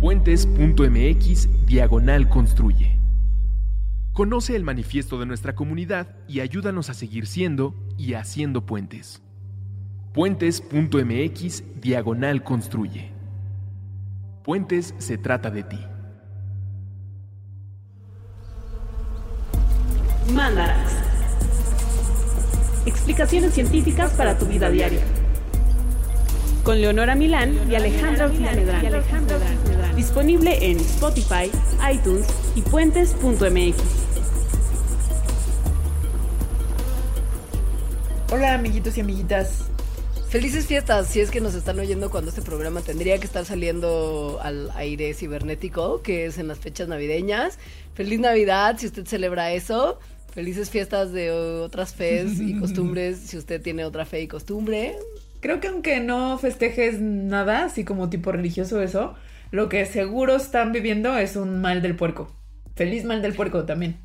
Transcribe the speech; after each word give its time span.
Puentes.mx 0.00 1.66
Diagonal 1.66 2.28
Construye. 2.28 2.98
Conoce 4.12 4.56
el 4.56 4.64
manifiesto 4.64 5.20
de 5.20 5.26
nuestra 5.26 5.54
comunidad 5.54 6.16
y 6.26 6.40
ayúdanos 6.40 6.90
a 6.90 6.94
seguir 6.94 7.28
siendo 7.28 7.76
y 7.96 8.14
haciendo 8.14 8.66
puentes. 8.66 9.22
Puentes.mx 10.12 11.80
Diagonal 11.80 12.42
Construye. 12.42 13.12
Puentes 14.42 14.96
se 14.98 15.18
trata 15.18 15.52
de 15.52 15.62
ti. 15.62 15.78
Mandarax. 20.34 20.96
Explicaciones 22.86 23.54
científicas 23.54 24.12
para 24.14 24.36
tu 24.36 24.46
vida 24.46 24.68
diaria. 24.68 25.21
Con 26.64 26.80
Leonora 26.80 27.16
Milán 27.16 27.58
y 27.68 27.74
Alejandra 27.74 28.26
Ortiz 28.26 28.40
Medrano. 28.40 29.02
Disponible 29.96 30.70
en 30.70 30.78
Spotify, 30.78 31.50
iTunes 31.92 32.24
y 32.54 32.62
puentes.mx. 32.62 33.76
Hola 38.30 38.54
amiguitos 38.54 38.96
y 38.96 39.00
amiguitas. 39.00 39.64
Felices 40.28 40.66
fiestas, 40.66 41.08
si 41.08 41.18
es 41.18 41.32
que 41.32 41.40
nos 41.40 41.54
están 41.54 41.80
oyendo 41.80 42.10
cuando 42.10 42.30
este 42.30 42.42
programa 42.42 42.80
tendría 42.80 43.18
que 43.18 43.26
estar 43.26 43.44
saliendo 43.44 44.38
al 44.40 44.70
aire 44.76 45.14
cibernético, 45.14 46.00
que 46.00 46.26
es 46.26 46.38
en 46.38 46.46
las 46.46 46.60
fechas 46.60 46.86
navideñas. 46.86 47.58
Feliz 47.94 48.20
Navidad 48.20 48.76
si 48.78 48.86
usted 48.86 49.04
celebra 49.04 49.52
eso. 49.52 49.98
Felices 50.32 50.70
fiestas 50.70 51.12
de 51.12 51.32
otras 51.32 51.92
fes 51.92 52.38
y 52.38 52.56
costumbres 52.60 53.18
si 53.18 53.36
usted 53.36 53.60
tiene 53.60 53.84
otra 53.84 54.06
fe 54.06 54.22
y 54.22 54.28
costumbre. 54.28 54.96
Creo 55.42 55.60
que 55.60 55.68
aunque 55.68 56.00
no 56.00 56.38
festejes 56.38 57.00
nada, 57.00 57.64
así 57.66 57.84
como 57.84 58.08
tipo 58.08 58.32
religioso 58.32 58.80
eso, 58.80 59.14
lo 59.50 59.68
que 59.68 59.84
seguro 59.84 60.36
están 60.36 60.72
viviendo 60.72 61.18
es 61.18 61.36
un 61.36 61.60
mal 61.60 61.82
del 61.82 61.96
puerco. 61.96 62.34
Feliz 62.76 63.04
mal 63.04 63.20
del 63.20 63.34
puerco 63.34 63.64
también. 63.66 63.98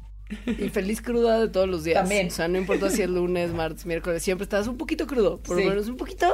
Y 0.45 0.67
feliz 0.69 1.01
cruda 1.01 1.39
de 1.39 1.47
todos 1.47 1.69
los 1.69 1.83
días. 1.85 2.01
También. 2.01 2.27
O 2.27 2.31
sea, 2.31 2.49
no 2.49 2.57
importa 2.57 2.89
si 2.89 3.01
es 3.03 3.09
lunes, 3.09 3.53
martes, 3.53 3.85
miércoles, 3.85 4.21
siempre 4.23 4.43
estás 4.43 4.67
un 4.67 4.77
poquito 4.77 5.07
crudo. 5.07 5.39
Por 5.41 5.55
Sí. 5.57 5.63
lo 5.63 5.69
menos 5.69 5.87
un 5.87 5.95
poquito. 5.95 6.27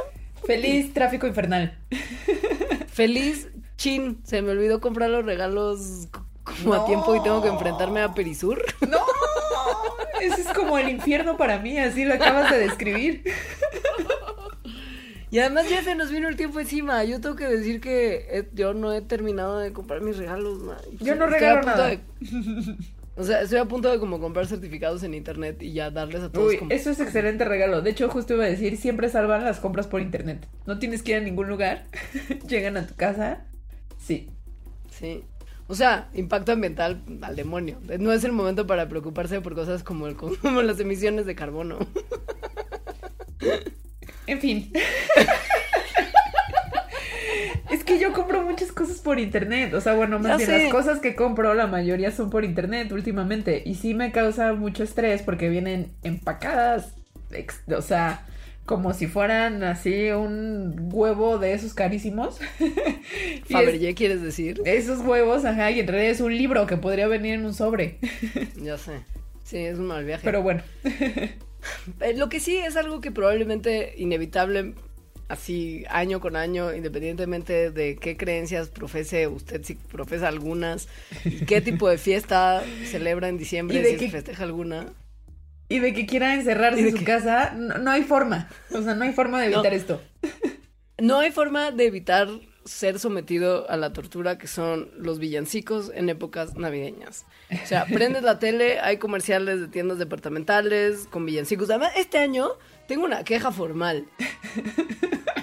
Feliz 0.46 0.92
tráfico 0.92 1.26
infernal. 1.28 1.78
Feliz 2.88 3.48
chin. 3.76 4.18
Se 4.24 4.42
me 4.42 4.50
olvidó 4.50 4.80
comprar 4.80 5.10
los 5.10 5.24
regalos 5.24 6.08
como 6.42 6.74
a 6.74 6.86
tiempo 6.86 7.14
y 7.14 7.22
tengo 7.22 7.40
que 7.42 7.48
enfrentarme 7.48 8.00
a 8.00 8.14
Perisur. 8.14 8.64
¡No! 8.88 8.98
Ese 10.20 10.40
es 10.40 10.48
como 10.48 10.78
el 10.78 10.88
infierno 10.88 11.36
para 11.36 11.58
mí, 11.58 11.78
así 11.78 12.04
lo 12.04 12.14
acabas 12.14 12.50
de 12.50 12.58
describir. 12.58 13.22
Y 15.34 15.40
además 15.40 15.68
ya 15.68 15.82
se 15.82 15.96
nos 15.96 16.12
vino 16.12 16.28
el 16.28 16.36
tiempo 16.36 16.60
encima. 16.60 17.02
Yo 17.02 17.20
tengo 17.20 17.34
que 17.34 17.48
decir 17.48 17.80
que 17.80 18.24
eh, 18.30 18.48
yo 18.52 18.72
no 18.72 18.92
he 18.92 19.02
terminado 19.02 19.58
de 19.58 19.72
comprar 19.72 20.00
mis 20.00 20.16
regalos. 20.16 20.60
ma. 20.60 20.76
Yo 21.00 21.16
no 21.16 21.26
regalo 21.26 21.62
nada. 21.62 21.88
de- 21.88 21.98
o 23.16 23.24
sea, 23.24 23.42
estoy 23.42 23.58
a 23.58 23.64
punto 23.64 23.90
de 23.90 23.98
como 23.98 24.20
comprar 24.20 24.46
certificados 24.46 25.02
en 25.02 25.12
internet 25.12 25.60
y 25.60 25.72
ya 25.72 25.90
darles 25.90 26.22
a 26.22 26.30
todos 26.30 26.50
Uy, 26.52 26.58
como... 26.58 26.70
eso 26.70 26.88
es 26.90 27.00
excelente 27.00 27.44
regalo. 27.44 27.82
De 27.82 27.90
hecho, 27.90 28.08
justo 28.08 28.34
iba 28.34 28.44
a 28.44 28.46
decir, 28.46 28.76
siempre 28.76 29.08
salvan 29.08 29.42
las 29.42 29.58
compras 29.58 29.88
por 29.88 30.00
internet. 30.00 30.46
No 30.66 30.78
tienes 30.78 31.02
que 31.02 31.10
ir 31.10 31.18
a 31.18 31.20
ningún 31.20 31.48
lugar. 31.48 31.82
Llegan 32.48 32.76
a 32.76 32.86
tu 32.86 32.94
casa. 32.94 33.44
Sí. 33.98 34.30
Sí. 34.96 35.24
O 35.66 35.74
sea, 35.74 36.10
impacto 36.14 36.52
ambiental 36.52 37.02
al 37.22 37.34
demonio. 37.34 37.80
No 37.98 38.12
es 38.12 38.22
el 38.22 38.30
momento 38.30 38.68
para 38.68 38.88
preocuparse 38.88 39.40
por 39.40 39.56
cosas 39.56 39.82
como, 39.82 40.06
el, 40.06 40.14
como 40.40 40.62
las 40.62 40.78
emisiones 40.78 41.26
de 41.26 41.34
carbono. 41.34 41.78
En 44.26 44.40
fin. 44.40 44.72
es 47.70 47.84
que 47.84 47.98
yo 47.98 48.12
compro 48.12 48.42
muchas 48.42 48.72
cosas 48.72 48.98
por 48.98 49.18
internet. 49.18 49.74
O 49.74 49.80
sea, 49.80 49.94
bueno, 49.94 50.18
más 50.18 50.32
Ya 50.32 50.36
bien 50.36 50.50
sé. 50.50 50.62
las 50.64 50.72
cosas 50.72 51.00
que 51.00 51.14
compro, 51.14 51.54
la 51.54 51.66
mayoría 51.66 52.10
son 52.10 52.30
por 52.30 52.44
internet 52.44 52.92
últimamente. 52.92 53.62
Y 53.64 53.74
sí 53.74 53.94
me 53.94 54.12
causa 54.12 54.52
mucho 54.54 54.82
estrés 54.84 55.22
porque 55.22 55.48
vienen 55.48 55.92
empacadas. 56.02 56.92
O 57.76 57.82
sea, 57.82 58.26
como 58.64 58.94
si 58.94 59.06
fueran 59.08 59.62
así 59.64 60.10
un 60.10 60.88
huevo 60.92 61.38
de 61.38 61.52
esos 61.54 61.74
carísimos. 61.74 62.38
Fabergé, 63.50 63.94
¿quieres 63.94 64.22
decir? 64.22 64.60
es- 64.64 64.84
esos 64.84 65.00
huevos, 65.04 65.44
ajá, 65.44 65.70
y 65.70 65.80
en 65.80 65.86
realidad 65.88 66.12
es 66.12 66.20
un 66.20 66.36
libro 66.36 66.66
que 66.66 66.76
podría 66.76 67.08
venir 67.08 67.34
en 67.34 67.44
un 67.44 67.54
sobre. 67.54 67.98
Ya 68.56 68.78
sé. 68.78 69.00
Sí, 69.44 69.58
es 69.58 69.78
un 69.78 69.86
mal 69.88 70.04
viaje. 70.04 70.22
Pero 70.24 70.42
bueno. 70.42 70.62
Eh, 72.00 72.14
Lo 72.16 72.28
que 72.28 72.40
sí 72.40 72.56
es 72.56 72.76
algo 72.76 73.00
que 73.00 73.10
probablemente 73.10 73.94
inevitable, 73.96 74.74
así 75.28 75.84
año 75.88 76.20
con 76.20 76.36
año, 76.36 76.74
independientemente 76.74 77.70
de 77.70 77.96
qué 77.96 78.16
creencias 78.16 78.68
profese 78.68 79.26
usted, 79.26 79.62
si 79.64 79.74
profesa 79.74 80.28
algunas, 80.28 80.88
y 81.24 81.44
qué 81.46 81.60
tipo 81.60 81.88
de 81.88 81.98
fiesta 81.98 82.62
celebra 82.84 83.28
en 83.28 83.38
diciembre, 83.38 83.84
si 83.84 83.96
qué- 83.96 84.10
festeja 84.10 84.44
alguna. 84.44 84.86
Y 85.68 85.78
de 85.78 85.94
que 85.94 86.04
quiera 86.04 86.34
encerrarse 86.34 86.80
en 86.80 86.90
su 86.90 86.98
que- 86.98 87.04
casa, 87.04 87.54
no, 87.56 87.78
no 87.78 87.90
hay 87.90 88.02
forma. 88.02 88.48
O 88.72 88.82
sea, 88.82 88.94
no 88.94 89.04
hay 89.04 89.12
forma 89.12 89.40
de 89.40 89.48
No. 89.48 89.54
evitar 89.56 89.72
esto. 89.74 90.02
No 91.00 91.18
hay 91.20 91.32
forma 91.32 91.70
de 91.70 91.86
evitar 91.86 92.28
ser 92.64 92.98
sometido 92.98 93.68
a 93.70 93.76
la 93.76 93.92
tortura 93.92 94.38
que 94.38 94.46
son 94.46 94.90
los 94.96 95.18
villancicos 95.18 95.90
en 95.94 96.08
épocas 96.08 96.56
navideñas. 96.56 97.26
O 97.62 97.66
sea, 97.66 97.84
prendes 97.86 98.22
la 98.22 98.38
tele, 98.38 98.80
hay 98.80 98.96
comerciales 98.96 99.60
de 99.60 99.68
tiendas 99.68 99.98
departamentales 99.98 101.06
con 101.10 101.26
villancicos. 101.26 101.68
Además, 101.70 101.92
este 101.96 102.18
año 102.18 102.52
tengo 102.88 103.04
una 103.04 103.24
queja 103.24 103.52
formal. 103.52 104.06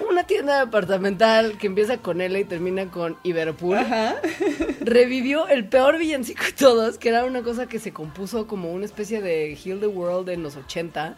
Una 0.10 0.26
tienda 0.26 0.60
departamental 0.60 1.58
que 1.58 1.68
empieza 1.68 2.00
con 2.00 2.20
L 2.20 2.38
y 2.38 2.44
termina 2.44 2.92
con 2.92 3.18
Iberpool 3.24 3.78
Ajá. 3.78 4.16
revivió 4.82 5.48
el 5.48 5.70
peor 5.70 5.98
villancico 5.98 6.44
de 6.44 6.52
todos, 6.52 6.98
que 6.98 7.10
era 7.10 7.24
una 7.24 7.44
cosa 7.44 7.68
que 7.68 7.80
se 7.80 7.94
compuso 7.94 8.46
como 8.46 8.74
una 8.74 8.84
especie 8.84 9.22
de 9.22 9.56
Heal 9.56 9.80
the 9.80 9.88
World 9.88 10.28
en 10.30 10.44
los 10.44 10.58
80, 10.58 11.18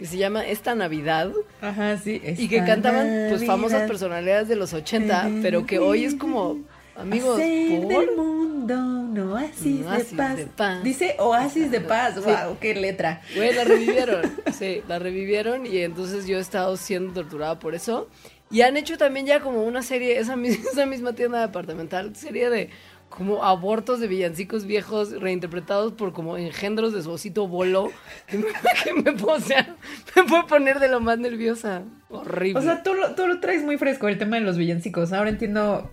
que 0.00 0.06
se 0.06 0.16
llama 0.16 0.46
Esta 0.46 0.74
Navidad. 0.74 1.30
Ajá, 1.60 1.98
sí. 1.98 2.22
Y 2.38 2.48
que 2.48 2.64
cantaban 2.64 3.26
pues 3.28 3.44
famosas 3.44 3.86
personalidades 3.86 4.48
de 4.48 4.56
los 4.56 4.72
80, 4.72 5.28
pero 5.42 5.66
que 5.66 5.78
hoy 5.78 6.06
es 6.06 6.14
como 6.14 6.56
amigos 6.96 7.38
Hacer 7.38 7.82
¿por? 7.82 8.06
del 8.06 8.16
mundo 8.16 8.76
un 8.76 9.18
oasis, 9.18 9.80
Un 9.80 9.86
oasis 9.88 10.10
de, 10.12 10.16
paz. 10.16 10.36
de 10.38 10.46
paz. 10.46 10.82
Dice 10.82 11.16
oasis 11.18 11.70
de 11.70 11.82
paz. 11.82 12.14
Sí. 12.14 12.20
Wow, 12.22 12.56
qué 12.58 12.74
letra. 12.74 13.20
Güey, 13.36 13.52
la 13.54 13.64
revivieron. 13.64 14.22
Sí, 14.58 14.80
la 14.88 14.98
revivieron 14.98 15.66
y 15.66 15.80
entonces 15.80 16.26
yo 16.26 16.38
he 16.38 16.40
estado 16.40 16.78
siendo 16.78 17.12
torturada 17.12 17.58
por 17.58 17.74
eso. 17.74 18.08
Y 18.50 18.62
han 18.62 18.78
hecho 18.78 18.96
también 18.96 19.26
ya 19.26 19.40
como 19.40 19.64
una 19.64 19.82
serie, 19.82 20.18
esa, 20.18 20.34
esa 20.72 20.86
misma 20.86 21.12
tienda 21.12 21.42
departamental, 21.42 22.16
serie 22.16 22.48
de 22.48 22.70
como 23.10 23.44
abortos 23.44 24.00
de 24.00 24.06
villancicos 24.08 24.64
viejos 24.64 25.10
reinterpretados 25.20 25.92
por 25.92 26.12
como 26.14 26.38
engendros 26.38 26.94
de 26.94 27.02
su 27.02 27.10
osito 27.10 27.46
bolo 27.48 27.90
que 28.26 28.38
me, 28.38 28.46
que 28.84 28.94
me, 28.94 29.10
o 29.22 29.40
sea, 29.40 29.76
me 30.16 30.22
puede 30.24 30.44
poner 30.44 30.78
de 30.80 30.88
lo 30.88 31.00
más 31.00 31.18
nerviosa. 31.18 31.82
Horrible. 32.08 32.58
O 32.58 32.62
sea, 32.62 32.82
tú 32.82 32.94
lo, 32.94 33.14
tú 33.14 33.26
lo 33.26 33.38
traes 33.40 33.62
muy 33.62 33.76
fresco 33.76 34.08
el 34.08 34.16
tema 34.16 34.36
de 34.36 34.42
los 34.42 34.56
villancicos. 34.56 35.12
Ahora 35.12 35.28
entiendo 35.30 35.90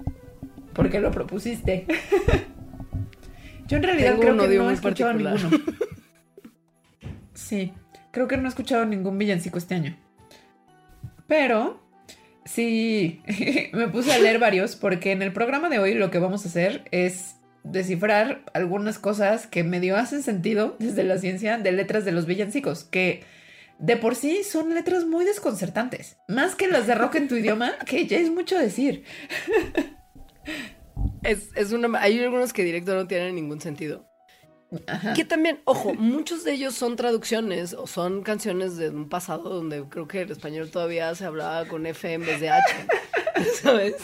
por 0.74 0.90
qué 0.90 1.02
lo 1.02 1.12
propusiste. 1.12 1.86
Yo 3.68 3.78
en 3.78 3.84
realidad 3.84 4.12
Tengo 4.12 4.22
creo 4.22 4.34
un 4.34 4.40
que 4.40 4.58
no 4.58 4.70
he 4.70 4.74
escuchado 4.74 5.12
particular. 5.12 5.52
ninguno. 5.52 5.64
Sí, 7.34 7.72
creo 8.12 8.28
que 8.28 8.36
no 8.38 8.46
he 8.46 8.48
escuchado 8.50 8.86
ningún 8.86 9.18
villancico 9.18 9.58
este 9.58 9.76
año. 9.76 9.96
Pero 11.28 11.80
sí, 12.48 13.22
me 13.74 13.88
puse 13.90 14.14
a 14.14 14.20
leer 14.20 14.40
varios 14.40 14.76
porque 14.76 15.12
en 15.12 15.22
el 15.22 15.34
programa 15.34 15.70
de 15.70 15.80
hoy 15.80 15.94
lo 15.94 16.10
que 16.10 16.20
vamos 16.20 16.46
a 16.46 16.50
hacer 16.50 16.86
es 16.92 17.36
descifrar 17.64 18.44
algunas 18.54 19.00
cosas 19.00 19.48
que 19.48 19.64
medio 19.64 19.98
hacen 19.98 20.24
sentido 20.24 20.76
desde 20.80 21.04
la 21.04 21.18
ciencia 21.18 21.58
de 21.58 21.72
letras 21.72 22.06
de 22.06 22.12
los 22.12 22.26
villancicos, 22.26 22.84
que 22.86 23.24
de 23.80 23.98
por 23.98 24.16
sí 24.16 24.44
son 24.44 24.74
letras 24.74 25.06
muy 25.06 25.26
desconcertantes, 25.26 26.18
más 26.28 26.56
que 26.56 26.68
las 26.68 26.88
de 26.88 26.96
rock 26.96 27.16
en 27.16 27.28
tu 27.28 27.36
idioma, 27.36 27.74
que 27.86 28.08
ya 28.08 28.18
es 28.18 28.32
mucho 28.32 28.58
decir. 28.58 29.04
Es, 31.24 31.50
es 31.56 31.74
una, 31.74 32.00
hay 32.00 32.20
algunos 32.24 32.54
que 32.54 32.64
directo 32.64 32.96
no 32.96 33.08
tienen 33.08 33.36
ningún 33.36 33.60
sentido. 33.60 34.07
Ajá. 34.86 35.14
Que 35.14 35.24
también, 35.24 35.60
ojo, 35.64 35.94
muchos 35.94 36.44
de 36.44 36.52
ellos 36.54 36.74
son 36.76 36.96
traducciones 36.98 37.74
o 37.74 37.88
son 37.88 38.22
canciones 38.22 38.76
de 38.76 38.90
un 38.90 39.08
pasado 39.08 39.50
donde 39.50 39.84
creo 39.90 40.08
que 40.08 40.22
el 40.22 40.32
español 40.32 40.70
todavía 40.70 41.14
se 41.16 41.26
hablaba 41.26 41.66
con 41.66 41.86
F 41.86 42.12
en 42.12 42.22
vez 42.26 42.42
de 42.42 42.50
H. 42.50 42.64
¿Sabes? 43.62 43.96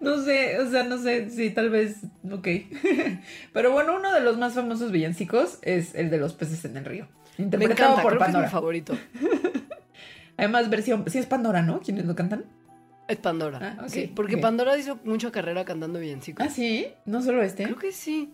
No 0.00 0.22
sé, 0.22 0.58
o 0.60 0.70
sea, 0.70 0.84
no 0.84 0.98
sé 0.98 1.30
si 1.30 1.50
tal 1.50 1.70
vez, 1.70 1.96
ok. 2.30 2.46
Pero 3.52 3.72
bueno, 3.72 3.96
uno 3.96 4.12
de 4.12 4.20
los 4.20 4.36
más 4.38 4.54
famosos 4.54 4.92
villancicos 4.92 5.58
es 5.62 5.94
el 5.94 6.10
de 6.10 6.18
los 6.18 6.34
peces 6.34 6.64
en 6.64 6.76
el 6.76 6.84
río. 6.84 7.08
Me 7.36 7.44
Interpretado 7.46 7.94
encanta, 7.94 8.02
por 8.02 8.12
creo 8.12 8.18
que 8.20 8.24
es 8.24 8.28
mi 8.28 8.32
Pandora. 8.34 8.50
favorito. 8.50 8.96
Además, 10.36 10.70
versión, 10.70 11.04
sí 11.08 11.18
es 11.18 11.26
Pandora, 11.26 11.62
¿no? 11.62 11.80
¿Quiénes 11.80 12.04
lo 12.06 12.14
cantan? 12.14 12.44
Es 13.08 13.16
Pandora. 13.18 13.76
Ah, 13.80 13.88
sí, 13.88 14.10
porque. 14.14 14.38
Pandora 14.38 14.78
hizo 14.78 14.98
mucha 15.04 15.30
carrera 15.30 15.64
cantando 15.64 15.98
villancicos. 15.98 16.46
Ah, 16.46 16.50
sí, 16.50 16.86
no 17.04 17.22
solo 17.22 17.42
este. 17.42 17.64
Creo 17.64 17.76
que 17.78 17.92
sí. 17.92 18.32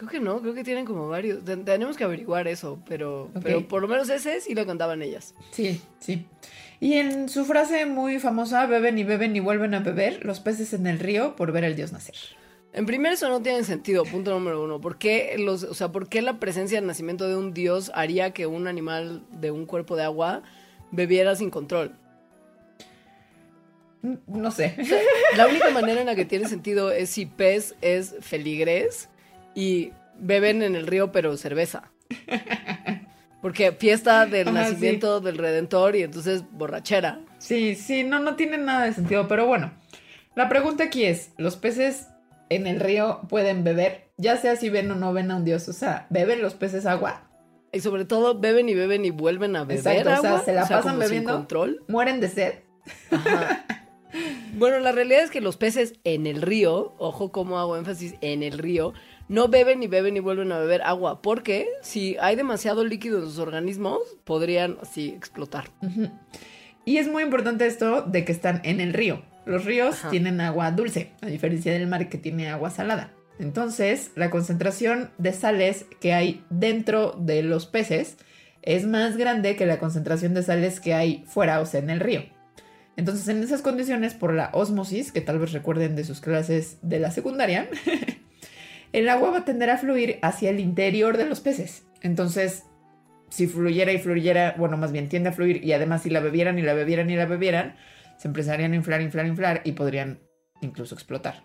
Creo 0.00 0.08
que 0.10 0.20
no, 0.20 0.40
creo 0.40 0.54
que 0.54 0.64
tienen 0.64 0.86
como 0.86 1.08
varios. 1.10 1.44
Ten- 1.44 1.66
tenemos 1.66 1.98
que 1.98 2.04
averiguar 2.04 2.48
eso, 2.48 2.82
pero, 2.88 3.28
pero 3.42 3.68
por 3.68 3.82
lo 3.82 3.88
menos 3.88 4.08
ese 4.08 4.40
sí 4.40 4.54
lo 4.54 4.64
contaban 4.64 5.02
ellas. 5.02 5.34
Sí, 5.50 5.78
sí. 5.98 6.24
Y 6.80 6.94
en 6.94 7.28
su 7.28 7.44
frase 7.44 7.84
muy 7.84 8.18
famosa, 8.18 8.64
beben 8.64 8.96
y 8.98 9.04
beben 9.04 9.36
y 9.36 9.40
vuelven 9.40 9.74
a 9.74 9.80
beber, 9.80 10.24
los 10.24 10.40
peces 10.40 10.72
en 10.72 10.86
el 10.86 10.98
río 10.98 11.36
por 11.36 11.52
ver 11.52 11.66
al 11.66 11.76
dios 11.76 11.92
nacer. 11.92 12.14
En 12.72 12.86
primer 12.86 13.12
eso 13.12 13.28
no 13.28 13.42
tiene 13.42 13.62
sentido, 13.62 14.04
punto 14.04 14.30
número 14.30 14.62
uno. 14.64 14.80
¿Por 14.80 14.96
qué, 14.96 15.34
los, 15.38 15.64
o 15.64 15.74
sea, 15.74 15.92
¿por 15.92 16.08
qué 16.08 16.22
la 16.22 16.40
presencia 16.40 16.78
del 16.78 16.86
nacimiento 16.86 17.28
de 17.28 17.36
un 17.36 17.52
dios 17.52 17.92
haría 17.94 18.30
que 18.32 18.46
un 18.46 18.68
animal 18.68 19.22
de 19.32 19.50
un 19.50 19.66
cuerpo 19.66 19.96
de 19.96 20.04
agua 20.04 20.42
bebiera 20.92 21.36
sin 21.36 21.50
control? 21.50 21.94
Mm, 24.02 24.14
No 24.28 24.50
sé. 24.50 24.76
La 25.36 25.46
única 25.46 25.68
manera 25.70 26.00
en 26.00 26.06
la 26.06 26.14
que 26.14 26.24
tiene 26.24 26.48
sentido 26.48 26.90
es 26.90 27.10
si 27.10 27.26
pez 27.26 27.74
es 27.82 28.14
feligrés 28.20 29.10
y 29.54 29.92
beben 30.18 30.62
en 30.62 30.76
el 30.76 30.86
río 30.86 31.12
pero 31.12 31.36
cerveza. 31.36 31.90
Porque 33.42 33.72
fiesta 33.72 34.26
del 34.26 34.48
Ajá, 34.48 34.60
nacimiento 34.60 35.20
del 35.20 35.38
redentor 35.38 35.96
y 35.96 36.02
entonces 36.02 36.44
borrachera. 36.52 37.20
Sí, 37.38 37.74
sí, 37.74 38.04
no, 38.04 38.18
no 38.18 38.36
tiene 38.36 38.58
nada 38.58 38.84
de 38.84 38.92
sentido, 38.92 39.28
pero 39.28 39.46
bueno. 39.46 39.72
La 40.34 40.48
pregunta 40.48 40.84
aquí 40.84 41.04
es, 41.04 41.32
¿los 41.38 41.56
peces 41.56 42.08
en 42.50 42.66
el 42.66 42.80
río 42.80 43.22
pueden 43.28 43.64
beber? 43.64 44.10
Ya 44.18 44.36
sea 44.36 44.56
si 44.56 44.68
ven 44.68 44.90
o 44.90 44.94
no 44.94 45.12
ven 45.14 45.30
a 45.30 45.36
un 45.36 45.44
dios, 45.46 45.68
o 45.68 45.72
sea, 45.72 46.06
¿beben 46.10 46.42
los 46.42 46.52
peces 46.54 46.84
agua? 46.84 47.30
Y 47.72 47.80
sobre 47.80 48.04
todo 48.04 48.38
beben 48.38 48.68
y 48.68 48.74
beben 48.74 49.04
y 49.06 49.10
vuelven 49.10 49.56
a 49.56 49.64
beber 49.64 49.78
Exacto, 49.78 50.10
o 50.10 50.20
sea, 50.20 50.30
agua. 50.32 50.44
se 50.44 50.52
la 50.52 50.62
pasan 50.62 50.80
como 50.82 50.92
sin 50.94 51.00
bebiendo. 51.00 51.32
control. 51.32 51.84
¿Mueren 51.88 52.20
de 52.20 52.28
sed? 52.28 52.54
Ajá. 53.10 53.64
Bueno, 54.54 54.80
la 54.80 54.90
realidad 54.90 55.22
es 55.22 55.30
que 55.30 55.40
los 55.40 55.56
peces 55.56 55.94
en 56.02 56.26
el 56.26 56.42
río, 56.42 56.94
ojo 56.98 57.30
cómo 57.30 57.60
hago 57.60 57.76
énfasis 57.76 58.16
en 58.20 58.42
el 58.42 58.58
río, 58.58 58.92
no 59.30 59.46
beben 59.46 59.80
y 59.80 59.86
beben 59.86 60.16
y 60.16 60.20
vuelven 60.20 60.50
a 60.50 60.58
beber 60.58 60.82
agua, 60.82 61.22
porque 61.22 61.68
si 61.82 62.16
hay 62.20 62.34
demasiado 62.34 62.84
líquido 62.84 63.20
en 63.20 63.26
sus 63.26 63.38
organismos, 63.38 64.00
podrían 64.24 64.76
así 64.82 65.10
explotar. 65.10 65.70
Y 66.84 66.96
es 66.96 67.06
muy 67.06 67.22
importante 67.22 67.64
esto 67.64 68.02
de 68.02 68.24
que 68.24 68.32
están 68.32 68.60
en 68.64 68.80
el 68.80 68.92
río. 68.92 69.22
Los 69.46 69.64
ríos 69.64 69.94
Ajá. 69.94 70.10
tienen 70.10 70.40
agua 70.40 70.72
dulce, 70.72 71.12
a 71.20 71.26
diferencia 71.26 71.72
del 71.72 71.86
mar 71.86 72.08
que 72.08 72.18
tiene 72.18 72.48
agua 72.48 72.70
salada. 72.70 73.12
Entonces, 73.38 74.10
la 74.16 74.30
concentración 74.30 75.10
de 75.16 75.32
sales 75.32 75.86
que 76.00 76.12
hay 76.12 76.44
dentro 76.50 77.12
de 77.16 77.44
los 77.44 77.66
peces 77.66 78.16
es 78.62 78.84
más 78.84 79.16
grande 79.16 79.54
que 79.54 79.64
la 79.64 79.78
concentración 79.78 80.34
de 80.34 80.42
sales 80.42 80.80
que 80.80 80.92
hay 80.92 81.24
fuera, 81.28 81.60
o 81.60 81.66
sea, 81.66 81.78
en 81.78 81.90
el 81.90 82.00
río. 82.00 82.24
Entonces, 82.96 83.28
en 83.28 83.44
esas 83.44 83.62
condiciones, 83.62 84.12
por 84.12 84.34
la 84.34 84.50
osmosis, 84.54 85.12
que 85.12 85.20
tal 85.20 85.38
vez 85.38 85.52
recuerden 85.52 85.94
de 85.94 86.02
sus 86.02 86.20
clases 86.20 86.78
de 86.82 86.98
la 86.98 87.12
secundaria, 87.12 87.68
el 88.92 89.08
agua 89.08 89.30
va 89.30 89.38
a 89.38 89.44
tender 89.44 89.70
a 89.70 89.78
fluir 89.78 90.18
hacia 90.22 90.50
el 90.50 90.60
interior 90.60 91.16
de 91.16 91.26
los 91.26 91.40
peces. 91.40 91.84
Entonces, 92.02 92.64
si 93.28 93.46
fluyera 93.46 93.92
y 93.92 93.98
fluyera, 93.98 94.54
bueno, 94.58 94.76
más 94.76 94.92
bien 94.92 95.08
tiende 95.08 95.28
a 95.28 95.32
fluir 95.32 95.64
y 95.64 95.72
además 95.72 96.02
si 96.02 96.10
la 96.10 96.20
bebieran 96.20 96.58
y 96.58 96.62
la 96.62 96.74
bebieran 96.74 97.10
y 97.10 97.16
la 97.16 97.26
bebieran, 97.26 97.76
se 98.18 98.28
empezarían 98.28 98.72
a 98.72 98.76
inflar, 98.76 99.00
inflar, 99.00 99.26
inflar 99.26 99.62
y 99.64 99.72
podrían 99.72 100.20
incluso 100.60 100.94
explotar. 100.94 101.42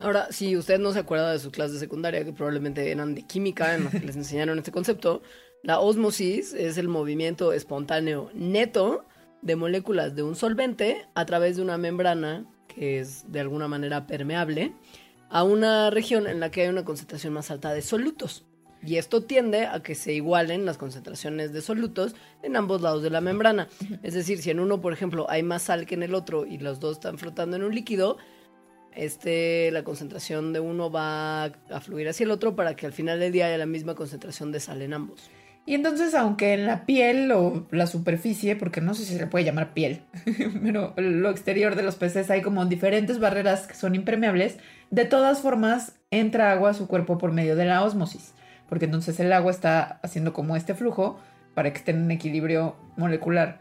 Ahora, 0.00 0.28
si 0.30 0.56
usted 0.56 0.78
no 0.78 0.92
se 0.92 0.98
acuerda 0.98 1.30
de 1.30 1.38
su 1.38 1.50
clase 1.50 1.74
de 1.74 1.78
secundaria, 1.78 2.24
que 2.24 2.32
probablemente 2.32 2.90
eran 2.90 3.14
de 3.14 3.22
química, 3.22 3.74
en 3.74 3.84
las 3.84 3.92
que 3.92 4.00
les 4.00 4.16
enseñaron 4.16 4.58
este 4.58 4.72
concepto, 4.72 5.22
la 5.62 5.78
osmosis 5.78 6.54
es 6.54 6.78
el 6.78 6.88
movimiento 6.88 7.52
espontáneo 7.52 8.30
neto 8.32 9.04
de 9.42 9.56
moléculas 9.56 10.14
de 10.14 10.22
un 10.22 10.36
solvente 10.36 11.06
a 11.14 11.26
través 11.26 11.56
de 11.56 11.62
una 11.62 11.76
membrana 11.76 12.46
que 12.66 13.00
es 13.00 13.30
de 13.30 13.40
alguna 13.40 13.68
manera 13.68 14.06
permeable 14.06 14.72
a 15.30 15.44
una 15.44 15.90
región 15.90 16.26
en 16.26 16.40
la 16.40 16.50
que 16.50 16.62
hay 16.62 16.68
una 16.68 16.84
concentración 16.84 17.32
más 17.32 17.50
alta 17.50 17.72
de 17.72 17.82
solutos. 17.82 18.44
Y 18.82 18.96
esto 18.96 19.22
tiende 19.24 19.66
a 19.66 19.82
que 19.82 19.94
se 19.94 20.12
igualen 20.12 20.64
las 20.64 20.78
concentraciones 20.78 21.52
de 21.52 21.60
solutos 21.60 22.14
en 22.42 22.56
ambos 22.56 22.80
lados 22.80 23.02
de 23.02 23.10
la 23.10 23.20
membrana. 23.20 23.68
Es 24.02 24.14
decir, 24.14 24.40
si 24.40 24.50
en 24.50 24.58
uno, 24.58 24.80
por 24.80 24.92
ejemplo, 24.92 25.26
hay 25.28 25.42
más 25.42 25.62
sal 25.62 25.86
que 25.86 25.94
en 25.94 26.02
el 26.02 26.14
otro 26.14 26.46
y 26.46 26.58
los 26.58 26.80
dos 26.80 26.96
están 26.96 27.18
flotando 27.18 27.56
en 27.56 27.62
un 27.62 27.74
líquido, 27.74 28.16
este, 28.94 29.70
la 29.70 29.84
concentración 29.84 30.52
de 30.52 30.60
uno 30.60 30.90
va 30.90 31.44
a 31.44 31.80
fluir 31.80 32.08
hacia 32.08 32.24
el 32.24 32.30
otro 32.30 32.56
para 32.56 32.74
que 32.74 32.86
al 32.86 32.92
final 32.92 33.20
del 33.20 33.32
día 33.32 33.46
haya 33.46 33.58
la 33.58 33.66
misma 33.66 33.94
concentración 33.94 34.50
de 34.50 34.60
sal 34.60 34.82
en 34.82 34.94
ambos. 34.94 35.30
Y 35.66 35.74
entonces, 35.74 36.14
aunque 36.14 36.54
en 36.54 36.66
la 36.66 36.86
piel 36.86 37.30
o 37.32 37.66
la 37.70 37.86
superficie, 37.86 38.56
porque 38.56 38.80
no 38.80 38.94
sé 38.94 39.04
si 39.04 39.12
se 39.12 39.20
le 39.20 39.26
puede 39.26 39.44
llamar 39.44 39.74
piel, 39.74 40.02
pero 40.62 40.94
lo 40.96 41.30
exterior 41.30 41.76
de 41.76 41.82
los 41.82 41.96
peces 41.96 42.30
hay 42.30 42.40
como 42.40 42.64
diferentes 42.64 43.20
barreras 43.20 43.66
que 43.66 43.74
son 43.74 43.94
impermeables, 43.94 44.58
de 44.90 45.04
todas 45.04 45.40
formas 45.40 45.94
entra 46.10 46.50
agua 46.50 46.70
a 46.70 46.74
su 46.74 46.88
cuerpo 46.88 47.16
por 47.16 47.32
medio 47.32 47.56
de 47.56 47.64
la 47.64 47.84
osmosis, 47.84 48.34
porque 48.68 48.86
entonces 48.86 49.18
el 49.20 49.32
agua 49.32 49.52
está 49.52 50.00
haciendo 50.02 50.32
como 50.32 50.56
este 50.56 50.74
flujo 50.74 51.18
para 51.54 51.72
que 51.72 51.78
estén 51.78 52.04
en 52.04 52.10
equilibrio 52.10 52.76
molecular 52.96 53.60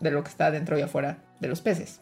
de 0.00 0.10
lo 0.10 0.22
que 0.22 0.30
está 0.30 0.50
dentro 0.50 0.78
y 0.78 0.82
afuera 0.82 1.18
de 1.40 1.48
los 1.48 1.60
peces. 1.60 2.00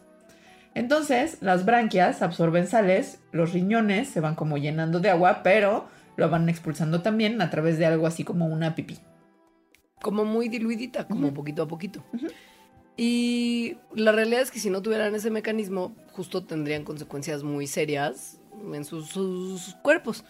Entonces, 0.73 1.37
las 1.41 1.65
branquias 1.65 2.21
absorben 2.21 2.65
sales, 2.65 3.19
los 3.33 3.51
riñones 3.51 4.07
se 4.07 4.21
van 4.21 4.35
como 4.35 4.57
llenando 4.57 5.01
de 5.01 5.09
agua, 5.09 5.41
pero 5.43 5.87
lo 6.15 6.29
van 6.29 6.47
expulsando 6.47 7.01
también 7.01 7.41
a 7.41 7.49
través 7.49 7.77
de 7.77 7.85
algo 7.85 8.07
así 8.07 8.23
como 8.23 8.45
una 8.47 8.73
pipí. 8.73 8.99
Como 10.01 10.23
muy 10.23 10.47
diluidita, 10.47 11.07
como 11.07 11.33
poquito 11.33 11.63
a 11.63 11.67
poquito. 11.67 12.03
Y 12.95 13.77
la 13.93 14.13
realidad 14.13 14.41
es 14.41 14.51
que 14.51 14.59
si 14.59 14.69
no 14.69 14.81
tuvieran 14.81 15.13
ese 15.13 15.29
mecanismo, 15.29 15.93
justo 16.13 16.45
tendrían 16.45 16.83
consecuencias 16.83 17.43
muy 17.43 17.67
serias 17.67 18.40
en 18.73 18.85
sus, 18.85 19.75
cuerpos. 19.81 20.23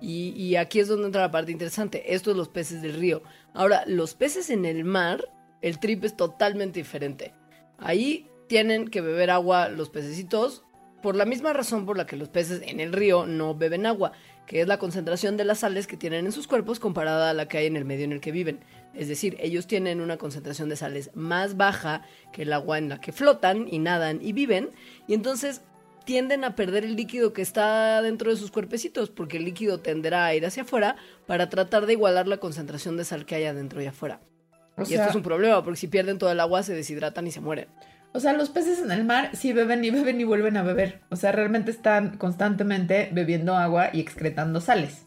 Y, 0.00 0.54
aquí 0.56 0.80
es 0.80 0.88
donde 0.88 1.06
entra 1.06 1.22
la 1.22 1.30
parte 1.30 1.52
interesante. 1.52 2.14
Estos 2.14 2.36
los 2.36 2.48
peces 2.48 2.82
del 2.82 2.94
río. 2.94 3.22
Ahora, 3.54 3.84
los 3.86 4.14
peces 4.14 4.50
en 4.50 4.64
el 4.64 4.84
mar, 4.84 5.24
el 5.60 5.78
trip 5.78 6.04
es 6.04 6.16
totalmente 6.16 6.78
diferente. 6.78 7.34
Ahí 7.78 8.28
tienen 8.48 8.88
que 8.88 9.00
beber 9.00 9.30
agua 9.30 9.68
los 9.68 9.90
pececitos 9.90 10.64
por 11.02 11.14
la 11.14 11.24
misma 11.24 11.52
razón 11.52 11.86
por 11.86 11.96
la 11.96 12.06
que 12.06 12.16
los 12.16 12.28
peces 12.28 12.60
en 12.64 12.80
el 12.80 12.92
río 12.92 13.26
no 13.26 13.54
beben 13.54 13.86
agua, 13.86 14.12
que 14.46 14.60
es 14.60 14.66
la 14.66 14.78
concentración 14.78 15.36
de 15.36 15.44
las 15.44 15.60
sales 15.60 15.86
que 15.86 15.96
tienen 15.96 16.26
en 16.26 16.32
sus 16.32 16.48
cuerpos 16.48 16.80
comparada 16.80 17.30
a 17.30 17.34
la 17.34 17.46
que 17.46 17.58
hay 17.58 17.66
en 17.66 17.76
el 17.76 17.84
medio 17.84 18.04
en 18.04 18.12
el 18.12 18.20
que 18.20 18.32
viven. 18.32 18.60
Es 18.94 19.06
decir, 19.06 19.36
ellos 19.38 19.66
tienen 19.66 20.00
una 20.00 20.16
concentración 20.16 20.68
de 20.68 20.76
sales 20.76 21.10
más 21.14 21.56
baja 21.56 22.02
que 22.32 22.42
el 22.42 22.52
agua 22.52 22.78
en 22.78 22.88
la 22.88 23.00
que 23.00 23.12
flotan 23.12 23.68
y 23.70 23.78
nadan 23.78 24.18
y 24.20 24.32
viven, 24.32 24.70
y 25.06 25.14
entonces 25.14 25.62
tienden 26.08 26.42
a 26.42 26.56
perder 26.56 26.86
el 26.86 26.96
líquido 26.96 27.34
que 27.34 27.42
está 27.42 28.00
dentro 28.00 28.30
de 28.30 28.38
sus 28.38 28.50
cuerpecitos, 28.50 29.10
porque 29.10 29.36
el 29.36 29.44
líquido 29.44 29.80
tenderá 29.80 30.24
a 30.24 30.34
ir 30.34 30.46
hacia 30.46 30.62
afuera 30.62 30.96
para 31.26 31.50
tratar 31.50 31.84
de 31.84 31.92
igualar 31.92 32.26
la 32.26 32.38
concentración 32.38 32.96
de 32.96 33.04
sal 33.04 33.26
que 33.26 33.34
hay 33.34 33.44
adentro 33.44 33.82
y 33.82 33.86
afuera. 33.88 34.22
O 34.78 34.84
y 34.84 34.86
sea, 34.86 35.00
esto 35.00 35.10
es 35.10 35.16
un 35.16 35.22
problema, 35.22 35.62
porque 35.62 35.76
si 35.76 35.86
pierden 35.86 36.16
todo 36.16 36.32
el 36.32 36.40
agua 36.40 36.62
se 36.62 36.72
deshidratan 36.72 37.26
y 37.26 37.30
se 37.30 37.42
mueren. 37.42 37.68
o 38.14 38.20
sea, 38.20 38.32
los 38.32 38.48
peces 38.48 38.80
en 38.80 38.90
el 38.90 39.04
mar 39.04 39.32
sí 39.34 39.52
beben 39.52 39.84
y 39.84 39.90
beben 39.90 40.18
y 40.18 40.24
vuelven 40.24 40.56
a 40.56 40.62
beber. 40.62 41.02
O 41.10 41.16
sea, 41.16 41.30
realmente 41.30 41.70
están 41.70 42.16
constantemente 42.16 43.10
bebiendo 43.12 43.54
agua 43.54 43.90
y 43.92 44.00
excretando 44.00 44.62
sales, 44.62 45.04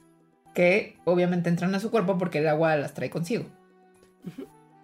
que 0.53 0.97
obviamente 1.05 1.49
entran 1.49 1.73
a 1.73 1.79
su 1.79 1.89
cuerpo 1.89 2.19
porque 2.19 2.37
el 2.37 2.47
agua 2.47 2.75
las 2.75 2.93
trae 2.93 3.09
consigo. 3.09 3.47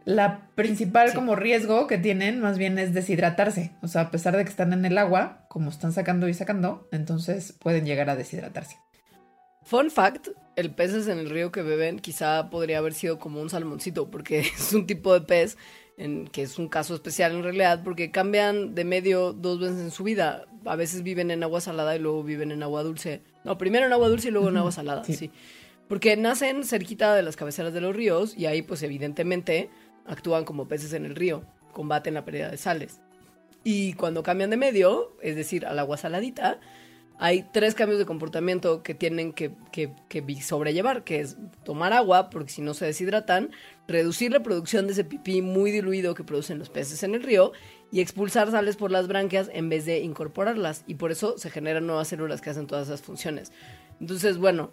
La 0.08 0.48
principal 0.56 1.10
Sí. 1.10 1.16
como 1.16 1.36
riesgo 1.36 1.86
que 1.86 1.98
tienen 1.98 2.40
más 2.40 2.58
bien 2.58 2.80
es 2.80 2.94
deshidratarse. 2.94 3.74
O 3.82 3.90
sea, 3.90 4.04
a 4.04 4.12
pesar 4.12 4.38
de 4.38 4.44
que 4.46 4.50
están 4.50 4.72
en 4.72 4.86
el 4.86 4.98
agua, 4.98 5.46
como 5.50 5.70
están 5.70 5.92
sacando 5.92 6.30
y 6.30 6.34
sacando, 6.34 6.88
entonces 6.94 7.52
pueden 7.52 7.86
llegar 7.86 8.10
a 8.10 8.16
deshidratarse. 8.16 8.78
Fun 9.64 9.92
fact, 9.92 10.30
el 10.56 10.74
peces 10.74 11.10
en 11.10 11.20
el 11.20 11.30
río 11.30 11.52
que 11.52 11.62
beben 11.62 12.00
quizá 12.00 12.50
podría 12.50 12.78
haber 12.78 12.94
sido 12.94 13.20
como 13.20 13.42
un 13.42 13.50
salmoncito, 13.50 14.10
porque 14.10 14.40
es 14.58 14.72
un 14.74 14.88
tipo 14.88 15.14
de 15.14 15.22
pez 15.22 15.58
en, 15.98 16.28
que 16.28 16.42
es 16.44 16.58
un 16.58 16.70
caso 16.70 16.96
especial 16.96 17.34
en 17.34 17.44
realidad, 17.44 17.82
porque 17.84 18.10
cambian 18.10 18.76
de 18.76 18.86
medio 18.86 19.34
dos 19.34 19.60
veces 19.60 19.80
en 19.80 19.92
su 19.92 20.06
vida. 20.06 20.46
A 20.66 20.78
veces 20.78 21.04
viven 21.04 21.32
en 21.32 21.44
agua 21.44 21.60
salada 21.60 21.96
y 21.98 22.00
luego 22.00 22.24
viven 22.24 22.52
en 22.52 22.64
agua 22.64 22.82
dulce. 22.84 23.24
No, 23.44 23.58
primero 23.58 23.86
en 23.86 23.92
agua 23.92 24.08
dulce 24.08 24.30
y 24.30 24.32
luego 24.32 24.48
en 24.48 24.56
agua 24.58 24.72
salada, 24.72 25.04
Sí. 25.04 25.16
sí. 25.16 25.32
Porque 25.90 26.18
nacen 26.18 26.64
cerquita 26.66 27.16
de 27.16 27.24
las 27.24 27.38
cabeceras 27.38 27.74
de 27.74 27.80
los 27.80 27.96
ríos 27.96 28.38
y 28.38 28.46
ahí 28.46 28.62
pues 28.62 28.84
evidentemente 28.84 29.70
actúan 30.08 30.46
como 30.46 30.68
peces 30.68 30.94
en 30.94 31.06
el 31.06 31.16
río, 31.16 31.44
combaten 31.74 32.14
la 32.16 32.26
pérdida 32.26 32.50
de 32.50 32.58
sales. 32.58 33.00
Y 33.64 33.94
cuando 33.94 34.24
cambian 34.24 34.50
de 34.50 34.58
medio, 34.58 35.16
es 35.22 35.36
decir, 35.36 35.66
al 35.66 35.78
agua 35.78 35.98
saladita, 35.98 36.60
hay 37.20 37.46
tres 37.52 37.74
cambios 37.74 37.98
de 38.00 38.06
comportamiento 38.06 38.84
que 38.84 38.94
tienen 38.94 39.34
que, 39.34 39.52
que- 39.72 39.92
que 40.08 40.42
sobrellevar, 40.42 41.04
que 41.04 41.20
es 41.20 41.36
tomar 41.64 41.92
agua, 41.92 42.30
porque 42.30 42.52
si 42.52 42.62
no 42.62 42.74
se 42.76 42.86
deshidratan, 42.86 43.50
reducir 43.88 44.32
la 44.32 44.44
producción 44.44 44.86
de 44.86 44.94
ese 44.94 45.04
pipí 45.04 45.42
muy 45.42 45.72
diluido 45.72 46.14
que 46.14 46.24
producen 46.24 46.60
los 46.60 46.70
peces 46.70 47.02
en 47.04 47.16
el 47.16 47.24
río 47.24 47.54
y 47.92 48.02
expulsar 48.02 48.52
sales 48.52 48.76
por 48.76 48.92
las 48.92 49.08
branquias 49.08 49.50
en 49.52 49.68
vez 49.68 49.86
de 49.86 50.00
incorporarlas. 50.00 50.84
Y 50.86 50.96
por 50.96 51.12
eso 51.12 51.38
se 51.40 51.50
generan 51.50 51.88
nuevas 51.88 52.08
células 52.08 52.40
que 52.40 52.52
hacen 52.52 52.68
todas 52.68 52.88
esas 52.88 53.02
funciones. 53.02 53.52
Entonces, 54.00 54.38
bueno, 54.38 54.70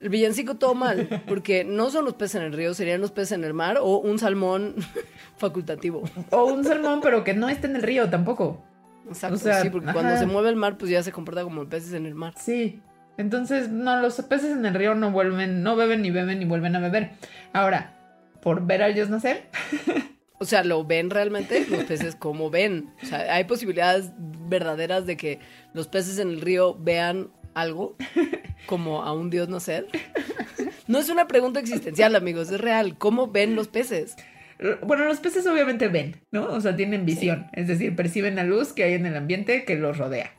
el 0.00 0.08
villancico 0.08 0.56
todo 0.56 0.74
mal, 0.74 1.22
porque 1.28 1.64
no 1.64 1.90
son 1.90 2.04
los 2.04 2.14
peces 2.14 2.36
en 2.36 2.42
el 2.42 2.52
río, 2.52 2.74
serían 2.74 3.00
los 3.00 3.12
peces 3.12 3.32
en 3.32 3.44
el 3.44 3.54
mar 3.54 3.78
o 3.80 3.98
un 3.98 4.18
salmón 4.18 4.74
facultativo. 5.36 6.02
O 6.30 6.44
un 6.44 6.64
salmón, 6.64 7.00
pero 7.02 7.22
que 7.24 7.34
no 7.34 7.48
esté 7.48 7.66
en 7.66 7.76
el 7.76 7.82
río 7.82 8.08
tampoco. 8.08 8.64
Exacto, 9.08 9.36
O 9.36 9.38
sea, 9.38 9.62
sí, 9.62 9.70
porque 9.70 9.90
ajá. 9.90 9.94
cuando 9.94 10.16
se 10.16 10.26
mueve 10.26 10.50
el 10.50 10.56
mar, 10.56 10.78
pues 10.78 10.90
ya 10.90 11.02
se 11.02 11.12
comporta 11.12 11.42
como 11.42 11.68
peces 11.68 11.92
en 11.92 12.06
el 12.06 12.14
mar. 12.14 12.34
Sí. 12.36 12.80
Entonces, 13.16 13.68
no, 13.68 14.00
los 14.00 14.14
peces 14.22 14.52
en 14.52 14.64
el 14.64 14.74
río 14.74 14.94
no 14.94 15.10
vuelven, 15.10 15.62
no 15.62 15.76
beben 15.76 16.00
ni 16.02 16.10
beben 16.10 16.38
ni 16.38 16.44
vuelven 16.46 16.76
a 16.76 16.80
beber. 16.80 17.10
Ahora, 17.52 17.96
por 18.40 18.66
ver 18.66 18.82
a 18.82 18.88
ellos 18.88 19.10
nacer. 19.10 19.48
O 20.42 20.46
sea, 20.46 20.64
¿lo 20.64 20.86
ven 20.86 21.10
realmente? 21.10 21.66
Los 21.68 21.84
peces, 21.84 22.14
¿cómo 22.14 22.48
ven? 22.48 22.94
O 23.02 23.06
sea, 23.06 23.34
¿hay 23.34 23.44
posibilidades 23.44 24.10
verdaderas 24.16 25.04
de 25.04 25.18
que 25.18 25.38
los 25.74 25.86
peces 25.86 26.18
en 26.18 26.30
el 26.30 26.40
río 26.40 26.74
vean 26.80 27.28
algo 27.60 27.96
como 28.66 29.02
a 29.02 29.12
un 29.12 29.30
dios 29.30 29.48
nacer? 29.48 29.86
No 30.86 30.98
es 30.98 31.08
una 31.08 31.28
pregunta 31.28 31.60
existencial, 31.60 32.16
amigos, 32.16 32.50
es 32.50 32.60
real. 32.60 32.96
¿Cómo 32.98 33.28
ven 33.28 33.54
los 33.54 33.68
peces? 33.68 34.16
Bueno, 34.82 35.04
los 35.04 35.20
peces 35.20 35.46
obviamente 35.46 35.88
ven, 35.88 36.16
¿no? 36.32 36.46
O 36.46 36.60
sea, 36.60 36.76
tienen 36.76 37.06
visión, 37.06 37.46
es 37.54 37.66
decir, 37.66 37.96
perciben 37.96 38.36
la 38.36 38.44
luz 38.44 38.72
que 38.72 38.84
hay 38.84 38.94
en 38.94 39.06
el 39.06 39.16
ambiente 39.16 39.64
que 39.64 39.76
los 39.76 39.96
rodea. 39.96 40.32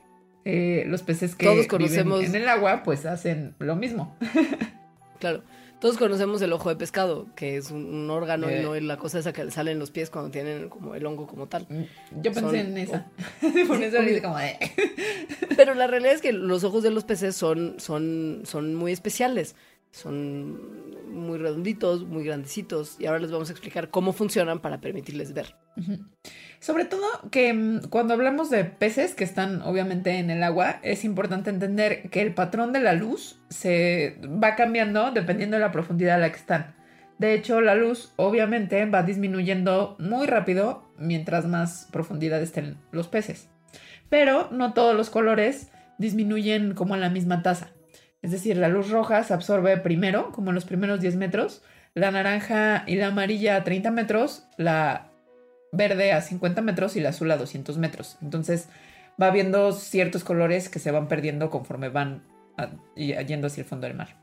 Eh, 0.44 0.84
los 0.86 1.02
peces 1.02 1.34
que 1.34 1.46
Todos 1.46 1.66
conocemos... 1.66 2.20
viven 2.20 2.36
en 2.36 2.42
el 2.42 2.48
agua, 2.48 2.82
pues 2.82 3.06
hacen 3.06 3.54
lo 3.58 3.76
mismo. 3.76 4.16
claro. 5.18 5.42
Todos 5.82 5.98
conocemos 5.98 6.40
el 6.42 6.52
ojo 6.52 6.68
de 6.68 6.76
pescado, 6.76 7.26
que 7.34 7.56
es 7.56 7.70
un, 7.72 7.84
un 7.92 8.08
órgano 8.08 8.48
Eh. 8.48 8.60
y 8.60 8.62
no 8.64 8.74
es 8.76 8.82
la 8.84 8.96
cosa 8.96 9.18
esa 9.18 9.32
que 9.32 9.42
le 9.44 9.50
sale 9.50 9.72
en 9.72 9.78
los 9.80 9.90
pies 9.90 10.08
cuando 10.10 10.30
tienen 10.30 10.68
como 10.68 10.94
el 10.94 11.04
hongo 11.04 11.26
como 11.26 11.48
tal. 11.48 11.66
Yo 12.12 12.32
pensé 12.32 12.40
Son- 12.40 12.54
en 12.54 12.78
esa. 12.78 13.10
Por 13.66 13.82
eso 13.82 13.98
como 14.22 14.38
de... 14.38 14.56
Pero 15.56 15.74
la 15.74 15.88
realidad 15.88 16.14
es 16.14 16.22
que 16.22 16.32
los 16.32 16.62
ojos 16.62 16.84
de 16.84 16.90
los 16.92 17.02
peces 17.04 17.34
son, 17.36 17.74
son, 17.78 18.42
son 18.44 18.74
muy 18.76 18.92
especiales. 18.92 19.56
Son 19.90 21.12
muy 21.12 21.36
redonditos, 21.36 22.04
muy 22.06 22.24
grandecitos. 22.24 22.96
Y 22.98 23.06
ahora 23.06 23.18
les 23.18 23.30
vamos 23.32 23.48
a 23.50 23.52
explicar 23.52 23.90
cómo 23.90 24.12
funcionan 24.12 24.60
para 24.60 24.80
permitirles 24.80 25.34
ver. 25.34 25.56
Sobre 26.62 26.84
todo 26.84 27.04
que 27.32 27.52
mm, 27.52 27.88
cuando 27.90 28.14
hablamos 28.14 28.48
de 28.48 28.64
peces 28.64 29.16
que 29.16 29.24
están 29.24 29.62
obviamente 29.62 30.20
en 30.20 30.30
el 30.30 30.44
agua, 30.44 30.78
es 30.84 31.04
importante 31.04 31.50
entender 31.50 32.08
que 32.08 32.22
el 32.22 32.34
patrón 32.34 32.72
de 32.72 32.78
la 32.78 32.92
luz 32.92 33.42
se 33.48 34.16
va 34.22 34.54
cambiando 34.54 35.10
dependiendo 35.10 35.56
de 35.56 35.60
la 35.60 35.72
profundidad 35.72 36.14
a 36.14 36.18
la 36.18 36.30
que 36.30 36.38
están. 36.38 36.76
De 37.18 37.34
hecho, 37.34 37.60
la 37.60 37.74
luz 37.74 38.12
obviamente 38.14 38.86
va 38.86 39.02
disminuyendo 39.02 39.96
muy 39.98 40.28
rápido 40.28 40.88
mientras 40.96 41.46
más 41.46 41.88
profundidad 41.90 42.40
estén 42.40 42.78
los 42.92 43.08
peces. 43.08 43.48
Pero 44.08 44.48
no 44.52 44.72
todos 44.72 44.94
los 44.94 45.10
colores 45.10 45.72
disminuyen 45.98 46.74
como 46.74 46.94
a 46.94 46.98
la 46.98 47.10
misma 47.10 47.42
tasa. 47.42 47.72
Es 48.22 48.30
decir, 48.30 48.56
la 48.56 48.68
luz 48.68 48.88
roja 48.90 49.24
se 49.24 49.34
absorbe 49.34 49.78
primero, 49.78 50.30
como 50.30 50.50
en 50.50 50.54
los 50.54 50.64
primeros 50.64 51.00
10 51.00 51.16
metros, 51.16 51.64
la 51.94 52.12
naranja 52.12 52.84
y 52.86 52.94
la 52.94 53.08
amarilla 53.08 53.56
a 53.56 53.64
30 53.64 53.90
metros, 53.90 54.46
la 54.58 55.11
verde 55.72 56.12
a 56.12 56.20
50 56.20 56.60
metros 56.62 56.96
y 56.96 57.00
la 57.00 57.08
azul 57.08 57.30
a 57.30 57.36
200 57.38 57.78
metros. 57.78 58.18
Entonces 58.22 58.68
va 59.20 59.30
viendo 59.30 59.72
ciertos 59.72 60.22
colores 60.22 60.68
que 60.68 60.78
se 60.78 60.90
van 60.90 61.08
perdiendo 61.08 61.50
conforme 61.50 61.88
van 61.88 62.22
a- 62.56 62.70
y- 62.94 63.14
yendo 63.24 63.46
hacia 63.46 63.62
el 63.62 63.66
fondo 63.68 63.86
del 63.86 63.96
mar. 63.96 64.20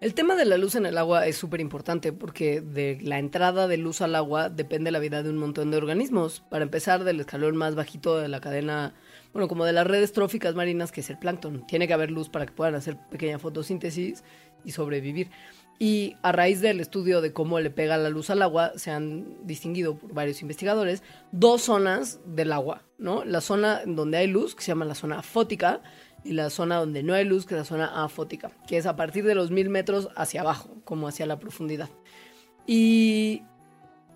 El 0.00 0.12
tema 0.12 0.34
de 0.36 0.44
la 0.44 0.58
luz 0.58 0.74
en 0.74 0.84
el 0.84 0.98
agua 0.98 1.26
es 1.26 1.36
súper 1.36 1.60
importante 1.60 2.12
porque 2.12 2.60
de 2.60 2.98
la 3.00 3.18
entrada 3.18 3.66
de 3.66 3.78
luz 3.78 4.02
al 4.02 4.14
agua 4.14 4.50
depende 4.50 4.90
la 4.90 4.98
vida 4.98 5.22
de 5.22 5.30
un 5.30 5.38
montón 5.38 5.70
de 5.70 5.78
organismos. 5.78 6.40
Para 6.50 6.64
empezar, 6.64 7.04
del 7.04 7.20
escalón 7.20 7.56
más 7.56 7.74
bajito 7.74 8.18
de 8.18 8.28
la 8.28 8.40
cadena, 8.40 8.94
bueno, 9.32 9.48
como 9.48 9.64
de 9.64 9.72
las 9.72 9.86
redes 9.86 10.12
tróficas 10.12 10.54
marinas, 10.54 10.92
que 10.92 11.00
es 11.00 11.08
el 11.08 11.18
plancton. 11.18 11.66
Tiene 11.66 11.86
que 11.86 11.94
haber 11.94 12.10
luz 12.10 12.28
para 12.28 12.44
que 12.44 12.52
puedan 12.52 12.74
hacer 12.74 12.98
pequeña 13.10 13.38
fotosíntesis 13.38 14.22
y 14.64 14.72
sobrevivir. 14.72 15.30
Y 15.78 16.16
a 16.22 16.32
raíz 16.32 16.60
del 16.60 16.80
estudio 16.80 17.20
de 17.20 17.32
cómo 17.32 17.60
le 17.60 17.70
pega 17.70 17.98
la 17.98 18.08
luz 18.08 18.30
al 18.30 18.42
agua, 18.42 18.72
se 18.76 18.90
han 18.90 19.46
distinguido 19.46 19.98
por 19.98 20.14
varios 20.14 20.40
investigadores 20.40 21.02
dos 21.32 21.62
zonas 21.62 22.20
del 22.24 22.52
agua, 22.52 22.82
¿no? 22.98 23.24
La 23.24 23.42
zona 23.42 23.82
donde 23.84 24.16
hay 24.16 24.26
luz, 24.26 24.54
que 24.54 24.62
se 24.62 24.68
llama 24.68 24.86
la 24.86 24.94
zona 24.94 25.22
fótica, 25.22 25.82
y 26.26 26.32
la 26.32 26.50
zona 26.50 26.76
donde 26.76 27.02
no 27.02 27.14
hay 27.14 27.24
luz, 27.24 27.46
que 27.46 27.54
es 27.54 27.58
la 27.58 27.64
zona 27.64 28.04
afótica, 28.04 28.50
que 28.66 28.76
es 28.76 28.86
a 28.86 28.96
partir 28.96 29.24
de 29.24 29.34
los 29.34 29.50
mil 29.50 29.70
metros 29.70 30.08
hacia 30.16 30.40
abajo, 30.40 30.76
como 30.84 31.06
hacia 31.06 31.24
la 31.24 31.38
profundidad. 31.38 31.88
Y 32.66 33.42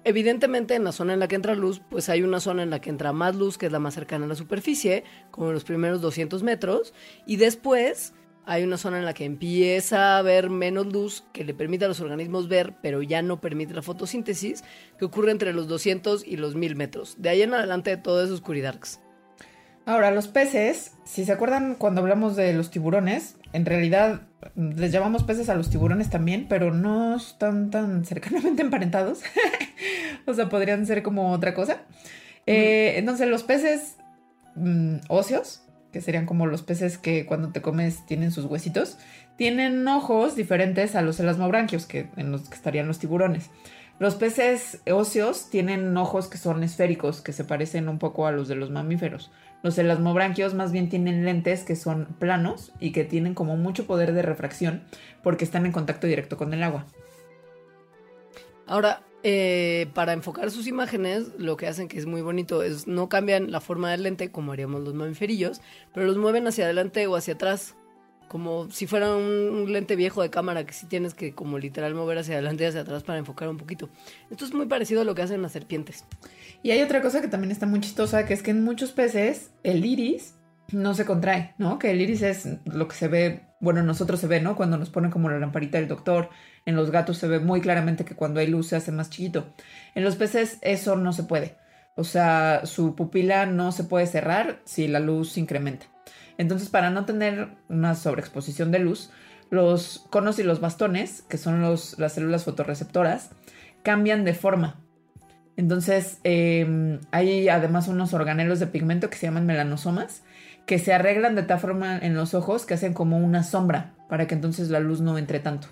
evidentemente 0.02 0.74
en 0.74 0.82
la 0.82 0.92
zona 0.92 1.12
en 1.12 1.20
la 1.20 1.28
que 1.28 1.36
entra 1.36 1.54
luz, 1.54 1.80
pues 1.88 2.08
hay 2.08 2.22
una 2.22 2.40
zona 2.40 2.64
en 2.64 2.70
la 2.70 2.80
que 2.80 2.90
entra 2.90 3.12
más 3.12 3.36
luz, 3.36 3.58
que 3.58 3.66
es 3.66 3.72
la 3.72 3.78
más 3.78 3.94
cercana 3.94 4.24
a 4.24 4.28
la 4.28 4.34
superficie, 4.34 5.04
como 5.30 5.48
en 5.48 5.54
los 5.54 5.64
primeros 5.64 6.00
200 6.00 6.42
metros, 6.42 6.94
y 7.26 7.36
después 7.36 8.12
hay 8.50 8.64
una 8.64 8.78
zona 8.78 8.98
en 8.98 9.04
la 9.04 9.14
que 9.14 9.24
empieza 9.24 10.16
a 10.16 10.18
haber 10.18 10.50
menos 10.50 10.92
luz 10.92 11.22
que 11.32 11.44
le 11.44 11.54
permite 11.54 11.84
a 11.84 11.88
los 11.88 12.00
organismos 12.00 12.48
ver, 12.48 12.74
pero 12.82 13.00
ya 13.00 13.22
no 13.22 13.40
permite 13.40 13.74
la 13.74 13.82
fotosíntesis, 13.82 14.64
que 14.98 15.04
ocurre 15.04 15.30
entre 15.30 15.52
los 15.52 15.68
200 15.68 16.26
y 16.26 16.36
los 16.36 16.56
1000 16.56 16.74
metros. 16.74 17.14
De 17.18 17.28
ahí 17.28 17.42
en 17.42 17.54
adelante 17.54 17.96
todo 17.96 18.24
es 18.24 18.30
oscuridad. 18.30 18.74
Ahora, 19.86 20.10
los 20.10 20.26
peces, 20.26 20.94
si 21.04 21.24
se 21.24 21.30
acuerdan 21.30 21.76
cuando 21.76 22.00
hablamos 22.00 22.34
de 22.34 22.52
los 22.52 22.72
tiburones, 22.72 23.36
en 23.52 23.66
realidad 23.66 24.22
mm, 24.56 24.70
les 24.70 24.90
llamamos 24.90 25.22
peces 25.22 25.48
a 25.48 25.54
los 25.54 25.70
tiburones 25.70 26.10
también, 26.10 26.46
pero 26.48 26.74
no 26.74 27.14
están 27.14 27.70
tan 27.70 28.04
cercanamente 28.04 28.62
emparentados. 28.62 29.20
o 30.26 30.34
sea, 30.34 30.48
podrían 30.48 30.86
ser 30.86 31.04
como 31.04 31.30
otra 31.30 31.54
cosa. 31.54 31.82
Eh, 32.46 32.94
entonces, 32.96 33.28
los 33.28 33.44
peces 33.44 33.94
mm, 34.56 34.96
óseos, 35.06 35.62
que 35.92 36.00
serían 36.00 36.26
como 36.26 36.46
los 36.46 36.62
peces 36.62 36.98
que 36.98 37.26
cuando 37.26 37.50
te 37.50 37.62
comes 37.62 38.06
tienen 38.06 38.32
sus 38.32 38.44
huesitos, 38.44 38.98
tienen 39.36 39.86
ojos 39.88 40.36
diferentes 40.36 40.94
a 40.94 41.02
los 41.02 41.20
elasmobranquios, 41.20 41.86
que 41.86 42.08
en 42.16 42.30
los 42.30 42.48
que 42.48 42.54
estarían 42.54 42.86
los 42.86 42.98
tiburones. 42.98 43.50
Los 43.98 44.14
peces 44.14 44.80
óseos 44.90 45.50
tienen 45.50 45.94
ojos 45.96 46.28
que 46.28 46.38
son 46.38 46.62
esféricos, 46.62 47.20
que 47.20 47.34
se 47.34 47.44
parecen 47.44 47.88
un 47.88 47.98
poco 47.98 48.26
a 48.26 48.32
los 48.32 48.48
de 48.48 48.54
los 48.54 48.70
mamíferos. 48.70 49.30
Los 49.62 49.76
elasmobranquios 49.76 50.54
más 50.54 50.72
bien 50.72 50.88
tienen 50.88 51.26
lentes 51.26 51.64
que 51.64 51.76
son 51.76 52.06
planos 52.18 52.72
y 52.80 52.92
que 52.92 53.04
tienen 53.04 53.34
como 53.34 53.58
mucho 53.58 53.86
poder 53.86 54.14
de 54.14 54.22
refracción 54.22 54.84
porque 55.22 55.44
están 55.44 55.66
en 55.66 55.72
contacto 55.72 56.06
directo 56.06 56.38
con 56.38 56.54
el 56.54 56.62
agua. 56.62 56.86
Ahora, 58.66 59.02
eh, 59.22 59.88
para 59.94 60.12
enfocar 60.12 60.50
sus 60.50 60.66
imágenes, 60.66 61.28
lo 61.38 61.56
que 61.56 61.66
hacen 61.66 61.88
que 61.88 61.98
es 61.98 62.06
muy 62.06 62.22
bonito 62.22 62.62
es 62.62 62.86
no 62.86 63.08
cambian 63.08 63.50
la 63.50 63.60
forma 63.60 63.90
del 63.90 64.02
lente 64.02 64.30
como 64.30 64.52
haríamos 64.52 64.82
los 64.82 64.94
mamíferillos, 64.94 65.60
pero 65.92 66.06
los 66.06 66.16
mueven 66.16 66.46
hacia 66.46 66.64
adelante 66.64 67.06
o 67.06 67.16
hacia 67.16 67.34
atrás, 67.34 67.76
como 68.28 68.70
si 68.70 68.86
fuera 68.86 69.14
un, 69.16 69.24
un 69.24 69.72
lente 69.72 69.96
viejo 69.96 70.22
de 70.22 70.30
cámara 70.30 70.64
que 70.64 70.72
sí 70.72 70.86
tienes 70.86 71.14
que 71.14 71.34
como 71.34 71.58
literal 71.58 71.94
mover 71.94 72.18
hacia 72.18 72.34
adelante 72.34 72.64
y 72.64 72.66
hacia 72.68 72.80
atrás 72.80 73.02
para 73.02 73.18
enfocar 73.18 73.48
un 73.48 73.56
poquito. 73.56 73.90
Esto 74.30 74.44
es 74.44 74.54
muy 74.54 74.66
parecido 74.66 75.02
a 75.02 75.04
lo 75.04 75.14
que 75.14 75.22
hacen 75.22 75.42
las 75.42 75.52
serpientes. 75.52 76.04
Y 76.62 76.70
hay 76.70 76.80
otra 76.80 77.02
cosa 77.02 77.20
que 77.20 77.28
también 77.28 77.50
está 77.50 77.66
muy 77.66 77.80
chistosa, 77.80 78.24
que 78.26 78.34
es 78.34 78.42
que 78.42 78.52
en 78.52 78.64
muchos 78.64 78.92
peces 78.92 79.50
el 79.62 79.84
iris 79.84 80.34
no 80.72 80.94
se 80.94 81.04
contrae, 81.04 81.54
¿no? 81.58 81.78
Que 81.78 81.90
el 81.90 82.00
iris 82.00 82.22
es 82.22 82.48
lo 82.64 82.88
que 82.88 82.94
se 82.94 83.08
ve, 83.08 83.49
bueno, 83.60 83.80
en 83.80 83.86
nosotros 83.86 84.18
se 84.18 84.26
ve, 84.26 84.40
¿no? 84.40 84.56
Cuando 84.56 84.78
nos 84.78 84.90
ponen 84.90 85.10
como 85.10 85.28
la 85.28 85.38
lamparita 85.38 85.78
del 85.78 85.88
doctor, 85.88 86.30
en 86.64 86.76
los 86.76 86.90
gatos 86.90 87.18
se 87.18 87.28
ve 87.28 87.38
muy 87.38 87.60
claramente 87.60 88.04
que 88.04 88.16
cuando 88.16 88.40
hay 88.40 88.46
luz 88.46 88.68
se 88.68 88.76
hace 88.76 88.90
más 88.90 89.10
chiquito. 89.10 89.52
En 89.94 90.02
los 90.02 90.16
peces 90.16 90.58
eso 90.62 90.96
no 90.96 91.12
se 91.12 91.24
puede. 91.24 91.56
O 91.94 92.04
sea, 92.04 92.62
su 92.64 92.96
pupila 92.96 93.46
no 93.46 93.72
se 93.72 93.84
puede 93.84 94.06
cerrar 94.06 94.60
si 94.64 94.88
la 94.88 95.00
luz 95.00 95.36
incrementa. 95.36 95.86
Entonces, 96.38 96.70
para 96.70 96.88
no 96.88 97.04
tener 97.04 97.50
una 97.68 97.94
sobreexposición 97.94 98.72
de 98.72 98.78
luz, 98.78 99.10
los 99.50 100.06
conos 100.08 100.38
y 100.38 100.42
los 100.42 100.60
bastones, 100.60 101.22
que 101.22 101.36
son 101.36 101.60
las 101.60 102.12
células 102.12 102.44
fotorreceptoras, 102.44 103.30
cambian 103.82 104.24
de 104.24 104.32
forma. 104.32 104.80
Entonces, 105.56 106.18
eh, 106.24 106.98
hay 107.10 107.50
además 107.50 107.88
unos 107.88 108.14
organelos 108.14 108.60
de 108.60 108.68
pigmento 108.68 109.10
que 109.10 109.18
se 109.18 109.26
llaman 109.26 109.44
melanosomas, 109.44 110.22
que 110.70 110.78
se 110.78 110.92
arreglan 110.92 111.34
de 111.34 111.42
tal 111.42 111.58
forma 111.58 111.98
en 111.98 112.14
los 112.14 112.32
ojos 112.32 112.64
que 112.64 112.74
hacen 112.74 112.94
como 112.94 113.18
una 113.18 113.42
sombra, 113.42 113.92
para 114.08 114.28
que 114.28 114.36
entonces 114.36 114.70
la 114.70 114.78
luz 114.78 115.00
no 115.00 115.18
entre 115.18 115.40
tanto. 115.40 115.66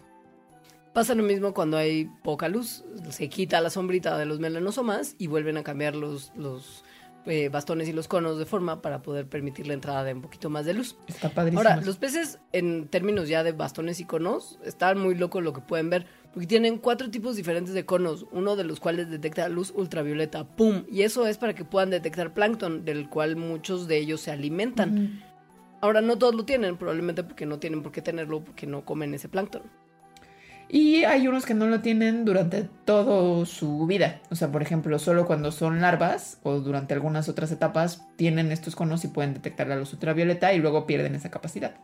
Pasa 0.92 1.14
lo 1.14 1.22
mismo 1.22 1.54
cuando 1.54 1.76
hay 1.76 2.10
poca 2.24 2.48
luz, 2.48 2.84
se 3.10 3.28
quita 3.28 3.60
la 3.60 3.70
sombrita 3.70 4.18
de 4.18 4.26
los 4.26 4.40
melanosomas 4.40 5.14
y 5.16 5.28
vuelven 5.28 5.56
a 5.56 5.62
cambiar 5.62 5.94
los, 5.94 6.32
los 6.34 6.84
eh, 7.28 7.48
bastones 7.50 7.88
y 7.88 7.92
los 7.92 8.08
conos 8.08 8.38
de 8.38 8.46
forma 8.46 8.82
para 8.82 9.02
poder 9.02 9.28
permitir 9.28 9.66
la 9.66 9.74
entrada 9.74 10.02
de 10.02 10.14
un 10.14 10.22
poquito 10.22 10.48
más 10.50 10.64
de 10.64 10.74
luz. 10.74 10.96
Está 11.06 11.28
padrísimo. 11.28 11.60
Ahora, 11.60 11.76
los 11.76 11.98
peces, 11.98 12.40
en 12.52 12.88
términos 12.88 13.28
ya 13.28 13.44
de 13.44 13.52
bastones 13.52 14.00
y 14.00 14.04
conos, 14.04 14.58
están 14.64 14.98
muy 14.98 15.14
locos 15.14 15.42
lo 15.42 15.52
que 15.52 15.60
pueden 15.60 15.90
ver, 15.90 16.06
porque 16.32 16.46
tienen 16.46 16.78
cuatro 16.78 17.10
tipos 17.10 17.36
diferentes 17.36 17.74
de 17.74 17.84
conos, 17.84 18.26
uno 18.32 18.56
de 18.56 18.64
los 18.64 18.80
cuales 18.80 19.10
detecta 19.10 19.48
luz 19.48 19.72
ultravioleta, 19.76 20.44
¡pum! 20.44 20.84
Y 20.90 21.02
eso 21.02 21.26
es 21.26 21.38
para 21.38 21.54
que 21.54 21.64
puedan 21.64 21.90
detectar 21.90 22.32
plancton, 22.32 22.84
del 22.84 23.08
cual 23.08 23.36
muchos 23.36 23.86
de 23.88 23.98
ellos 23.98 24.22
se 24.22 24.30
alimentan. 24.30 25.22
Ahora, 25.80 26.00
no 26.00 26.18
todos 26.18 26.34
lo 26.34 26.44
tienen, 26.44 26.76
probablemente 26.76 27.22
porque 27.22 27.46
no 27.46 27.58
tienen 27.58 27.82
por 27.82 27.92
qué 27.92 28.02
tenerlo, 28.02 28.42
porque 28.42 28.66
no 28.66 28.84
comen 28.84 29.14
ese 29.14 29.28
plancton. 29.28 29.62
Y 30.70 31.04
hay 31.04 31.26
unos 31.26 31.46
que 31.46 31.54
no 31.54 31.66
lo 31.66 31.80
tienen 31.80 32.26
durante 32.26 32.68
toda 32.84 33.46
su 33.46 33.86
vida. 33.86 34.20
O 34.30 34.34
sea, 34.34 34.52
por 34.52 34.60
ejemplo, 34.60 34.98
solo 34.98 35.26
cuando 35.26 35.50
son 35.50 35.80
larvas 35.80 36.38
o 36.42 36.60
durante 36.60 36.92
algunas 36.92 37.28
otras 37.30 37.50
etapas 37.50 38.06
tienen 38.16 38.52
estos 38.52 38.76
conos 38.76 39.02
y 39.04 39.08
pueden 39.08 39.32
detectar 39.32 39.66
la 39.66 39.76
luz 39.76 39.94
ultravioleta 39.94 40.52
y 40.52 40.58
luego 40.58 40.86
pierden 40.86 41.14
esa 41.14 41.30
capacidad. 41.30 41.74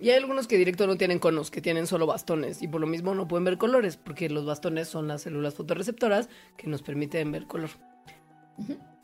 Y 0.00 0.10
hay 0.10 0.18
algunos 0.18 0.46
que 0.46 0.58
directo 0.58 0.86
no 0.86 0.96
tienen 0.96 1.18
conos, 1.18 1.50
que 1.50 1.62
tienen 1.62 1.86
solo 1.86 2.06
bastones, 2.06 2.60
y 2.60 2.68
por 2.68 2.80
lo 2.80 2.86
mismo 2.86 3.14
no 3.14 3.26
pueden 3.26 3.44
ver 3.44 3.56
colores, 3.56 3.96
porque 3.96 4.28
los 4.28 4.44
bastones 4.44 4.86
son 4.88 5.08
las 5.08 5.22
células 5.22 5.54
fotorreceptoras 5.54 6.28
que 6.58 6.66
nos 6.66 6.82
permiten 6.82 7.32
ver 7.32 7.46
color. 7.46 7.70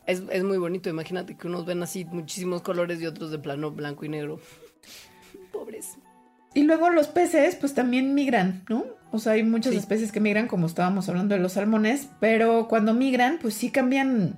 es, 0.07 0.23
es 0.31 0.45
muy 0.45 0.59
bonito, 0.59 0.91
imagínate 0.91 1.37
que 1.39 1.47
unos 1.47 1.65
ven 1.65 1.83
así 1.83 2.05
muchísimos 2.05 2.61
colores 2.61 3.01
y 3.01 3.07
otros 3.07 3.31
de 3.31 3.39
plano 3.39 3.71
blanco 3.71 4.05
y 4.05 4.11
negro. 4.11 4.41
Y 6.55 6.63
luego 6.65 6.91
los 6.91 7.07
peces, 7.09 7.55
pues 7.57 7.75
también 7.75 8.15
migran, 8.15 8.65
¿no? 8.69 8.85
O 9.13 9.19
sea, 9.19 9.33
hay 9.33 9.43
muchas 9.43 9.73
Sí. 9.73 9.79
especies 9.79 10.13
que 10.13 10.21
migran, 10.21 10.47
como 10.49 10.67
estábamos 10.67 11.09
hablando 11.09 11.35
de 11.35 11.41
los 11.41 11.53
salmones, 11.53 12.09
pero 12.21 12.67
cuando 12.69 12.95
migran, 12.95 13.39
pues 13.41 13.55
sí 13.55 13.71
cambian 13.71 14.37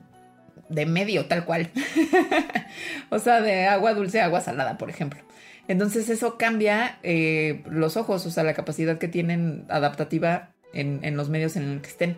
de 0.68 0.86
medio, 0.86 1.26
tal 1.26 1.44
cual. 1.44 1.70
o 3.10 3.18
sea, 3.18 3.40
de 3.40 3.66
agua 3.66 3.94
dulce 3.94 4.20
a 4.20 4.26
agua 4.26 4.40
salada, 4.40 4.78
por 4.78 4.90
ejemplo. 4.90 5.20
Entonces 5.68 6.08
eso 6.08 6.36
cambia 6.38 6.98
eh, 7.02 7.62
los 7.70 7.96
ojos, 7.96 8.26
o 8.26 8.30
sea, 8.30 8.42
la 8.44 8.54
capacidad 8.54 8.98
que 8.98 9.08
tienen 9.08 9.64
adaptativa 9.68 10.50
en, 10.74 11.00
en 11.02 11.16
los 11.16 11.28
medios 11.28 11.56
en 11.56 11.74
los 11.74 11.82
que 11.82 11.88
estén. 11.88 12.16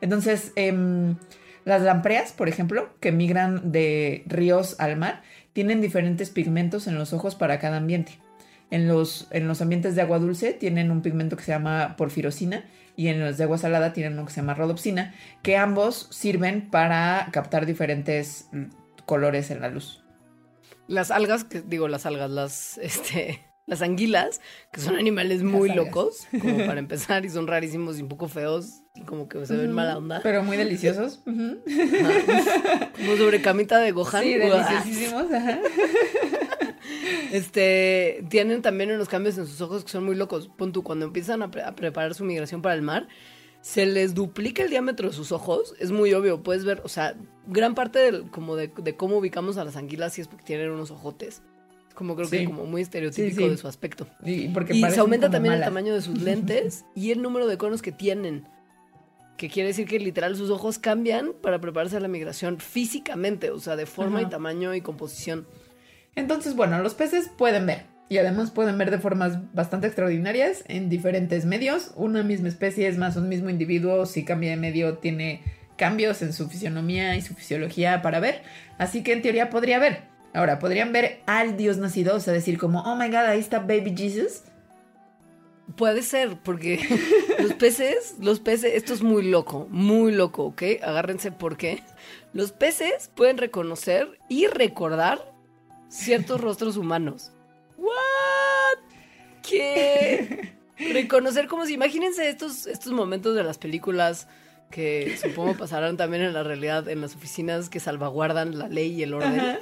Entonces, 0.00 0.52
em, 0.56 1.16
las 1.64 1.82
lampreas, 1.82 2.32
por 2.32 2.48
ejemplo, 2.48 2.90
que 3.00 3.12
migran 3.12 3.70
de 3.72 4.24
ríos 4.26 4.76
al 4.78 4.96
mar, 4.96 5.22
tienen 5.52 5.80
diferentes 5.80 6.30
pigmentos 6.30 6.86
en 6.86 6.96
los 6.98 7.12
ojos 7.12 7.34
para 7.34 7.58
cada 7.58 7.76
ambiente. 7.76 8.18
En 8.70 8.86
los, 8.86 9.26
en 9.30 9.48
los 9.48 9.60
ambientes 9.60 9.96
de 9.96 10.02
agua 10.02 10.18
dulce 10.18 10.52
tienen 10.52 10.90
un 10.90 11.02
pigmento 11.02 11.36
que 11.36 11.42
se 11.42 11.52
llama 11.52 11.96
porfirosina 11.96 12.64
y 12.96 13.08
en 13.08 13.18
los 13.20 13.38
de 13.38 13.44
agua 13.44 13.58
salada 13.58 13.92
tienen 13.92 14.12
uno 14.12 14.26
que 14.26 14.32
se 14.32 14.40
llama 14.40 14.54
rodopsina, 14.54 15.14
que 15.42 15.56
ambos 15.56 16.08
sirven 16.10 16.70
para 16.70 17.28
captar 17.32 17.66
diferentes 17.66 18.48
mm, 18.52 18.64
colores 19.06 19.50
en 19.50 19.60
la 19.60 19.68
luz. 19.68 20.04
Las 20.86 21.10
algas, 21.10 21.44
que 21.44 21.62
digo 21.62 21.88
las 21.88 22.04
algas, 22.04 22.30
las, 22.30 22.78
este, 22.82 23.40
las 23.66 23.82
anguilas, 23.82 24.40
que 24.72 24.80
son 24.80 24.96
animales 24.96 25.42
muy 25.42 25.72
locos, 25.72 26.26
como 26.40 26.58
para 26.66 26.78
empezar, 26.78 27.24
y 27.24 27.30
son 27.30 27.46
rarísimos 27.46 27.98
y 27.98 28.02
un 28.02 28.08
poco 28.08 28.28
feos, 28.28 28.82
y 28.94 29.02
como 29.02 29.28
que 29.28 29.46
se 29.46 29.56
ven 29.56 29.72
mala 29.72 29.96
onda. 29.96 30.20
Pero 30.22 30.42
muy 30.42 30.56
deliciosos. 30.56 31.22
Ujú. 31.26 31.58
Ajá. 32.04 32.90
Como 32.96 33.16
sobre 33.16 33.40
camita 33.40 33.78
de 33.78 33.92
Gohan. 33.92 34.22
Sí, 34.22 34.34
deliciosísimos. 34.34 35.32
ajá. 35.32 35.58
Este, 37.30 38.24
tienen 38.28 38.62
también 38.62 38.90
unos 38.90 39.08
cambios 39.08 39.38
en 39.38 39.46
sus 39.46 39.60
ojos 39.60 39.84
que 39.84 39.90
son 39.90 40.04
muy 40.04 40.14
locos. 40.16 40.48
Pon 40.56 40.72
tú, 40.72 40.82
cuando 40.82 41.06
empiezan 41.06 41.42
a, 41.42 41.50
pre- 41.50 41.62
a 41.62 41.74
preparar 41.74 42.14
su 42.14 42.24
migración 42.24 42.62
para 42.62 42.74
el 42.74 42.82
mar, 42.82 43.08
se 43.60 43.86
les 43.86 44.14
duplica 44.14 44.62
el 44.62 44.70
diámetro 44.70 45.08
de 45.08 45.14
sus 45.14 45.32
ojos. 45.32 45.74
Es 45.78 45.90
muy 45.92 46.12
obvio, 46.14 46.42
puedes 46.42 46.64
ver, 46.64 46.80
o 46.84 46.88
sea, 46.88 47.14
gran 47.46 47.74
parte 47.74 47.98
del, 47.98 48.30
como 48.30 48.56
de, 48.56 48.68
de 48.76 48.96
cómo 48.96 49.18
ubicamos 49.18 49.56
a 49.58 49.64
las 49.64 49.76
anguilas 49.76 50.14
sí 50.14 50.20
es 50.22 50.28
porque 50.28 50.44
tienen 50.44 50.70
unos 50.70 50.90
ojotes. 50.90 51.42
Es 51.88 51.94
como 51.94 52.14
creo 52.16 52.26
Sí. 52.28 52.38
que 52.38 52.44
como 52.46 52.66
muy 52.66 52.82
estereotípico 52.82 53.36
Sí, 53.38 53.42
sí. 53.44 53.48
de 53.50 53.56
su 53.56 53.68
aspecto. 53.68 54.06
Y, 54.24 54.48
porque 54.48 54.74
Y 54.74 54.82
se 54.90 55.00
aumenta 55.00 55.30
también 55.30 55.54
el 55.54 55.60
tamaño 55.60 55.94
de 55.94 56.00
sus 56.02 56.20
lentes 56.22 56.84
y 56.94 57.10
el 57.10 57.20
número 57.22 57.46
de 57.46 57.58
conos 57.58 57.82
que 57.82 57.92
tienen. 57.92 58.46
Que 59.36 59.48
quiere 59.48 59.68
decir 59.68 59.86
que 59.86 59.98
literal 59.98 60.36
sus 60.36 60.50
ojos 60.50 60.78
cambian 60.78 61.32
para 61.40 61.60
prepararse 61.60 61.96
a 61.96 62.00
la 62.00 62.08
migración 62.08 62.58
físicamente, 62.58 63.50
o 63.50 63.58
sea, 63.58 63.74
de 63.74 63.86
forma 63.86 64.18
Ajá. 64.18 64.28
y 64.28 64.30
tamaño 64.30 64.74
y 64.74 64.82
composición. 64.82 65.46
Entonces, 66.20 66.54
bueno, 66.54 66.80
los 66.82 66.94
peces 66.94 67.30
pueden 67.36 67.66
ver. 67.66 67.84
Y 68.08 68.18
además 68.18 68.50
pueden 68.50 68.76
ver 68.76 68.90
de 68.90 68.98
formas 68.98 69.38
bastante 69.54 69.86
extraordinarias 69.86 70.64
en 70.68 70.88
diferentes 70.88 71.44
medios. 71.44 71.92
Una 71.96 72.22
misma 72.22 72.48
especie 72.48 72.88
es 72.88 72.98
más 72.98 73.16
un 73.16 73.28
mismo 73.28 73.50
individuo. 73.50 74.04
Si 74.04 74.24
cambia 74.24 74.50
de 74.50 74.56
medio, 74.56 74.98
tiene 74.98 75.42
cambios 75.76 76.20
en 76.20 76.32
su 76.32 76.48
fisionomía 76.48 77.16
y 77.16 77.22
su 77.22 77.34
fisiología 77.34 78.02
para 78.02 78.20
ver. 78.20 78.42
Así 78.78 79.02
que 79.02 79.12
en 79.12 79.22
teoría 79.22 79.48
podría 79.48 79.78
ver. 79.78 80.02
Ahora, 80.34 80.58
podrían 80.58 80.92
ver 80.92 81.20
al 81.26 81.56
Dios 81.56 81.78
nacido, 81.78 82.14
o 82.16 82.20
sea, 82.20 82.32
decir 82.32 82.58
como, 82.58 82.82
oh 82.82 82.96
my 82.96 83.06
god, 83.06 83.26
ahí 83.26 83.40
está 83.40 83.60
Baby 83.60 83.94
Jesus. 83.96 84.42
Puede 85.76 86.02
ser, 86.02 86.36
porque 86.42 86.80
los 87.40 87.54
peces, 87.54 88.16
los 88.20 88.40
peces, 88.40 88.74
esto 88.74 88.92
es 88.92 89.02
muy 89.02 89.22
loco, 89.22 89.66
muy 89.70 90.12
loco, 90.12 90.44
¿ok? 90.44 90.62
Agárrense 90.82 91.32
porque 91.32 91.82
los 92.32 92.52
peces 92.52 93.10
pueden 93.14 93.38
reconocer 93.38 94.18
y 94.28 94.46
recordar 94.46 95.29
ciertos 95.90 96.40
rostros 96.40 96.78
humanos. 96.78 97.32
¿What? 97.76 98.78
¿Qué? 99.42 100.54
Reconocer 100.78 101.46
como 101.46 101.66
si, 101.66 101.74
imagínense 101.74 102.28
estos, 102.28 102.66
estos 102.66 102.92
momentos 102.92 103.34
de 103.34 103.42
las 103.42 103.58
películas 103.58 104.28
que 104.70 105.18
supongo 105.20 105.54
pasarán 105.54 105.96
también 105.96 106.22
en 106.22 106.32
la 106.32 106.42
realidad, 106.42 106.88
en 106.88 107.00
las 107.00 107.16
oficinas 107.16 107.68
que 107.68 107.80
salvaguardan 107.80 108.56
la 108.56 108.68
ley 108.68 108.92
y 108.92 109.02
el 109.02 109.14
orden. 109.14 109.58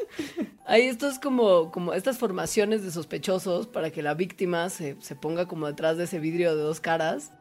Hay 0.66 0.82
estos 0.82 1.18
como, 1.18 1.72
como 1.72 1.94
estas 1.94 2.18
formaciones 2.18 2.84
de 2.84 2.90
sospechosos 2.90 3.66
para 3.66 3.90
que 3.90 4.02
la 4.02 4.12
víctima 4.12 4.68
se, 4.68 4.96
se 5.00 5.16
ponga 5.16 5.48
como 5.48 5.66
detrás 5.66 5.96
de 5.96 6.04
ese 6.04 6.20
vidrio 6.20 6.54
de 6.54 6.62
dos 6.62 6.80
caras, 6.80 7.32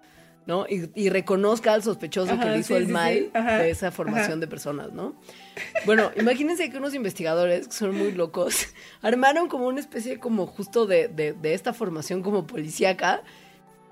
¿no? 0.46 0.66
Y, 0.66 0.90
y 0.96 1.10
reconozca 1.10 1.74
al 1.74 1.84
sospechoso 1.84 2.32
Ajá, 2.34 2.44
que 2.44 2.50
le 2.52 2.60
hizo 2.60 2.70
sí, 2.70 2.76
el 2.76 2.88
sí, 2.88 2.94
mal 2.94 3.14
sí. 3.14 3.32
Ajá, 3.34 3.58
de 3.58 3.70
esa 3.70 3.92
formación 3.92 4.32
ajá. 4.32 4.40
de 4.40 4.48
personas, 4.48 4.94
¿no? 4.94 5.16
Bueno, 5.86 6.12
imagínense 6.15 6.70
que 6.70 6.78
unos 6.78 6.93
investigadores 6.93 7.67
que 7.67 7.74
son 7.74 7.96
muy 7.96 8.12
locos 8.12 8.67
armaron 9.02 9.48
como 9.48 9.67
una 9.67 9.80
especie 9.80 10.20
como 10.20 10.48
justo 10.48 10.86
de, 10.86 11.08
de, 11.08 11.34
de 11.34 11.54
esta 11.54 11.74
formación 11.74 12.24
como 12.24 12.48
policíaca 12.48 13.24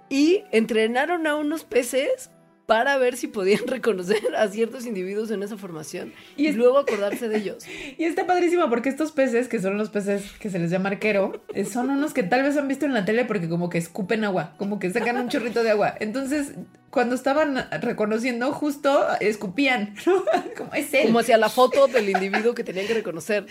y 0.10 0.44
entrenaron 0.52 1.28
a 1.28 1.36
unos 1.36 1.64
peces 1.64 2.30
para 2.66 2.98
ver 2.98 3.18
si 3.18 3.28
podían 3.28 3.62
reconocer 3.68 4.36
a 4.38 4.48
ciertos 4.48 4.86
individuos 4.86 5.32
en 5.32 5.44
esa 5.44 5.58
formación 5.58 6.14
Y 6.36 6.52
luego 6.52 6.78
acordarse 6.78 7.30
de 7.30 7.38
ellos. 7.38 7.66
Y 7.98 8.04
está 8.04 8.26
padrísimo 8.26 8.70
porque 8.70 8.90
estos 8.90 9.12
peces, 9.12 9.48
que 9.48 9.60
son 9.60 9.78
los 9.78 9.90
peces 9.90 10.32
que 10.40 10.50
se 10.50 10.60
les 10.60 10.72
llama 10.72 10.90
arquero, 10.90 11.42
eh, 11.54 11.66
son 11.66 11.90
unos 11.90 12.14
que 12.14 12.24
tal 12.24 12.44
vez 12.44 12.58
han 12.58 12.68
visto 12.68 12.86
en 12.86 12.94
la 12.94 13.06
tele 13.06 13.26
porque 13.26 13.48
como 13.48 13.70
que 13.70 13.78
escupen 13.78 14.24
agua, 14.24 14.54
como 14.58 14.80
que 14.80 14.90
sacan 14.90 15.18
un 15.18 15.30
chorrito 15.30 15.64
de 15.64 15.72
agua. 15.72 15.96
Entonces, 16.00 16.54
cuando 16.90 17.16
estaban 17.16 17.68
reconociendo, 17.82 18.52
justo 18.54 19.06
escupían, 19.20 19.96
¿no? 20.06 20.24
Como 20.58 20.74
es 20.74 20.94
él. 20.94 21.08
Como 21.08 21.20
hacia 21.20 21.38
la 21.38 21.50
foto 21.50 21.88
del 21.88 22.10
individuo 22.10 22.56
que 22.56 22.64
tenían 22.64 22.88
que 22.88 22.94
reconocer. 22.94 23.46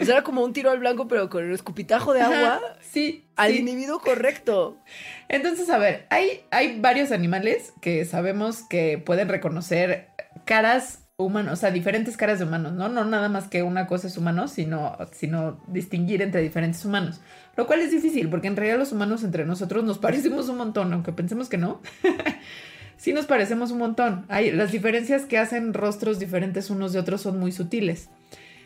O 0.00 0.04
sea, 0.04 0.16
era 0.16 0.24
como 0.24 0.42
un 0.42 0.52
tiro 0.52 0.72
al 0.72 0.80
blanco, 0.80 1.06
pero 1.06 1.30
con 1.30 1.44
el 1.44 1.52
escupitajo 1.52 2.12
de 2.12 2.22
agua 2.22 2.56
Ajá, 2.56 2.60
sí, 2.80 3.27
al 3.38 3.52
sí. 3.52 3.58
individuo 3.60 4.00
correcto. 4.00 4.76
Entonces, 5.28 5.70
a 5.70 5.78
ver, 5.78 6.06
hay, 6.10 6.42
hay 6.50 6.78
varios 6.80 7.12
animales 7.12 7.72
que 7.80 8.04
sabemos 8.04 8.62
que 8.68 8.98
pueden 8.98 9.28
reconocer 9.28 10.08
caras 10.44 11.04
humanas, 11.16 11.52
o 11.52 11.56
sea, 11.56 11.70
diferentes 11.70 12.16
caras 12.16 12.38
de 12.38 12.44
humanos, 12.44 12.74
¿no? 12.74 12.88
No 12.88 13.04
nada 13.04 13.28
más 13.28 13.48
que 13.48 13.62
una 13.62 13.86
cosa 13.86 14.06
es 14.06 14.16
humano, 14.16 14.46
sino, 14.48 14.96
sino 15.12 15.60
distinguir 15.66 16.20
entre 16.22 16.42
diferentes 16.42 16.84
humanos. 16.84 17.20
Lo 17.56 17.66
cual 17.66 17.80
es 17.80 17.90
difícil, 17.90 18.28
porque 18.28 18.48
en 18.48 18.56
realidad 18.56 18.78
los 18.78 18.92
humanos 18.92 19.24
entre 19.24 19.44
nosotros 19.44 19.84
nos 19.84 19.98
parecemos 19.98 20.48
un 20.48 20.58
montón, 20.58 20.92
aunque 20.92 21.12
pensemos 21.12 21.48
que 21.48 21.58
no. 21.58 21.80
sí 22.96 23.12
nos 23.12 23.26
parecemos 23.26 23.70
un 23.70 23.78
montón. 23.78 24.26
Hay, 24.28 24.50
las 24.50 24.72
diferencias 24.72 25.24
que 25.24 25.38
hacen 25.38 25.74
rostros 25.74 26.18
diferentes 26.18 26.70
unos 26.70 26.92
de 26.92 26.98
otros 26.98 27.20
son 27.20 27.38
muy 27.38 27.52
sutiles. 27.52 28.10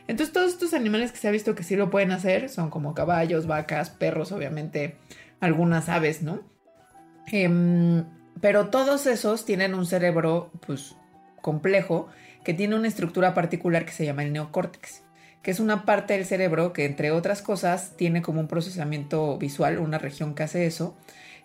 Entonces, 0.09 0.33
todos 0.33 0.53
estos 0.53 0.75
animales 0.75 1.13
que 1.13 1.19
se 1.19 1.29
ha 1.29 1.31
visto 1.31 1.55
que 1.55 1.63
sí 1.63 1.77
lo 1.77 1.91
pueden 1.91 2.11
hacer 2.11 2.49
son 2.49 2.71
como 2.71 2.95
caballos, 2.95 3.47
vacas, 3.47 3.91
perros, 3.91 4.33
obviamente, 4.33 4.97
algunas 5.41 5.89
aves, 5.89 6.23
¿no? 6.23 6.41
Em, 7.27 8.05
pero 8.41 8.69
todos 8.69 9.07
esos 9.07 9.45
tienen 9.45 9.75
un 9.75 9.87
cerebro, 9.87 10.51
pues, 10.67 10.97
complejo, 11.41 12.09
que 12.45 12.55
tiene 12.55 12.77
una 12.77 12.89
estructura 12.89 13.35
particular 13.35 13.85
que 13.85 13.93
se 13.93 14.05
llama 14.05 14.25
el 14.25 14.33
neocórtex, 14.33 15.03
que 15.43 15.51
es 15.51 15.61
una 15.61 15.85
parte 15.85 16.15
del 16.15 16.25
cerebro 16.25 16.73
que, 16.73 16.85
entre 16.85 17.11
otras 17.11 17.43
cosas, 17.43 17.97
tiene 17.97 18.23
como 18.23 18.41
un 18.41 18.49
procesamiento 18.49 19.39
visual, 19.39 19.79
una 19.79 19.99
región 19.99 20.35
que 20.35 20.43
hace 20.43 20.67
eso, 20.67 20.97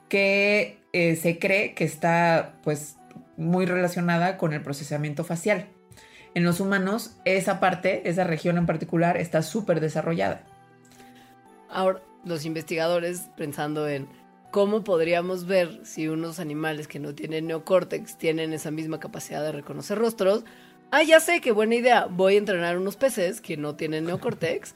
que 0.10 0.80
eh, 0.94 1.16
se 1.16 1.40
cree 1.40 1.74
que 1.74 1.84
está, 1.84 2.56
pues, 2.64 2.98
muy 3.38 3.66
relacionada 3.66 4.38
con 4.38 4.54
el 4.54 4.62
procesamiento 4.62 5.24
facial. 5.24 5.68
En 6.38 6.44
los 6.44 6.60
humanos, 6.60 7.16
esa 7.26 7.60
parte, 7.60 8.08
esa 8.08 8.24
región 8.24 8.60
en 8.60 8.68
particular, 8.68 9.18
está 9.18 9.42
súper 9.42 9.80
desarrollada. 9.80 10.44
Ahora, 11.68 12.04
los 12.26 12.46
investigadores 12.46 13.32
pensando 13.36 13.88
en 13.88 14.08
cómo 14.52 14.84
podríamos 14.84 15.48
ver 15.48 15.84
si 15.84 16.08
unos 16.08 16.40
animales 16.40 16.88
que 16.88 17.00
no 17.00 17.16
tienen 17.16 17.48
neocórtex 17.48 18.20
tienen 18.20 18.54
esa 18.54 18.70
misma 18.70 19.00
capacidad 19.00 19.42
de 19.42 19.52
reconocer 19.52 19.98
rostros. 19.98 20.44
Ah, 20.92 21.02
ya 21.02 21.20
sé, 21.20 21.42
qué 21.42 21.52
buena 21.52 21.74
idea. 21.74 22.06
Voy 22.06 22.36
a 22.36 22.38
entrenar 22.38 22.78
unos 22.78 22.98
peces 22.98 23.42
que 23.42 23.58
no 23.58 23.76
tienen 23.76 24.06
neocórtex. 24.06 24.76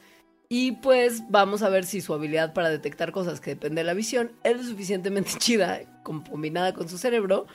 Y 0.49 0.71
pues 0.71 1.29
vamos 1.29 1.61
a 1.61 1.69
ver 1.69 1.85
si 1.85 2.01
su 2.01 2.15
habilidad 2.15 2.55
para 2.55 2.71
detectar 2.71 3.11
cosas 3.11 3.39
que 3.39 3.51
depende 3.51 3.81
de 3.81 3.85
la 3.85 3.93
visión 3.93 4.31
es 4.43 4.57
lo 4.57 4.63
suficientemente 4.63 5.33
chida, 5.37 5.81
combinada 6.01 6.73
con 6.73 6.89
su 6.89 6.97
cerebro, 6.97 7.45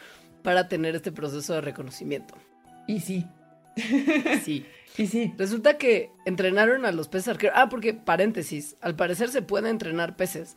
para 0.44 0.68
tener 0.68 0.94
este 0.94 1.10
proceso 1.10 1.54
de 1.54 1.60
reconocimiento. 1.60 2.36
Y 2.86 3.00
sí, 3.00 3.26
Sí. 3.76 4.66
y 4.96 5.06
sí. 5.06 5.34
Resulta 5.36 5.78
que 5.78 6.10
entrenaron 6.24 6.86
a 6.86 6.92
los 6.92 7.08
peces 7.08 7.28
arqueros. 7.28 7.56
Ah, 7.58 7.68
porque, 7.68 7.94
paréntesis, 7.94 8.76
al 8.80 8.96
parecer 8.96 9.28
se 9.28 9.42
puede 9.42 9.68
entrenar 9.70 10.16
peces. 10.16 10.56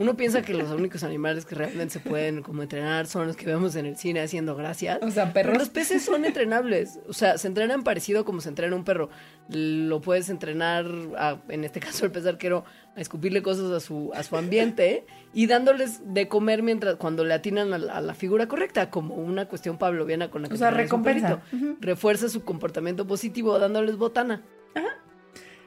Uno 0.00 0.16
piensa 0.16 0.40
que 0.40 0.54
los 0.54 0.70
únicos 0.70 1.04
animales 1.04 1.44
que 1.44 1.54
realmente 1.54 1.92
se 1.92 2.00
pueden 2.00 2.42
como 2.42 2.62
entrenar 2.62 3.06
son 3.06 3.26
los 3.26 3.36
que 3.36 3.44
vemos 3.44 3.76
en 3.76 3.84
el 3.84 3.96
cine 3.98 4.20
haciendo 4.22 4.56
gracias. 4.56 4.98
O 5.02 5.10
sea, 5.10 5.32
Pero 5.34 5.50
perros. 5.50 5.58
los 5.58 5.68
peces 5.68 6.02
son 6.02 6.24
entrenables. 6.24 6.98
O 7.06 7.12
sea, 7.12 7.36
se 7.36 7.46
entrenan 7.48 7.82
parecido 7.84 8.24
como 8.24 8.40
se 8.40 8.48
entrena 8.48 8.74
un 8.74 8.84
perro. 8.84 9.10
Lo 9.50 10.00
puedes 10.00 10.30
entrenar, 10.30 10.86
a- 11.18 11.36
en 11.50 11.64
este 11.64 11.80
caso 11.80 12.06
el 12.06 12.12
pez 12.12 12.24
arquero, 12.24 12.64
a 12.96 13.00
escupirle 13.00 13.42
cosas 13.42 13.70
a 13.72 13.78
su, 13.80 14.10
a 14.14 14.22
su 14.22 14.36
ambiente 14.36 15.04
y 15.34 15.46
dándoles 15.46 16.00
de 16.14 16.28
comer 16.28 16.62
mientras 16.62 16.96
cuando 16.96 17.22
le 17.24 17.34
atinan 17.34 17.72
a 17.74 17.78
la, 17.78 17.92
a 17.96 18.00
la 18.00 18.14
figura 18.14 18.48
correcta, 18.48 18.88
como 18.90 19.14
una 19.16 19.46
cuestión 19.46 19.76
pavloviana 19.76 20.30
con 20.30 20.42
la 20.42 20.48
que 20.48 20.54
O 20.54 20.56
sea, 20.56 20.70
recompensa. 20.70 21.42
Refuerza 21.78 22.28
su 22.30 22.42
comportamiento 22.42 23.06
positivo 23.06 23.58
dándoles 23.58 23.96
botana. 23.96 24.42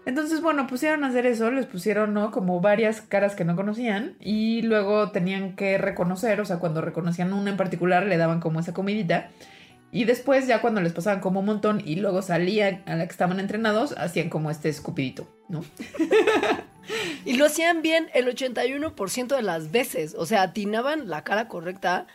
Entonces, 0.05 0.41
bueno, 0.41 0.67
pusieron 0.67 1.03
a 1.03 1.07
hacer 1.07 1.25
eso, 1.25 1.49
les 1.49 1.65
pusieron, 1.65 2.13
¿no? 2.13 2.31
Como 2.31 2.59
varias 2.59 3.01
caras 3.01 3.35
que 3.35 3.45
no 3.45 3.55
conocían 3.55 4.15
y 4.19 4.61
luego 4.63 5.11
tenían 5.11 5.55
que 5.55 5.77
reconocer, 5.77 6.41
o 6.41 6.45
sea, 6.45 6.59
cuando 6.59 6.81
reconocían 6.81 7.31
una 7.31 7.51
en 7.51 7.57
particular 7.57 8.05
le 8.05 8.17
daban 8.17 8.41
como 8.41 8.59
esa 8.59 8.73
comidita 8.73 9.29
y 9.93 10.05
después 10.05 10.47
ya 10.47 10.59
cuando 10.59 10.81
les 10.81 10.91
pasaban 10.91 11.21
como 11.21 11.39
un 11.39 11.45
montón 11.45 11.81
y 11.85 11.95
luego 11.95 12.21
salían 12.21 12.81
a 12.85 12.95
la 12.95 13.05
que 13.05 13.11
estaban 13.11 13.39
entrenados, 13.39 13.93
hacían 13.97 14.29
como 14.29 14.49
este 14.49 14.67
escupidito, 14.67 15.27
¿no? 15.47 15.63
y 17.25 17.37
lo 17.37 17.45
hacían 17.45 17.81
bien 17.81 18.07
el 18.13 18.27
81% 18.27 19.35
de 19.35 19.41
las 19.41 19.71
veces, 19.71 20.15
o 20.17 20.25
sea, 20.25 20.41
atinaban 20.41 21.09
la 21.09 21.23
cara 21.23 21.47
correcta 21.47 22.07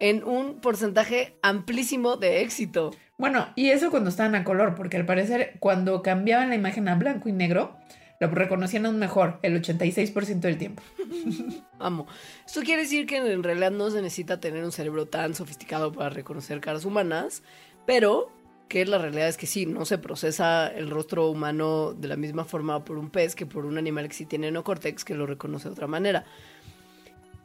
en 0.00 0.24
un 0.24 0.60
porcentaje 0.60 1.36
amplísimo 1.42 2.16
de 2.16 2.42
éxito. 2.42 2.92
Bueno, 3.18 3.48
y 3.56 3.70
eso 3.70 3.90
cuando 3.90 4.10
estaban 4.10 4.34
a 4.34 4.44
color, 4.44 4.74
porque 4.74 4.96
al 4.96 5.06
parecer 5.06 5.56
cuando 5.58 6.02
cambiaban 6.02 6.50
la 6.50 6.54
imagen 6.54 6.88
a 6.88 6.94
blanco 6.96 7.28
y 7.28 7.32
negro, 7.32 7.76
lo 8.20 8.28
reconocían 8.28 8.86
aún 8.86 8.98
mejor, 8.98 9.38
el 9.42 9.60
86% 9.60 10.40
del 10.40 10.58
tiempo. 10.58 10.82
Amo. 11.78 12.06
Esto 12.46 12.62
quiere 12.62 12.82
decir 12.82 13.06
que 13.06 13.16
en 13.18 13.42
realidad 13.42 13.70
no 13.70 13.90
se 13.90 14.02
necesita 14.02 14.40
tener 14.40 14.64
un 14.64 14.72
cerebro 14.72 15.06
tan 15.06 15.34
sofisticado 15.34 15.92
para 15.92 16.10
reconocer 16.10 16.60
caras 16.60 16.84
humanas, 16.84 17.42
pero 17.86 18.32
que 18.68 18.84
la 18.84 18.98
realidad 18.98 19.28
es 19.28 19.36
que 19.36 19.46
sí, 19.46 19.64
no 19.64 19.84
se 19.84 19.98
procesa 19.98 20.66
el 20.66 20.90
rostro 20.90 21.30
humano 21.30 21.94
de 21.94 22.08
la 22.08 22.16
misma 22.16 22.44
forma 22.44 22.84
por 22.84 22.98
un 22.98 23.10
pez 23.10 23.34
que 23.34 23.46
por 23.46 23.64
un 23.64 23.78
animal 23.78 24.08
que 24.08 24.14
sí 24.14 24.26
tiene 24.26 24.50
neocórtex 24.50 25.04
que 25.04 25.14
lo 25.14 25.26
reconoce 25.26 25.68
de 25.68 25.72
otra 25.72 25.86
manera. 25.86 26.24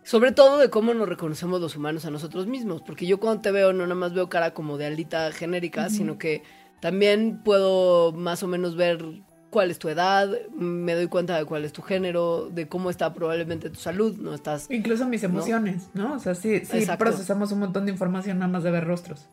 Sobre 0.03 0.31
todo 0.31 0.57
de 0.57 0.69
cómo 0.69 0.93
nos 0.93 1.07
reconocemos 1.07 1.61
los 1.61 1.75
humanos 1.75 2.05
a 2.05 2.11
nosotros 2.11 2.47
mismos, 2.47 2.81
porque 2.81 3.05
yo 3.05 3.19
cuando 3.19 3.41
te 3.41 3.51
veo 3.51 3.71
no 3.71 3.83
nada 3.83 3.95
más 3.95 4.13
veo 4.13 4.29
cara 4.29 4.53
como 4.53 4.77
de 4.77 4.87
alita 4.87 5.31
genérica, 5.31 5.89
sino 5.89 6.17
que 6.17 6.43
también 6.79 7.41
puedo 7.43 8.11
más 8.11 8.41
o 8.41 8.47
menos 8.47 8.75
ver 8.75 9.05
cuál 9.51 9.69
es 9.69 9.77
tu 9.77 9.89
edad, 9.89 10.29
me 10.55 10.95
doy 10.95 11.07
cuenta 11.07 11.37
de 11.37 11.45
cuál 11.45 11.65
es 11.65 11.73
tu 11.73 11.83
género, 11.83 12.49
de 12.49 12.67
cómo 12.67 12.89
está 12.89 13.13
probablemente 13.13 13.69
tu 13.69 13.79
salud, 13.79 14.17
no 14.17 14.33
estás... 14.33 14.67
Incluso 14.71 15.07
mis 15.07 15.23
emociones, 15.23 15.89
¿no? 15.93 16.15
O 16.15 16.19
sea, 16.19 16.33
sí, 16.33 16.65
sí 16.65 16.87
procesamos 16.97 17.51
un 17.51 17.59
montón 17.59 17.85
de 17.85 17.91
información 17.91 18.39
nada 18.39 18.51
más 18.51 18.63
de 18.63 18.71
ver 18.71 18.85
rostros. 18.85 19.29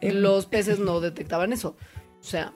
Los 0.00 0.46
peces 0.46 0.78
no 0.78 1.00
detectaban 1.00 1.52
eso. 1.52 1.76
O 2.20 2.24
sea, 2.24 2.52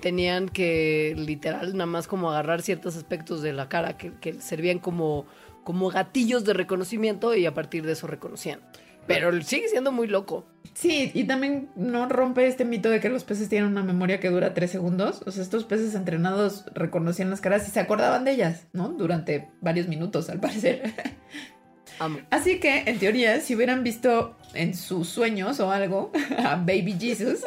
tenían 0.00 0.48
que 0.48 1.14
literal 1.16 1.72
nada 1.72 1.86
más 1.86 2.06
como 2.06 2.30
agarrar 2.30 2.62
ciertos 2.62 2.96
aspectos 2.96 3.42
de 3.42 3.52
la 3.52 3.68
cara 3.68 3.96
que, 3.96 4.12
que 4.12 4.34
servían 4.34 4.78
como 4.78 5.26
como 5.64 5.90
gatillos 5.90 6.44
de 6.44 6.54
reconocimiento 6.54 7.34
y 7.34 7.46
a 7.46 7.54
partir 7.54 7.84
de 7.84 7.92
eso 7.92 8.06
reconocían. 8.06 8.60
Pero 9.06 9.40
sigue 9.42 9.68
siendo 9.68 9.92
muy 9.92 10.06
loco. 10.06 10.46
Sí, 10.74 11.10
y 11.12 11.24
también 11.24 11.68
no 11.76 12.08
rompe 12.08 12.46
este 12.46 12.64
mito 12.64 12.88
de 12.88 13.00
que 13.00 13.08
los 13.08 13.24
peces 13.24 13.48
tienen 13.48 13.70
una 13.70 13.82
memoria 13.82 14.20
que 14.20 14.30
dura 14.30 14.54
tres 14.54 14.70
segundos. 14.70 15.22
O 15.26 15.30
sea, 15.30 15.42
estos 15.42 15.64
peces 15.64 15.94
entrenados 15.94 16.64
reconocían 16.74 17.28
las 17.30 17.40
caras 17.40 17.66
y 17.68 17.70
se 17.70 17.80
acordaban 17.80 18.24
de 18.24 18.32
ellas, 18.32 18.66
¿no? 18.72 18.88
Durante 18.88 19.50
varios 19.60 19.88
minutos, 19.88 20.30
al 20.30 20.40
parecer. 20.40 20.94
Así 22.30 22.58
que, 22.58 22.84
en 22.86 22.98
teoría, 22.98 23.40
si 23.40 23.54
hubieran 23.54 23.84
visto 23.84 24.36
en 24.54 24.74
sus 24.74 25.08
sueños 25.08 25.60
o 25.60 25.70
algo 25.70 26.10
a 26.38 26.56
Baby 26.56 26.96
Jesus, 26.98 27.40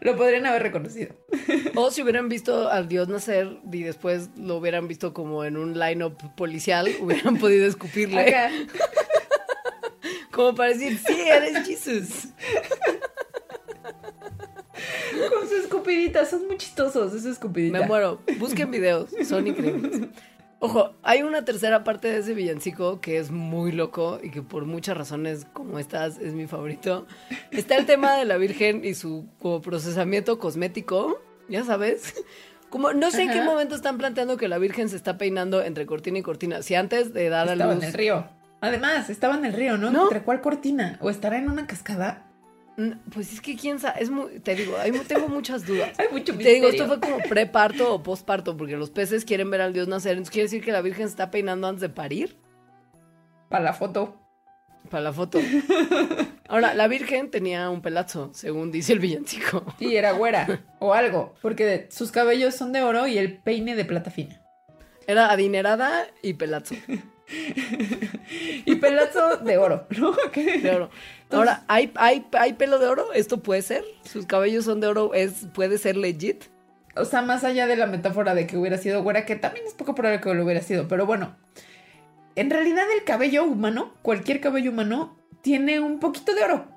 lo 0.00 0.16
podrían 0.16 0.46
haber 0.46 0.62
reconocido. 0.62 1.14
O 1.74 1.90
si 1.90 2.02
hubieran 2.02 2.28
visto 2.28 2.68
al 2.68 2.88
dios 2.88 3.08
nacer 3.08 3.58
y 3.70 3.82
después 3.82 4.30
lo 4.36 4.56
hubieran 4.56 4.88
visto 4.88 5.12
como 5.12 5.44
en 5.44 5.56
un 5.56 5.78
line-up 5.78 6.16
policial, 6.36 6.88
hubieran 7.00 7.36
podido 7.40 7.66
escupirle. 7.66 8.34
Como 10.32 10.54
para 10.54 10.70
decir, 10.70 10.98
sí, 10.98 11.20
eres 11.20 11.66
Jesus. 11.66 12.28
Con 15.32 15.48
sus 15.48 15.64
escupiditas, 15.64 16.30
son 16.30 16.46
muy 16.46 16.56
chistosos 16.56 17.12
esos 17.12 17.32
escupiditas. 17.32 17.80
Me 17.80 17.86
muero. 17.86 18.20
Busquen 18.38 18.70
videos, 18.70 19.10
son 19.24 19.46
increíbles. 19.46 20.08
Ojo, 20.60 20.92
hay 21.04 21.22
una 21.22 21.44
tercera 21.44 21.84
parte 21.84 22.08
de 22.08 22.18
ese 22.18 22.34
villancico 22.34 23.00
que 23.00 23.18
es 23.18 23.30
muy 23.30 23.70
loco 23.70 24.18
y 24.20 24.30
que 24.30 24.42
por 24.42 24.64
muchas 24.64 24.96
razones 24.96 25.46
como 25.52 25.78
estas 25.78 26.18
es 26.18 26.34
mi 26.34 26.48
favorito. 26.48 27.06
Está 27.52 27.76
el 27.76 27.86
tema 27.86 28.16
de 28.16 28.24
la 28.24 28.36
Virgen 28.38 28.84
y 28.84 28.94
su 28.94 29.28
procesamiento 29.62 30.38
cosmético, 30.38 31.20
ya 31.48 31.64
sabes. 31.64 32.14
Como 32.70 32.92
no 32.92 33.10
sé 33.10 33.22
en 33.22 33.30
qué 33.30 33.40
momento 33.40 33.74
están 33.74 33.98
planteando 33.98 34.36
que 34.36 34.48
la 34.48 34.58
Virgen 34.58 34.88
se 34.88 34.96
está 34.96 35.16
peinando 35.16 35.62
entre 35.62 35.86
cortina 35.86 36.18
y 36.18 36.22
cortina. 36.22 36.60
Si 36.62 36.74
antes 36.74 37.14
de 37.14 37.28
dar 37.28 37.48
a 37.48 37.54
luz. 37.54 37.62
Estaba 37.62 37.74
en 37.74 37.82
el 37.84 37.92
río. 37.92 38.28
Además, 38.60 39.08
estaba 39.08 39.36
en 39.36 39.44
el 39.44 39.52
río, 39.52 39.78
¿no? 39.78 39.90
¿No? 39.90 40.02
¿Entre 40.02 40.22
cuál 40.22 40.40
cortina? 40.40 40.98
¿O 41.00 41.08
estará 41.08 41.38
en 41.38 41.48
una 41.48 41.66
cascada? 41.66 42.27
Pues 43.12 43.32
es 43.32 43.40
que 43.40 43.56
quién 43.56 43.80
sabe, 43.80 44.00
es 44.00 44.08
muy, 44.08 44.38
te 44.38 44.54
digo, 44.54 44.76
tengo 45.08 45.28
muchas 45.28 45.66
dudas. 45.66 45.90
Hay 45.98 46.06
mucho 46.12 46.36
Te 46.36 46.54
digo, 46.54 46.68
esto 46.68 46.86
fue 46.86 47.00
como 47.00 47.18
preparto 47.18 47.92
o 47.92 48.02
posparto, 48.02 48.56
porque 48.56 48.76
los 48.76 48.90
peces 48.90 49.24
quieren 49.24 49.50
ver 49.50 49.62
al 49.62 49.72
dios 49.72 49.88
nacer. 49.88 50.12
Entonces 50.12 50.30
quiere 50.30 50.44
decir 50.44 50.64
que 50.64 50.70
la 50.70 50.80
Virgen 50.80 51.06
se 51.06 51.10
está 51.10 51.30
peinando 51.32 51.66
antes 51.66 51.80
de 51.80 51.88
parir. 51.88 52.36
Para 53.48 53.64
la 53.64 53.72
foto. 53.72 54.16
Para 54.90 55.02
la 55.02 55.12
foto. 55.12 55.40
Ahora, 56.48 56.72
la 56.74 56.86
Virgen 56.86 57.32
tenía 57.32 57.68
un 57.68 57.82
pelazo, 57.82 58.30
según 58.32 58.70
dice 58.70 58.92
el 58.92 59.00
villancico. 59.00 59.64
Y 59.80 59.96
era 59.96 60.12
güera, 60.12 60.60
o 60.78 60.94
algo, 60.94 61.34
porque 61.42 61.88
sus 61.90 62.12
cabellos 62.12 62.54
son 62.54 62.72
de 62.72 62.82
oro 62.82 63.08
y 63.08 63.18
el 63.18 63.38
peine 63.38 63.74
de 63.74 63.84
plata 63.84 64.12
fina. 64.12 64.40
Era 65.08 65.32
adinerada 65.32 66.06
y 66.22 66.34
pelazo. 66.34 66.76
Y 68.64 68.74
pelazo 68.76 69.38
de 69.38 69.58
oro, 69.58 69.86
¿no? 69.98 70.14
De 70.34 70.70
oro. 70.70 70.90
Ahora, 71.30 71.64
¿hay, 71.68 71.92
¿hay, 71.96 72.26
¿hay 72.32 72.54
pelo 72.54 72.78
de 72.78 72.86
oro? 72.86 73.12
¿Esto 73.12 73.42
puede 73.42 73.62
ser? 73.62 73.84
¿Sus 74.02 74.26
cabellos 74.26 74.64
son 74.64 74.80
de 74.80 74.86
oro? 74.86 75.12
¿Es, 75.14 75.46
¿Puede 75.52 75.78
ser 75.78 75.96
legit? 75.96 76.44
O 76.96 77.04
sea, 77.04 77.22
más 77.22 77.44
allá 77.44 77.66
de 77.66 77.76
la 77.76 77.86
metáfora 77.86 78.34
de 78.34 78.46
que 78.46 78.56
hubiera 78.56 78.78
sido 78.78 79.02
güera, 79.02 79.24
que 79.24 79.36
también 79.36 79.66
es 79.66 79.74
poco 79.74 79.94
probable 79.94 80.20
que 80.20 80.34
lo 80.34 80.44
hubiera 80.44 80.62
sido, 80.62 80.88
pero 80.88 81.06
bueno. 81.06 81.36
En 82.34 82.50
realidad 82.50 82.84
el 82.96 83.04
cabello 83.04 83.44
humano, 83.44 83.92
cualquier 84.02 84.40
cabello 84.40 84.70
humano, 84.70 85.16
tiene 85.42 85.80
un 85.80 85.98
poquito 85.98 86.34
de 86.34 86.44
oro. 86.44 86.68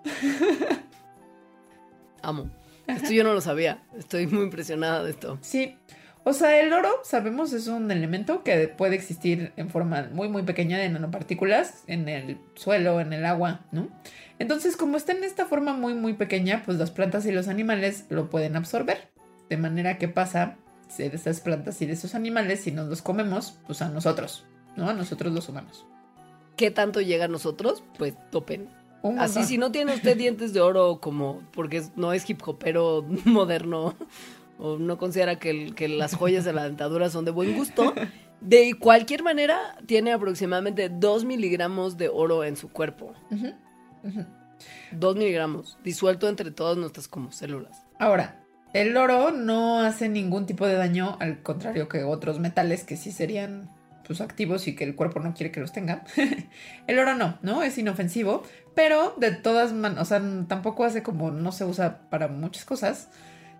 Amo. 2.21 2.49
Esto 2.87 3.11
yo 3.11 3.23
no 3.23 3.33
lo 3.33 3.41
sabía. 3.41 3.81
Estoy 3.97 4.27
muy 4.27 4.43
impresionada 4.43 5.03
de 5.03 5.11
esto. 5.11 5.37
Sí. 5.41 5.77
O 6.23 6.33
sea, 6.33 6.59
el 6.59 6.71
oro, 6.71 6.89
sabemos, 7.03 7.51
es 7.51 7.67
un 7.67 7.89
elemento 7.89 8.43
que 8.43 8.67
puede 8.67 8.95
existir 8.95 9.53
en 9.57 9.69
forma 9.69 10.07
muy, 10.13 10.29
muy 10.29 10.43
pequeña 10.43 10.77
de 10.77 10.87
nanopartículas 10.87 11.83
en 11.87 12.07
el 12.07 12.37
suelo, 12.53 13.01
en 13.01 13.11
el 13.11 13.25
agua, 13.25 13.61
¿no? 13.71 13.87
Entonces, 14.37 14.77
como 14.77 14.97
está 14.97 15.13
en 15.13 15.23
esta 15.23 15.47
forma 15.47 15.73
muy, 15.73 15.95
muy 15.95 16.13
pequeña, 16.13 16.61
pues 16.63 16.77
las 16.77 16.91
plantas 16.91 17.25
y 17.25 17.31
los 17.31 17.47
animales 17.47 18.05
lo 18.09 18.29
pueden 18.29 18.55
absorber. 18.55 19.09
De 19.49 19.57
manera 19.57 19.97
que 19.97 20.07
pasa 20.07 20.57
de 20.97 21.07
esas 21.07 21.39
plantas 21.41 21.81
y 21.81 21.87
de 21.87 21.93
esos 21.93 22.13
animales, 22.13 22.61
si 22.61 22.71
nos 22.71 22.87
los 22.87 23.01
comemos, 23.01 23.57
pues 23.65 23.81
a 23.81 23.89
nosotros, 23.89 24.45
¿no? 24.75 24.89
A 24.89 24.93
nosotros 24.93 25.33
los 25.33 25.49
humanos. 25.49 25.85
¿Qué 26.55 26.69
tanto 26.69 27.01
llega 27.01 27.25
a 27.25 27.29
nosotros? 27.29 27.83
Pues 27.97 28.13
topen. 28.29 28.69
Así, 29.17 29.43
si 29.45 29.57
no 29.57 29.71
tiene 29.71 29.95
usted 29.95 30.15
dientes 30.15 30.53
de 30.53 30.61
oro 30.61 30.99
como 31.01 31.41
porque 31.53 31.81
no 31.95 32.13
es 32.13 32.29
hip 32.29 32.47
hopero 32.47 33.03
moderno 33.25 33.95
o 34.61 34.77
no 34.77 34.97
considera 34.97 35.39
que, 35.39 35.87
las 35.89 36.15
joyas 36.15 36.45
de 36.45 36.53
la 36.53 36.63
dentadura 36.63 37.09
son 37.09 37.25
de 37.25 37.31
buen 37.31 37.57
gusto, 37.57 37.93
de 38.41 38.75
cualquier 38.79 39.23
manera 39.23 39.57
tiene 39.87 40.13
aproximadamente 40.13 40.89
2 40.89 41.25
miligramos 41.25 41.97
de 41.97 42.09
oro 42.09 42.43
en 42.43 42.55
su 42.55 42.69
cuerpo. 42.69 43.13
2 44.91 45.15
miligramos, 45.15 45.79
disuelto 45.83 46.29
entre 46.29 46.51
todas 46.51 46.77
nuestras 46.77 47.07
como 47.07 47.31
células. 47.31 47.85
Ahora, 47.97 48.43
el 48.73 48.95
oro 48.95 49.31
no 49.31 49.81
hace 49.81 50.07
ningún 50.07 50.45
tipo 50.45 50.67
de 50.67 50.75
daño, 50.75 51.17
al 51.19 51.41
contrario 51.41 51.89
que 51.89 52.03
otros 52.03 52.39
metales 52.39 52.83
que 52.83 52.97
sí 52.97 53.11
serían 53.11 53.69
pues, 54.05 54.21
activos 54.21 54.67
y 54.67 54.75
que 54.75 54.83
el 54.83 54.95
cuerpo 54.95 55.19
no 55.19 55.33
quiere 55.33 55.51
que 55.51 55.59
los 55.59 55.71
tenga. 55.71 56.03
el 56.87 56.99
oro 56.99 57.15
no, 57.15 57.39
¿no? 57.41 57.63
Es 57.63 57.79
inofensivo, 57.79 58.43
pero 58.75 59.15
de 59.17 59.31
todas 59.31 59.73
maneras, 59.73 60.03
o 60.03 60.05
sea, 60.05 60.21
tampoco 60.47 60.83
hace 60.83 61.01
como 61.01 61.31
no 61.31 61.51
se 61.51 61.65
usa 61.65 62.09
para 62.11 62.27
muchas 62.27 62.63
cosas. 62.63 63.09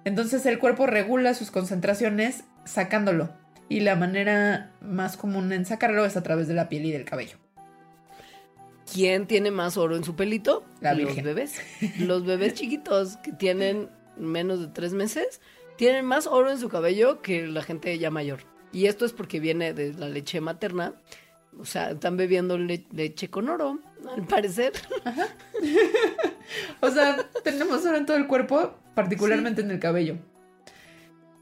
Entonces 0.04 0.46
el 0.46 0.60
cuerpo 0.60 0.88
regula 0.88 1.34
sus 1.34 1.52
concentraciones 1.52 2.44
sacándolo. 2.66 3.30
Y 3.70 3.82
la 3.82 3.96
manera 3.96 4.72
más 4.82 5.16
común 5.16 5.54
en 5.54 5.66
sacarlo 5.66 6.06
es 6.06 6.18
a 6.18 6.24
través 6.24 6.48
de 6.48 6.54
la 6.54 6.68
piel 6.68 6.86
y 6.86 6.92
del 6.92 7.06
cabello. 7.06 7.38
¿Quién 8.92 9.28
tiene 9.28 9.52
más 9.52 9.78
oro 9.78 9.96
en 9.96 10.04
su 10.04 10.16
pelito? 10.16 10.66
La 10.82 10.94
Los 10.94 11.16
bebés. 11.16 11.62
Los 12.00 12.26
bebés 12.26 12.56
chiquitos 12.56 13.18
que 13.18 13.32
tienen 13.32 13.90
menos 14.18 14.60
de 14.60 14.68
tres 14.68 14.94
meses 14.94 15.40
tienen 15.78 16.06
más 16.06 16.28
oro 16.28 16.52
en 16.52 16.60
su 16.60 16.68
cabello 16.68 17.22
que 17.22 17.48
la 17.48 17.64
gente 17.64 17.98
ya 17.98 18.12
mayor. 18.12 18.42
Y 18.74 18.88
esto 18.88 19.06
es 19.06 19.14
porque 19.14 19.40
viene 19.40 19.74
de 19.74 19.94
la 19.94 20.10
leche 20.10 20.42
materna. 20.42 20.96
O 21.58 21.66
sea, 21.66 21.92
están 21.92 22.18
bebiendo 22.18 22.58
leche 22.58 23.30
con 23.30 23.50
oro, 23.50 23.80
al 24.10 24.26
parecer. 24.26 24.74
o 26.82 26.90
sea, 26.90 27.18
tenemos 27.44 27.86
oro 27.86 27.98
en 27.98 28.06
todo 28.06 28.18
el 28.18 28.28
cuerpo, 28.28 28.76
particularmente 28.96 29.62
en 29.62 29.72
el 29.72 29.80
cabello. 29.80 30.18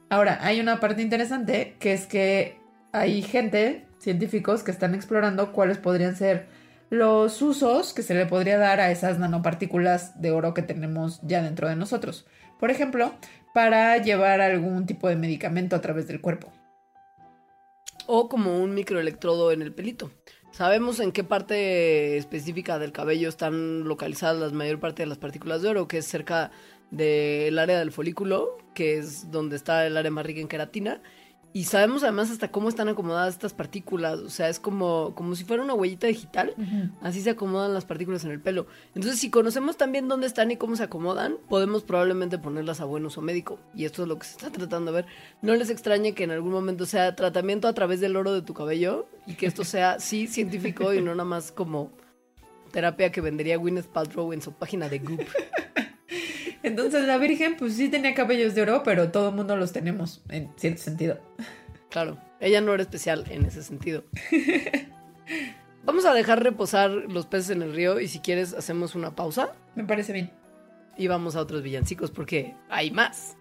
Ahora, 0.10 0.40
hay 0.42 0.60
una 0.60 0.80
parte 0.80 1.02
interesante 1.02 1.76
que 1.80 1.94
es 1.94 2.08
que 2.08 2.58
hay 2.92 3.22
gente, 3.22 3.88
científicos, 4.00 4.64
que 4.64 4.72
están 4.72 4.96
explorando 4.96 5.52
cuáles 5.52 5.78
podrían 5.78 6.16
ser 6.16 6.48
los 6.90 7.42
usos 7.42 7.94
que 7.94 8.02
se 8.02 8.16
le 8.16 8.26
podría 8.26 8.58
dar 8.58 8.80
a 8.80 8.92
esas 8.92 9.20
nanopartículas 9.20 10.20
de 10.20 10.32
oro 10.32 10.54
que 10.56 10.64
tenemos 10.64 11.20
ya 11.22 11.44
dentro 11.44 11.70
de 11.70 11.76
nosotros. 11.76 12.26
Por 12.60 12.72
ejemplo, 12.72 13.14
para 13.54 13.98
llevar 13.98 14.42
algún 14.42 14.86
tipo 14.86 15.08
de 15.08 15.16
medicamento 15.16 15.76
a 15.76 15.82
través 15.82 16.08
del 16.08 16.22
cuerpo. 16.22 16.52
O 18.08 18.28
como 18.28 18.60
un 18.60 18.74
microelectrodo 18.74 19.52
en 19.52 19.62
el 19.62 19.74
pelito. 19.74 20.12
¿Sabemos 20.60 21.00
en 21.00 21.14
qué 21.14 21.24
parte 21.24 22.18
específica 22.18 22.80
del 22.80 22.92
cabello 22.92 23.30
están 23.30 23.86
localizadas 23.86 24.52
la 24.52 24.58
mayor 24.58 24.78
parte 24.78 25.04
de 25.04 25.08
las 25.08 25.18
partículas 25.18 25.62
de 25.62 25.70
oro? 25.70 25.88
Que 25.88 26.00
es 26.00 26.06
cerca 26.06 26.52
del 26.92 27.58
área 27.58 27.80
del 27.80 27.94
folículo, 27.94 28.58
que 28.76 28.98
es 28.98 29.32
donde 29.32 29.56
está 29.56 29.88
el 29.88 29.96
área 29.96 30.12
más 30.12 30.26
rica 30.26 30.42
en 30.42 30.50
queratina. 30.50 31.02
Y 31.52 31.64
sabemos 31.64 32.04
además 32.04 32.30
hasta 32.30 32.52
cómo 32.52 32.70
están 32.70 32.90
acomodadas 32.90 33.34
estas 33.34 33.54
partículas. 33.54 34.20
O 34.20 34.30
sea, 34.30 34.50
es 34.50 34.60
como, 34.60 35.16
como 35.16 35.36
si 35.36 35.44
fuera 35.44 35.64
una 35.64 35.74
huellita 35.74 36.06
digital. 36.06 36.54
Así 37.02 37.22
se 37.22 37.32
acomodan 37.32 37.74
las 37.74 37.86
partículas 37.86 38.24
en 38.24 38.32
el 38.32 38.40
pelo. 38.40 38.68
Entonces, 38.94 39.20
si 39.20 39.32
conocemos 39.32 39.76
también 39.76 40.08
dónde 40.08 40.28
están 40.28 40.52
y 40.52 40.58
cómo 40.58 40.76
se 40.76 40.84
acomodan, 40.84 41.38
podemos 41.50 41.84
probablemente 41.84 42.38
ponerlas 42.38 42.82
a 42.82 42.86
buen 42.86 43.06
uso 43.06 43.22
médico. 43.22 43.60
Y 43.74 43.86
esto 43.86 44.04
es 44.04 44.08
lo 44.08 44.20
que 44.20 44.28
se 44.28 44.34
está 44.34 44.52
tratando 44.52 44.92
de 44.92 45.02
ver. 45.02 45.12
No 45.42 45.56
les 45.56 45.72
extrañe 45.72 46.14
que 46.14 46.24
en 46.24 46.32
algún 46.32 46.52
momento 46.52 46.86
sea 46.86 47.16
tratamiento 47.16 47.68
a 47.68 47.74
través 47.74 48.00
del 48.00 48.16
oro 48.16 48.32
de 48.34 48.44
tu 48.44 48.54
cabello 48.54 49.08
y 49.26 49.34
que 49.34 49.48
esto 49.48 49.64
sea, 49.64 50.00
sí, 50.00 50.28
científico 50.28 50.94
y 50.94 51.02
no 51.02 51.12
nada 51.16 51.26
más 51.26 51.52
como 51.52 51.92
terapia 52.72 53.12
que 53.12 53.22
vendería 53.22 53.58
Gwyneth 53.58 53.88
Paltrow 53.88 54.34
en 54.34 54.42
su 54.44 54.54
página 54.54 54.88
de 54.88 55.00
Goop. 55.00 55.22
Entonces 56.64 57.06
la 57.06 57.18
Virgen 57.18 57.56
pues 57.58 57.76
sí 57.76 57.90
tenía 57.90 58.14
cabellos 58.14 58.56
de 58.56 58.64
oro, 58.64 58.84
pero 58.84 59.12
todo 59.12 59.30
el 59.30 59.36
mundo 59.36 59.56
los 59.56 59.72
tenemos 59.72 60.22
en 60.30 60.50
cierto 60.58 60.82
sentido. 60.82 61.20
Claro, 61.90 62.18
ella 62.40 62.62
no 62.62 62.74
era 62.74 62.84
especial 62.84 63.26
en 63.30 63.46
ese 63.46 63.64
sentido. 63.64 64.04
Vamos 65.86 66.06
a 66.06 66.14
dejar 66.14 66.44
reposar 66.44 66.92
los 66.92 67.26
peces 67.26 67.52
en 67.52 67.62
el 67.62 67.74
río 67.74 68.00
y 68.00 68.08
si 68.08 68.20
quieres 68.20 68.54
hacemos 68.54 68.96
una 68.96 69.16
pausa. 69.16 69.54
Me 69.76 69.84
parece 69.86 70.14
bien. 70.14 70.30
Y 70.98 71.08
vamos 71.08 71.38
a 71.38 71.40
otros 71.40 71.64
villancicos 71.64 72.12
porque 72.12 72.54
hay 72.70 72.92
más. 72.92 73.38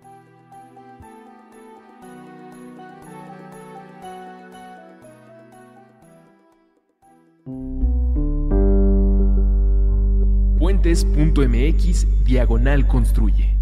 puentes.mx 10.78 12.24
diagonal 12.24 12.86
construye. 12.86 13.56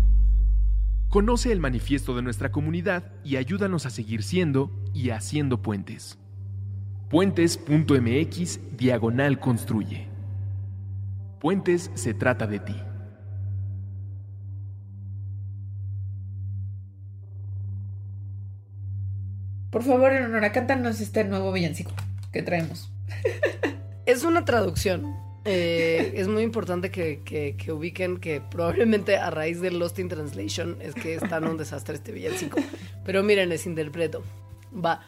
Conoce 1.09 1.51
el 1.51 1.61
manifiesto 1.61 2.15
de 2.15 2.21
nuestra 2.21 2.51
comunidad 2.51 3.05
y 3.25 3.37
ayúdanos 3.37 3.87
a 3.87 3.91
seguir 3.91 4.23
siendo 4.23 4.71
y 4.93 5.11
haciendo 5.11 5.63
puentes. 5.63 6.19
Puentes.mx 7.09 8.77
diagonal 8.77 9.41
construye. 9.41 10.09
Puentes 11.41 11.91
se 11.95 12.13
trata 12.13 12.47
de 12.47 12.59
ti. 12.59 12.77
Por 19.71 19.83
favor, 19.83 20.13
Eleonora, 20.13 20.53
cántanos 20.53 21.01
este 21.01 21.25
nuevo 21.25 21.51
villancico 21.51 21.93
que 22.31 22.43
traemos. 22.43 22.93
Es 24.05 24.23
una 24.23 24.45
traducción. 24.45 25.26
Eh, 25.47 26.13
es 26.17 26.27
muy 26.27 26.43
importante 26.43 26.91
que, 26.91 27.21
que, 27.25 27.57
que, 27.57 27.71
ubiquen 27.71 28.19
que 28.19 28.41
probablemente 28.41 29.17
a 29.17 29.31
raíz 29.31 29.61
de 29.61 29.71
Lost 29.71 30.01
in 30.01 30.09
Translation 30.09 30.77
es 30.81 30.95
que 30.95 31.15
está 31.15 31.37
en 31.37 31.45
un 31.45 31.57
desastre 31.57 31.95
este 31.95 32.11
villancico. 32.11 32.59
Pero 33.05 33.23
miren, 33.23 33.53
es 33.53 33.65
interpreto. 33.67 34.25
Va. 34.75 35.07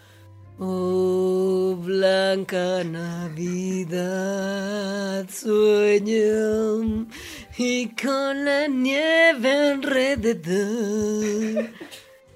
Oh, 0.60 1.76
blanca 1.80 2.82
Navidad, 2.82 3.94
sueño 5.30 7.06
y 7.56 7.88
con 7.94 8.44
la 8.44 8.66
nieve 8.66 9.52
alrededor. 9.72 11.70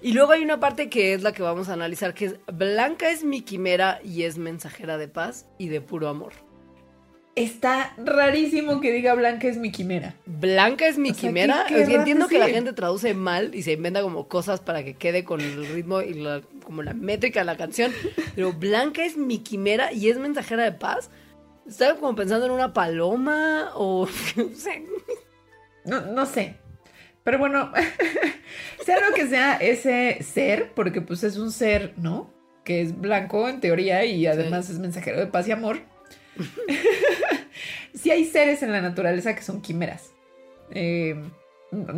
Y 0.01 0.13
luego 0.13 0.33
hay 0.33 0.43
una 0.43 0.61
parte 0.61 0.89
que 0.89 1.15
es 1.15 1.23
la 1.23 1.33
que 1.33 1.43
vamos 1.43 1.69
a 1.69 1.73
analizar, 1.73 2.15
que 2.15 2.25
es 2.27 2.37
Blanca 2.53 3.11
es 3.11 3.25
mi 3.25 3.43
quimera 3.43 4.01
y 4.05 4.23
es 4.23 4.39
mensajera 4.39 4.99
de 4.99 5.09
paz 5.09 5.47
y 5.59 5.67
de 5.69 5.81
puro 5.81 6.09
amor. 6.09 6.33
Está 7.35 7.95
rarísimo 7.97 8.83
que 8.83 8.93
diga 8.93 9.15
Blanca 9.15 9.49
es 9.49 9.57
mi 9.57 9.73
quimera. 9.73 10.15
Blanca 10.27 10.87
es 10.87 10.99
mi 10.99 11.13
quimera. 11.13 11.65
entiendo 11.69 12.29
que 12.29 12.39
la 12.39 12.49
gente 12.49 12.75
traduce 12.75 13.15
mal 13.15 13.55
y 13.55 13.63
se 13.63 13.73
inventa 13.73 14.03
como 14.03 14.29
cosas 14.29 14.61
para 14.61 14.85
que 14.85 14.95
quede 14.95 15.25
con 15.25 15.41
el 15.41 15.67
ritmo 15.67 16.03
y 16.03 16.13
la, 16.13 16.43
como 16.63 16.83
la 16.83 16.93
métrica 16.93 17.41
de 17.41 17.47
la 17.47 17.57
canción. 17.57 17.91
Pero 18.35 18.53
Blanca 18.53 19.03
es 19.03 19.17
mi 19.17 19.39
quimera 19.39 19.93
y 19.93 20.11
es 20.11 20.19
mensajera 20.19 20.65
de 20.65 20.73
paz. 20.73 21.11
Estaba 21.67 21.99
como 21.99 22.15
pensando 22.15 22.45
en 22.45 22.53
una 22.53 22.75
paloma 22.75 23.71
o 23.77 24.07
no 24.37 24.55
sé. 24.55 24.85
No, 25.87 26.03
no 26.03 26.27
sé. 26.27 26.57
Pero 27.25 27.39
bueno, 27.39 27.73
sea 28.85 29.09
lo 29.09 29.15
que 29.15 29.27
sea 29.27 29.57
ese 29.57 30.23
ser, 30.23 30.73
porque 30.75 31.01
pues 31.01 31.25
es 31.25 31.39
un 31.39 31.51
ser, 31.51 31.95
¿no? 31.97 32.31
Que 32.63 32.83
es 32.83 33.01
blanco 33.01 33.49
en 33.49 33.61
teoría 33.61 34.05
y 34.05 34.27
además 34.27 34.69
es 34.69 34.79
mensajero 34.79 35.19
de 35.19 35.29
paz 35.29 35.49
y 35.49 35.53
amor. 35.53 35.92
sí 37.95 38.11
hay 38.11 38.25
seres 38.25 38.63
en 38.63 38.73
la 38.73 38.81
naturaleza 38.81 39.35
que 39.35 39.43
son 39.43 39.61
quimeras. 39.61 40.13
Eh, 40.71 41.15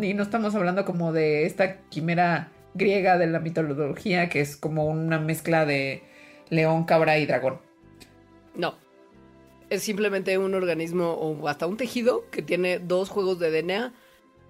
y 0.03 0.14
no 0.14 0.23
estamos 0.23 0.55
hablando 0.55 0.85
como 0.85 1.12
de 1.12 1.47
esta 1.47 1.81
quimera 1.88 2.53
griega 2.75 3.18
de 3.18 3.27
la 3.27 3.40
mitología, 3.40 4.29
que 4.29 4.40
es 4.40 4.57
como 4.57 4.87
una 4.87 5.18
mezcla 5.18 5.66
de 5.66 6.03
león, 6.51 6.85
cabra 6.85 7.18
y 7.18 7.27
dragón. 7.27 7.61
No. 8.55 8.75
Es 9.70 9.83
simplemente 9.83 10.37
un 10.38 10.55
organismo 10.55 11.12
o 11.12 11.49
hasta 11.49 11.66
un 11.66 11.77
tejido 11.77 12.29
que 12.31 12.42
tiene 12.42 12.79
dos 12.79 13.09
juegos 13.09 13.38
de 13.38 13.51
DNA 13.51 13.92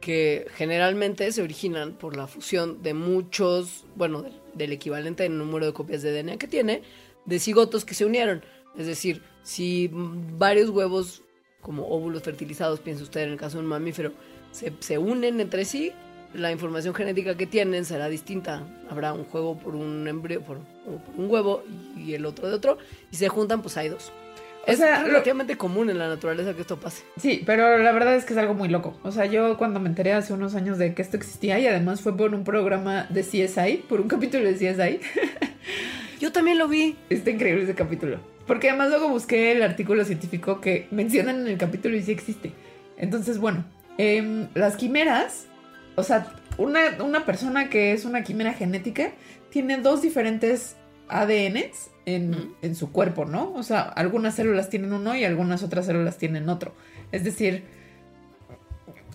que 0.01 0.47
generalmente 0.57 1.33
se 1.33 1.40
originan 1.40 1.94
por 1.94 2.14
la 2.14 2.27
fusión 2.27 2.83
de 2.83 2.92
muchos, 2.92 3.87
bueno, 3.97 4.27
del, 4.53 4.73
equivalente 4.73 5.25
en 5.25 5.38
número 5.38 5.64
de 5.64 5.73
copias 5.73 6.03
de 6.03 6.12
DNA 6.12 6.37
que 6.37 6.47
tiene, 6.47 6.83
de 7.25 7.38
cigotos 7.38 7.87
que 7.87 7.94
se 7.94 8.05
unieron. 8.05 8.44
Es 8.77 8.87
decir, 8.87 9.23
si 9.44 9.88
varios 9.92 10.70
huevos 10.70 11.22
como 11.61 11.87
óvulos 11.87 12.24
fertilizados, 12.24 12.80
piensa 12.80 13.04
usted 13.04 13.22
en 13.22 13.30
el 13.30 13.38
caso 13.38 13.59
de 13.59 13.62
un 13.62 13.68
mamífero, 13.68 14.12
se, 14.50 14.72
se 14.80 14.98
unen 14.98 15.40
entre 15.40 15.64
sí, 15.64 15.92
la 16.35 16.50
información 16.50 16.92
genética 16.94 17.37
que 17.37 17.46
tienen 17.46 17.85
será 17.85 18.09
distinta. 18.09 18.66
Habrá 18.90 19.12
un 19.12 19.24
juego 19.24 19.57
por 19.57 19.76
un 19.76 20.09
embrión, 20.09 20.42
por, 20.42 20.59
por 20.59 21.14
un 21.16 21.30
huevo 21.30 21.62
y 21.96 22.14
el 22.14 22.26
otro 22.26 22.48
de 22.48 22.54
otro, 22.54 22.78
y 23.12 23.16
se 23.16 23.28
juntan, 23.28 23.62
pues 23.62 23.76
hay 23.76 23.88
dos 23.88 24.12
es 24.66 24.80
relativamente 24.80 25.57
común 25.57 25.90
en 25.90 25.98
la 25.98 26.09
naturaleza 26.09 26.54
que 26.54 26.62
esto 26.62 26.78
pase. 26.78 27.04
Sí, 27.16 27.42
pero 27.44 27.78
la 27.78 27.92
verdad 27.92 28.16
es 28.16 28.24
que 28.24 28.33
es 28.33 28.38
algo 28.38 28.54
muy 28.54 28.68
loco. 28.68 28.98
O 29.02 29.12
sea, 29.12 29.26
yo 29.26 29.57
cuando 29.57 29.80
me 29.80 29.88
enteré 29.88 30.12
hace 30.12 30.33
unos 30.33 30.54
años 30.54 30.78
de 30.78 30.94
que 30.94 31.02
esto 31.02 31.16
existía 31.16 31.59
y 31.59 31.66
además 31.66 32.00
fue 32.00 32.16
por 32.16 32.35
un 32.35 32.44
programa 32.44 33.07
de 33.11 33.22
CSI, 33.22 33.85
por 33.88 34.00
un 34.00 34.09
capítulo 34.09 34.44
de 34.44 34.54
CSI. 34.54 35.00
yo 36.20 36.33
también 36.33 36.59
lo 36.59 36.68
vi. 36.68 36.96
Está 37.11 37.30
increíble 37.30 37.64
ese 37.64 37.74
capítulo. 37.74 38.18
Porque 38.46 38.68
además 38.68 38.90
luego 38.90 39.09
busqué 39.09 39.52
el 39.52 39.62
artículo 39.62 40.04
científico 40.04 40.61
que 40.61 40.87
mencionan 40.90 41.40
en 41.40 41.48
el 41.48 41.59
capítulo 41.59 41.96
y 41.96 42.02
sí 42.02 42.12
existe. 42.12 42.52
Entonces, 42.96 43.38
bueno, 43.38 43.64
em, 43.98 44.48
las 44.54 44.76
quimeras, 44.76 45.46
o 45.96 46.02
sea, 46.02 46.26
una, 46.59 46.80
una 47.02 47.24
persona 47.24 47.68
que 47.68 47.92
es 47.92 48.04
una 48.04 48.22
quimera 48.22 48.52
genética 48.52 49.12
tiene 49.50 49.78
dos 49.78 50.02
diferentes 50.02 50.76
ADNs 51.09 51.90
en, 52.07 52.74
su 52.74 52.92
cuerpo, 52.92 53.24
¿no? 53.24 53.52
O 53.54 53.62
sea, 53.62 53.83
algunas 53.83 54.35
células 54.35 54.68
tienen 54.68 54.92
uno 54.92 55.16
y 55.16 55.24
algunas 55.24 55.62
otras 55.62 55.87
células 55.87 56.18
tienen 56.18 56.48
otro. 56.48 56.74
Es 57.12 57.24
decir, 57.24 57.64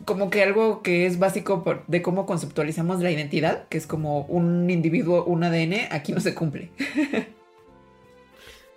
como 0.06 0.30
que 0.30 0.42
algo 0.44 0.82
que 0.82 1.06
es 1.06 1.20
básico 1.20 1.64
de 1.88 2.02
cómo 2.02 2.26
conceptualizamos 2.26 3.02
la 3.02 3.12
identidad, 3.12 3.68
que 3.70 3.78
es 3.78 3.86
como 3.86 4.22
un 4.22 4.70
individuo, 4.70 5.24
un 5.26 5.44
ADN, 5.44 5.92
aquí 5.92 6.14
no 6.14 6.20
se 6.20 6.34
cumple. 6.34 6.72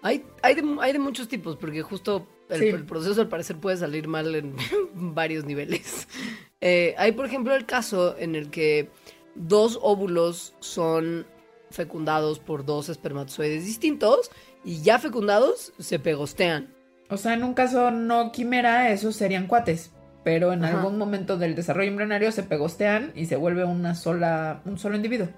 hay, 0.03 0.25
hay, 0.43 0.55
de, 0.55 0.77
hay 0.81 0.93
de 0.93 0.99
muchos 0.99 1.29
tipos, 1.29 1.57
porque 1.57 1.83
justo 1.83 2.27
el, 2.49 2.85
proceso 2.85 3.21
al 3.21 3.29
parecer 3.29 3.57
puede 3.57 3.77
salir 3.77 4.09
mal 4.09 4.35
en 4.35 4.55
varios 4.95 5.45
niveles. 5.45 6.09
Eh, 6.65 6.95
hay, 6.97 7.11
por 7.11 7.27
ejemplo, 7.27 7.57
el 7.57 7.67
caso 7.67 8.17
en 8.17 8.37
el 8.37 8.49
que 8.49 8.89
dos 9.35 9.81
óvulos 9.83 10.55
son 10.61 11.27
fecundados 11.73 12.39
por 12.39 12.65
dos 12.65 12.89
espermatozoides 12.89 13.65
distintos 13.65 14.31
y 14.65 14.81
ya 14.81 15.01
fecundados 15.01 15.73
se 15.81 15.99
pegostean. 15.99 16.73
O 17.11 17.17
sea, 17.17 17.35
en 17.35 17.43
un 17.43 17.55
caso 17.55 17.91
no 17.91 18.31
quimera, 18.31 18.93
esos 18.93 19.17
serían 19.17 19.49
cuates, 19.49 19.91
pero 20.23 20.53
en 20.53 20.65
algún 20.65 20.99
momento 20.99 21.37
del 21.37 21.57
desarrollo 21.57 21.89
embrionario 21.89 22.31
se 22.31 22.45
pegostean 22.45 23.11
y 23.17 23.27
se 23.27 23.35
vuelve 23.35 23.65
una 23.65 23.97
sola, 23.97 24.63
un 24.65 24.79
solo 24.79 24.95
individuo. 24.95 25.29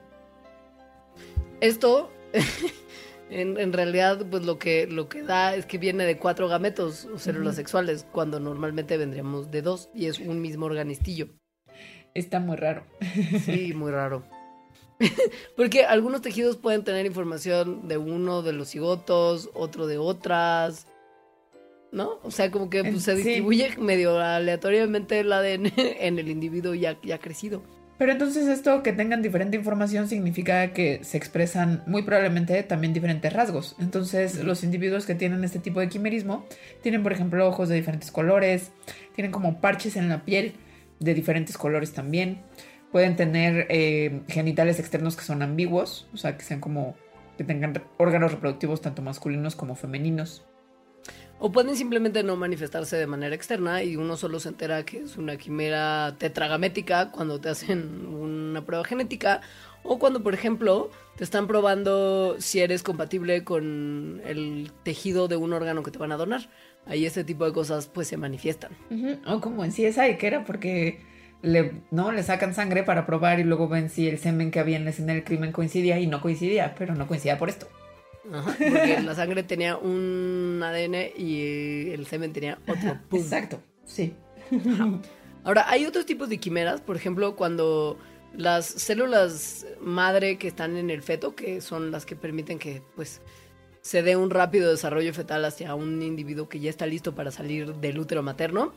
Esto, 1.61 2.13
en, 3.31 3.73
realidad, 3.73 4.25
pues 4.31 4.45
lo 4.45 4.59
que, 4.59 4.87
lo 4.87 5.09
que 5.09 5.23
da 5.23 5.55
es 5.55 5.67
que 5.67 5.79
viene 5.79 6.05
de 6.05 6.19
cuatro 6.19 6.49
gametos 6.49 7.07
o 7.07 7.19
células 7.19 7.57
sexuales, 7.57 8.07
cuando 8.13 8.39
normalmente 8.39 8.97
vendríamos 8.97 9.51
de 9.51 9.63
dos 9.63 9.89
y 9.95 10.07
es 10.07 10.19
un 10.19 10.41
mismo 10.41 10.67
organistillo. 10.67 11.29
Está 12.15 12.39
muy 12.39 12.57
raro. 12.57 12.85
Sí, 13.45 13.73
muy 13.75 13.91
raro. 13.91 14.25
Porque 15.57 15.85
algunos 15.85 16.23
tejidos 16.23 16.57
pueden 16.57 16.85
tener 16.85 17.07
información 17.07 17.89
de 17.89 17.99
uno 17.99 18.43
de 18.43 18.53
los 18.53 18.71
cigotos, 18.71 19.51
otro 19.55 19.87
de 19.87 19.99
otras. 19.99 20.87
¿No? 21.91 22.19
O 22.25 22.31
sea, 22.33 22.51
como 22.51 22.71
que 22.71 22.83
pues, 22.83 23.05
se 23.05 23.15
distribuye 23.15 23.77
medio 23.79 24.19
aleatoriamente 24.19 25.21
el 25.21 25.33
ADN 25.33 25.73
en 25.77 26.19
el 26.19 26.29
individuo 26.29 26.75
ya, 26.75 26.99
ya 27.03 27.19
crecido. 27.19 27.63
Pero 27.97 28.11
entonces 28.11 28.49
esto 28.49 28.83
que 28.83 28.93
tengan 28.93 29.23
diferente 29.23 29.57
información 29.57 30.09
significa 30.09 30.73
que 30.73 31.01
se 31.05 31.17
expresan 31.17 31.83
muy 31.87 32.03
probablemente 32.03 32.63
también 32.65 32.93
diferentes 32.93 33.33
rasgos. 33.33 33.77
Entonces 33.79 34.43
los 34.43 34.65
individuos 34.65 35.07
que 35.07 35.15
tienen 35.15 35.45
este 35.45 35.61
tipo 35.61 35.81
de 35.81 35.89
quimerismo 35.89 36.45
tienen 36.83 37.03
por 37.03 37.13
ejemplo 37.13 37.47
ojos 37.47 37.69
de 37.69 37.77
diferentes 37.77 38.11
colores, 38.11 38.73
tienen 39.15 39.31
como 39.31 39.61
parches 39.61 39.97
en 39.97 40.09
la 40.09 40.25
piel 40.25 40.55
de 40.99 41.15
diferentes 41.15 41.57
colores 41.57 41.93
también. 41.93 42.43
Pueden 42.91 43.17
tener 43.17 43.67
eh, 43.71 44.23
genitales 44.29 44.79
externos 44.81 45.17
que 45.17 45.23
son 45.23 45.43
ambiguos, 45.43 46.09
o 46.13 46.17
sea 46.17 46.37
que 46.37 46.45
sean 46.45 46.61
como 46.61 46.97
que 47.37 47.45
tengan 47.45 47.81
órganos 47.99 48.33
reproductivos 48.33 48.81
tanto 48.81 49.03
masculinos 49.03 49.57
como 49.57 49.75
femeninos. 49.77 50.45
O 51.39 51.53
pueden 51.53 51.77
simplemente 51.77 52.23
no 52.23 52.37
manifestarse 52.37 52.97
de 52.97 53.07
manera 53.07 53.35
externa 53.35 53.83
y 53.83 53.97
uno 53.97 54.17
solo 54.17 54.41
se 54.41 54.49
entera 54.49 54.85
que 54.85 54.99
es 54.99 55.17
una 55.17 55.37
quimera 55.37 56.15
tetragamética 56.19 57.11
cuando 57.11 57.41
te 57.41 57.49
hacen 57.49 58.07
una 58.07 58.65
prueba 58.65 58.85
genética 58.85 59.41
o 59.83 59.99
cuando, 59.99 60.23
por 60.23 60.33
ejemplo, 60.33 60.91
te 61.17 61.25
están 61.25 61.47
probando 61.47 62.37
si 62.39 62.61
eres 62.61 62.83
compatible 62.83 63.45
con 63.45 64.23
el 64.25 64.73
tejido 64.83 65.29
de 65.29 65.37
un 65.37 65.53
órgano 65.53 65.83
que 65.83 65.91
te 65.91 65.99
van 65.99 66.13
a 66.13 66.17
donar. 66.17 66.49
Ahí 66.87 67.05
este 67.05 67.25
tipo 67.25 67.45
de 67.45 67.53
cosas 67.53 67.89
pues 67.89 68.09
se 68.09 68.17
manifiestan. 68.17 68.73
O 69.27 69.41
como 69.41 69.65
en 69.65 69.71
CSI, 69.71 70.17
que 70.19 70.27
era 70.27 70.45
porque 70.45 71.01
le, 71.43 71.83
¿no? 71.91 72.13
le 72.13 72.23
sacan 72.23 72.55
sangre 72.55 72.83
para 72.83 73.05
probar 73.07 73.41
y 73.41 73.45
luego 73.45 73.69
ven 73.69 73.91
si 73.91 74.09
el 74.09 74.19
semen 74.19 74.51
que 74.51 74.61
había 74.61 74.77
en 74.77 74.85
la 74.85 74.91
escena 74.91 75.13
del 75.13 75.25
crimen 75.25 75.53
coincidía 75.53 76.01
y 76.01 76.07
no 76.07 76.21
coincidía, 76.21 76.75
pero 76.79 76.95
no 76.95 77.07
coincidía 77.07 77.39
por 77.39 77.51
esto. 77.51 77.69
Ajá, 78.33 78.57
porque 78.59 79.01
la 79.03 79.15
sangre 79.15 79.43
tenía 79.43 79.77
un 79.77 80.61
ADN 80.63 80.95
y 81.17 81.91
el 81.91 82.07
semen 82.07 82.33
tenía 82.33 82.59
otro. 82.67 82.99
Exacto, 83.13 83.61
sí. 83.85 84.15
Ahora, 85.43 85.69
hay 85.69 85.85
otros 85.85 86.07
tipos 86.07 86.29
de 86.29 86.39
quimeras, 86.39 86.81
por 86.81 86.97
ejemplo, 86.97 87.37
cuando 87.37 87.99
las 88.37 88.67
células 88.67 89.67
madre 89.81 90.39
que 90.39 90.49
están 90.49 90.77
en 90.77 90.91
el 90.91 91.03
feto, 91.03 91.35
que 91.35 91.61
son 91.61 91.91
las 91.91 92.07
que 92.07 92.17
permiten 92.17 92.59
que 92.59 92.83
pues 92.97 93.21
se 93.81 94.03
dé 94.03 94.17
un 94.17 94.31
rápido 94.31 94.71
desarrollo 94.71 95.13
fetal 95.13 95.45
hacia 95.45 95.75
un 95.75 96.01
individuo 96.03 96.49
que 96.49 96.59
ya 96.59 96.71
está 96.71 96.87
listo 96.87 97.15
para 97.15 97.31
salir 97.31 97.75
del 97.75 97.99
útero 97.99 98.23
materno. 98.23 98.73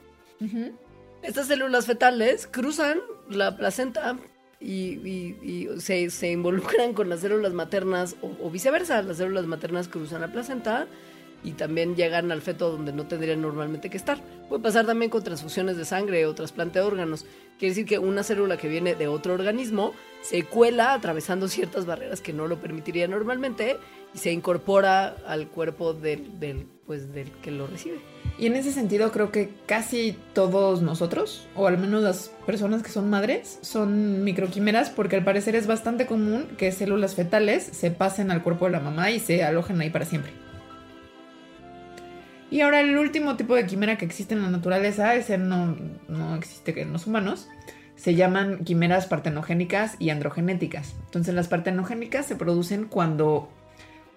Estas 1.22 1.48
células 1.48 1.86
fetales 1.86 2.46
cruzan 2.48 3.00
la 3.30 3.56
placenta 3.56 4.18
y, 4.60 5.68
se, 5.80 6.32
involucran 6.32 6.94
con 6.94 7.10
las 7.10 7.22
células 7.22 7.54
maternas 7.54 8.16
o, 8.22 8.50
viceversa. 8.50 9.02
Las 9.02 9.18
células 9.18 9.46
maternas 9.46 9.88
cruzan 9.88 10.22
la 10.22 10.32
placenta 10.32 10.88
y 11.44 11.52
también 11.52 11.96
llegan 11.96 12.32
al 12.32 12.42
feto 12.42 12.72
donde 12.72 12.92
no 12.92 13.08
tendrían 13.08 13.42
normalmente 13.42 13.90
que 13.90 13.98
estar. 13.98 14.22
Puede 14.50 14.64
pasar 14.64 14.86
también 14.86 15.12
con 15.12 15.24
transfusiones 15.24 15.78
de 15.78 15.86
sangre 15.86 16.26
o 16.26 16.34
trasplante 16.34 16.80
de 16.80 16.86
órganos. 16.86 17.26
Quiere 17.60 17.72
decir 17.72 17.86
que 17.86 18.00
una 18.00 18.24
célula 18.24 18.58
que 18.58 18.68
viene 18.68 18.96
de 18.96 19.08
otro 19.08 19.34
organismo 19.34 19.94
se 20.22 20.44
cuela 20.44 20.94
atravesando 20.94 21.48
ciertas 21.48 21.86
barreras 21.86 22.22
que 22.22 22.34
no 22.34 22.48
lo 22.48 22.60
permitiría 22.60 23.08
normalmente 23.08 23.78
y 24.18 24.20
se 24.20 24.32
incorpora 24.32 25.16
al 25.28 25.48
cuerpo 25.48 25.94
del, 25.94 26.40
del, 26.40 26.66
pues, 26.88 27.14
del 27.14 27.30
que 27.34 27.52
lo 27.52 27.68
recibe. 27.68 28.00
Y 28.40 28.48
en 28.48 28.56
ese 28.56 28.72
sentido 28.72 29.12
creo 29.12 29.32
que 29.32 29.52
casi 29.68 30.18
todos 30.34 30.82
nosotros, 30.82 31.48
o 31.56 31.68
al 31.68 31.78
menos 31.78 32.02
las 32.02 32.32
personas 32.48 32.82
que 32.82 32.90
son 32.90 33.12
madres, 33.12 33.60
son 33.62 34.24
microquimeras 34.24 34.90
porque 34.90 35.18
al 35.18 35.24
parecer 35.24 35.56
es 35.56 35.68
bastante 35.68 36.08
común 36.08 36.48
que 36.58 36.72
células 36.72 37.14
fetales 37.14 37.64
se 37.64 37.92
pasen 37.92 38.32
al 38.32 38.42
cuerpo 38.42 38.66
de 38.66 38.72
la 38.72 38.80
mamá 38.80 39.12
y 39.12 39.20
se 39.20 39.44
alojen 39.44 39.80
ahí 39.82 39.92
para 39.92 40.06
siempre. 40.06 40.32
Y 42.50 42.62
ahora 42.62 42.80
el 42.82 42.98
último 42.98 43.36
tipo 43.38 43.54
de 43.54 43.68
quimera 43.68 44.00
que 44.00 44.06
existe 44.06 44.34
en 44.34 44.42
la 44.42 44.50
naturaleza, 44.50 45.14
ese 45.14 45.38
no, 45.38 45.78
no 46.08 46.36
existe 46.36 46.82
en 46.82 46.92
los 46.92 47.06
humanos, 47.06 47.50
se 47.96 48.16
llaman 48.16 48.64
quimeras 48.64 49.06
partenogénicas 49.06 49.96
y 50.00 50.10
androgenéticas. 50.10 50.96
Entonces 51.06 51.36
las 51.36 51.48
partenogénicas 51.48 52.26
se 52.26 52.36
producen 52.36 52.86
cuando 52.86 53.50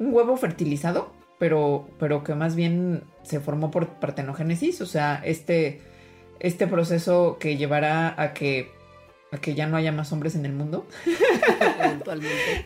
un 0.01 0.13
huevo 0.13 0.37
fertilizado 0.37 1.13
pero, 1.41 1.89
pero 1.99 2.23
que 2.23 2.35
más 2.35 2.55
bien 2.55 3.03
se 3.23 3.41
formó 3.41 3.71
por 3.71 3.89
partenogénesis, 3.99 4.83
o 4.83 4.87
sea, 4.87 5.23
este, 5.25 5.81
este 6.39 6.67
proceso 6.67 7.39
que 7.41 7.57
llevará 7.57 8.15
a 8.23 8.35
que, 8.35 8.71
a 9.33 9.39
que 9.39 9.55
ya 9.55 9.67
no 9.67 9.79
haya 9.79 9.91
más 9.91 10.13
hombres 10.13 10.35
en 10.35 10.45
el 10.45 10.53
mundo. 10.53 10.87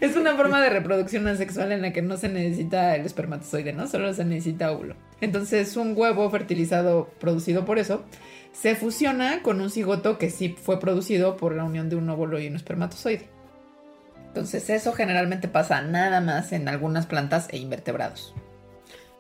es 0.01 0.17
una 0.17 0.35
forma 0.35 0.61
de 0.61 0.71
reproducción 0.71 1.29
asexual 1.29 1.71
en 1.71 1.83
la 1.83 1.93
que 1.93 2.03
no 2.03 2.17
se 2.17 2.29
necesita 2.29 2.97
el 2.97 3.07
espermatozoide, 3.07 3.73
¿no? 3.73 3.87
Solo 3.87 4.13
se 4.13 4.25
necesita 4.25 4.73
óvulo. 4.73 4.97
Entonces, 5.21 5.77
un 5.77 5.95
huevo 5.97 6.29
fertilizado 6.31 7.11
producido 7.21 7.65
por 7.65 7.79
eso 7.79 8.03
se 8.51 8.75
fusiona 8.75 9.41
con 9.43 9.61
un 9.61 9.71
cigoto 9.71 10.19
que 10.19 10.31
sí 10.31 10.49
fue 10.49 10.81
producido 10.81 11.37
por 11.37 11.55
la 11.55 11.63
unión 11.63 11.89
de 11.89 11.95
un 11.95 12.11
óvulo 12.11 12.41
y 12.41 12.49
un 12.49 12.57
espermatozoide. 12.57 13.34
Entonces, 14.35 14.69
eso 14.69 14.93
generalmente 14.93 15.47
pasa 15.47 15.81
nada 15.81 16.21
más 16.21 16.51
en 16.51 16.69
algunas 16.69 17.07
plantas 17.07 17.47
e 17.53 17.57
invertebrados. 17.57 18.35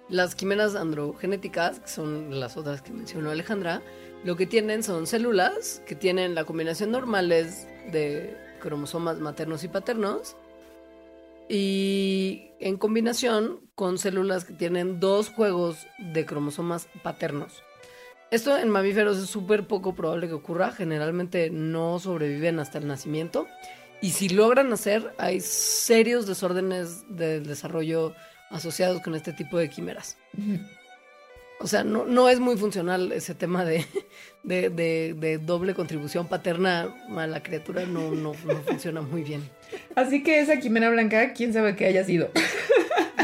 Las 0.09 0.35
quimeras 0.35 0.74
androgenéticas, 0.74 1.79
que 1.79 1.87
son 1.87 2.40
las 2.40 2.57
otras 2.57 2.83
que 2.83 2.92
mencionó 2.92 3.31
Alejandra, 3.31 3.81
lo 4.24 4.35
que 4.35 4.46
tienen 4.46 4.83
son 4.83 5.07
células 5.07 5.81
que 5.87 5.94
tienen 5.94 6.35
la 6.35 6.44
combinación 6.44 6.90
normales 6.90 7.68
de 7.92 8.37
cromosomas 8.59 9.20
maternos 9.20 9.62
y 9.62 9.68
paternos 9.68 10.35
y 11.48 12.50
en 12.59 12.77
combinación 12.77 13.61
con 13.77 13.98
células 13.98 14.44
que 14.44 14.55
tienen 14.55 14.98
dos 14.98 15.29
juegos 15.29 15.87
de 16.12 16.27
cromosomas 16.27 16.88
paternos. 17.05 17.62
Esto 18.33 18.59
en 18.59 18.68
mamíferos 18.68 19.18
es 19.18 19.31
súper 19.31 19.68
poco 19.68 19.94
probable 19.94 20.27
que 20.27 20.35
ocurra, 20.35 20.72
generalmente 20.72 21.50
no 21.50 22.00
sobreviven 22.00 22.59
hasta 22.59 22.79
el 22.79 22.88
nacimiento 22.88 23.46
y 24.00 24.11
si 24.11 24.28
logran 24.28 24.70
nacer 24.70 25.14
hay 25.18 25.40
serios 25.40 26.26
desórdenes 26.26 27.04
del 27.09 27.46
desarrollo 27.46 28.14
asociados 28.50 29.00
con 29.02 29.14
este 29.14 29.33
tipo 29.33 29.59
de 29.59 29.68
quimeras. 29.68 30.16
O 31.61 31.66
sea, 31.66 31.85
no, 31.85 32.04
no, 32.04 32.28
es 32.28 32.40
muy 32.40 32.57
funcional 32.57 33.12
ese 33.12 33.35
tema 33.35 33.64
de, 33.64 33.87
de, 34.42 35.40
doble 35.42 35.74
contribución 35.74 36.28
paterna 36.28 36.94
a 37.16 37.26
la 37.26 37.42
criatura, 37.42 37.87
no, 37.87 38.11
no, 38.11 38.35
funciona 38.35 39.00
muy 39.00 39.22
bien. 39.22 39.48
Así 39.94 40.22
que 40.22 40.40
esa 40.40 40.59
quimera 40.59 40.90
blanca, 40.90 41.33
quién 41.33 41.52
sabe 41.52 41.76
qué 41.76 41.87
haya 41.87 42.04
sido. 42.04 42.30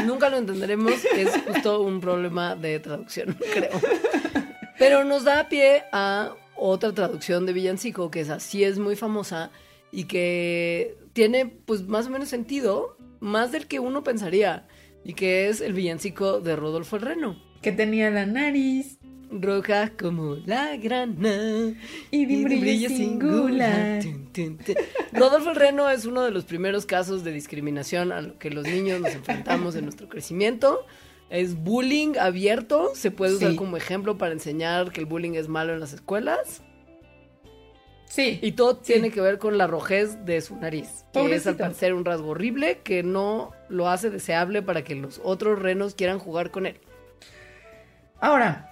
Nunca 0.05 0.29
lo 0.29 0.37
entenderemos, 0.37 0.93
es 1.15 1.29
justo 1.45 1.81
un 1.81 2.01
problema 2.01 2.55
de 2.55 2.79
traducción, 2.79 3.37
creo. 3.53 3.79
Pero 4.79 5.03
nos 5.03 5.23
da 5.23 5.47
pie 5.47 5.83
a 5.91 6.33
otra 6.55 6.93
traducción 6.93 7.45
de 7.45 7.53
villancico, 7.53 8.09
que 8.09 8.21
es 8.21 8.29
así 8.29 8.63
es 8.63 8.79
muy 8.79 8.95
famosa 8.95 9.51
y 9.91 10.05
que 10.05 10.97
tiene 11.13 11.45
pues 11.45 11.87
más 11.87 12.07
o 12.07 12.09
menos 12.09 12.29
sentido, 12.29 12.97
más 13.19 13.51
del 13.51 13.67
que 13.67 13.79
uno 13.79 14.03
pensaría 14.03 14.67
y 15.03 15.13
que 15.13 15.49
es 15.49 15.61
el 15.61 15.73
villancico 15.73 16.39
de 16.39 16.55
Rodolfo 16.55 16.95
el 16.95 17.01
Reno. 17.03 17.41
Que 17.61 17.71
tenía 17.71 18.09
la 18.09 18.25
nariz 18.25 18.97
roja 19.31 19.93
como 19.97 20.35
la 20.45 20.75
grana 20.75 21.73
y 22.11 22.25
de 22.25 22.43
brillo 22.43 22.89
singular. 22.89 24.03
Rodolfo 25.13 25.51
el 25.51 25.55
Reno 25.55 25.89
es 25.89 26.05
uno 26.05 26.23
de 26.23 26.31
los 26.31 26.43
primeros 26.45 26.85
casos 26.85 27.23
de 27.23 27.31
discriminación 27.31 28.11
a 28.11 28.21
lo 28.21 28.37
que 28.37 28.49
los 28.49 28.65
niños 28.65 28.99
nos 28.99 29.13
enfrentamos 29.13 29.75
en 29.75 29.85
nuestro 29.85 30.09
crecimiento. 30.09 30.85
Es 31.29 31.55
bullying 31.55 32.17
abierto, 32.19 32.91
se 32.93 33.09
puede 33.09 33.35
usar 33.35 33.55
como 33.55 33.77
ejemplo 33.77 34.17
para 34.17 34.33
enseñar 34.33 34.91
que 34.91 34.99
el 34.99 35.05
bullying 35.05 35.35
es 35.35 35.47
malo 35.47 35.73
en 35.73 35.79
las 35.79 35.93
escuelas. 35.93 36.61
Sí. 38.11 38.39
Y 38.41 38.51
todo 38.51 38.75
tiene 38.75 39.09
que 39.09 39.21
ver 39.21 39.37
con 39.37 39.57
la 39.57 39.67
rojez 39.67 40.25
de 40.25 40.41
su 40.41 40.57
nariz. 40.57 41.05
Que 41.13 41.33
es 41.33 41.47
al 41.47 41.55
parecer 41.55 41.93
un 41.93 42.03
rasgo 42.03 42.31
horrible 42.31 42.79
que 42.83 43.03
no 43.03 43.51
lo 43.69 43.87
hace 43.87 44.09
deseable 44.09 44.61
para 44.61 44.83
que 44.83 44.95
los 44.95 45.21
otros 45.23 45.57
renos 45.59 45.95
quieran 45.95 46.19
jugar 46.19 46.51
con 46.51 46.65
él. 46.65 46.77
Ahora, 48.19 48.69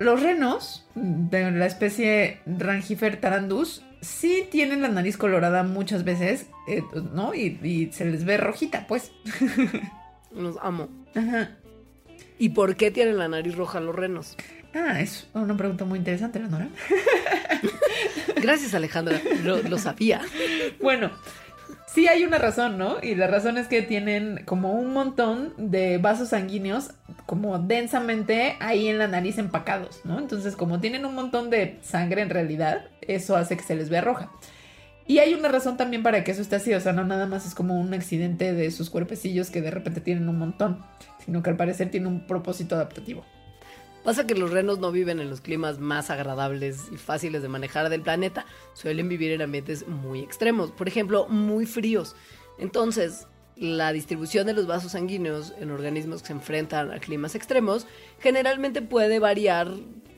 los 0.00 0.22
renos 0.22 0.86
de 0.94 1.50
la 1.50 1.66
especie 1.66 2.40
Rangifer 2.46 3.20
tarandus 3.20 3.84
sí 4.00 4.48
tienen 4.50 4.80
la 4.80 4.88
nariz 4.88 5.18
colorada 5.18 5.64
muchas 5.64 6.02
veces, 6.02 6.46
eh, 6.66 6.82
¿no? 7.12 7.34
Y, 7.34 7.60
y, 7.62 7.92
se 7.92 8.06
les 8.06 8.24
ve 8.24 8.38
rojita, 8.38 8.86
pues. 8.86 9.12
Los 10.32 10.56
amo. 10.62 10.88
Ajá. 11.14 11.58
¿Y 12.38 12.48
por 12.48 12.74
qué 12.76 12.90
tienen 12.90 13.18
la 13.18 13.28
nariz 13.28 13.54
roja 13.54 13.80
los 13.80 13.94
renos? 13.94 14.38
Ah, 14.74 15.00
es 15.00 15.26
una 15.34 15.56
pregunta 15.56 15.84
muy 15.84 15.98
interesante, 15.98 16.38
Leonora. 16.38 16.68
Gracias, 18.42 18.74
Alejandra. 18.74 19.20
Lo, 19.44 19.78
sabía. 19.78 20.22
Bueno, 20.80 21.10
sí 21.86 22.08
hay 22.08 22.24
una 22.24 22.38
razón, 22.38 22.78
¿no? 22.78 22.96
Y 23.02 23.14
la 23.14 23.26
razón 23.26 23.58
es 23.58 23.68
que 23.68 23.82
tienen 23.82 24.42
como 24.46 24.72
un 24.72 24.92
montón 24.92 25.52
de 25.58 25.98
vasos 25.98 26.30
sanguíneos 26.30 26.90
como 27.26 27.58
densamente 27.58 28.56
ahí 28.60 28.88
en 28.88 28.98
la 28.98 29.08
nariz 29.08 29.38
empacados, 29.38 30.00
¿no? 30.04 30.18
Entonces, 30.18 30.56
como 30.56 30.80
tienen 30.80 31.04
un 31.04 31.14
montón 31.14 31.50
de 31.50 31.78
sangre 31.82 32.22
en 32.22 32.30
realidad, 32.30 32.86
eso 33.02 33.36
hace 33.36 33.56
que 33.56 33.62
se 33.62 33.74
les 33.74 33.90
vea 33.90 34.00
roja. 34.00 34.30
Y 35.06 35.18
hay 35.18 35.34
una 35.34 35.48
razón 35.48 35.76
también 35.76 36.02
para 36.02 36.24
que 36.24 36.30
eso 36.30 36.42
esté 36.42 36.56
así, 36.56 36.72
o 36.72 36.80
sea, 36.80 36.92
no 36.92 37.04
nada 37.04 37.26
más 37.26 37.46
es 37.46 37.54
como 37.54 37.78
un 37.78 37.92
accidente 37.92 38.52
de 38.52 38.70
sus 38.70 38.88
cuerpecillos 38.88 39.50
que 39.50 39.60
de 39.60 39.70
repente 39.70 40.00
tienen 40.00 40.28
un 40.28 40.38
montón, 40.38 40.82
sino 41.24 41.42
que 41.42 41.50
al 41.50 41.56
parecer 41.56 41.90
tiene 41.90 42.06
un 42.06 42.26
propósito 42.26 42.76
adaptativo. 42.76 43.24
Pasa 44.04 44.26
que 44.26 44.34
los 44.34 44.50
renos 44.50 44.80
no 44.80 44.90
viven 44.90 45.20
en 45.20 45.30
los 45.30 45.40
climas 45.40 45.78
más 45.78 46.10
agradables 46.10 46.88
y 46.90 46.96
fáciles 46.96 47.40
de 47.42 47.48
manejar 47.48 47.88
del 47.88 48.02
planeta, 48.02 48.46
suelen 48.74 49.08
vivir 49.08 49.30
en 49.30 49.42
ambientes 49.42 49.86
muy 49.86 50.20
extremos, 50.20 50.72
por 50.72 50.88
ejemplo, 50.88 51.28
muy 51.28 51.66
fríos. 51.66 52.16
Entonces, 52.58 53.28
la 53.56 53.92
distribución 53.92 54.46
de 54.46 54.54
los 54.54 54.66
vasos 54.66 54.92
sanguíneos 54.92 55.54
en 55.60 55.70
organismos 55.70 56.22
que 56.22 56.28
se 56.28 56.32
enfrentan 56.32 56.90
a 56.90 56.98
climas 56.98 57.36
extremos 57.36 57.86
generalmente 58.18 58.82
puede 58.82 59.20
variar 59.20 59.70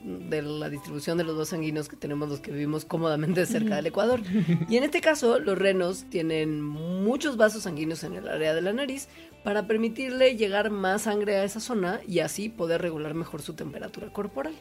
de 0.04 0.42
la 0.42 0.68
distribución 0.68 1.16
de 1.18 1.24
los 1.24 1.34
vasos 1.34 1.50
sanguíneos 1.50 1.88
que 1.88 1.96
tenemos 1.96 2.28
los 2.28 2.40
que 2.40 2.52
vivimos 2.52 2.84
cómodamente 2.84 3.46
cerca 3.46 3.76
del 3.76 3.86
Ecuador. 3.86 4.20
Y 4.68 4.76
en 4.76 4.84
este 4.84 5.00
caso, 5.00 5.38
los 5.38 5.58
renos 5.58 6.04
tienen 6.10 6.60
muchos 6.60 7.36
vasos 7.36 7.62
sanguíneos 7.62 8.04
en 8.04 8.14
el 8.14 8.28
área 8.28 8.54
de 8.54 8.62
la 8.62 8.72
nariz 8.72 9.08
para 9.42 9.66
permitirle 9.66 10.36
llegar 10.36 10.70
más 10.70 11.02
sangre 11.02 11.36
a 11.36 11.44
esa 11.44 11.60
zona 11.60 12.00
y 12.06 12.20
así 12.20 12.48
poder 12.48 12.82
regular 12.82 13.14
mejor 13.14 13.42
su 13.42 13.54
temperatura 13.54 14.12
corporal. 14.12 14.54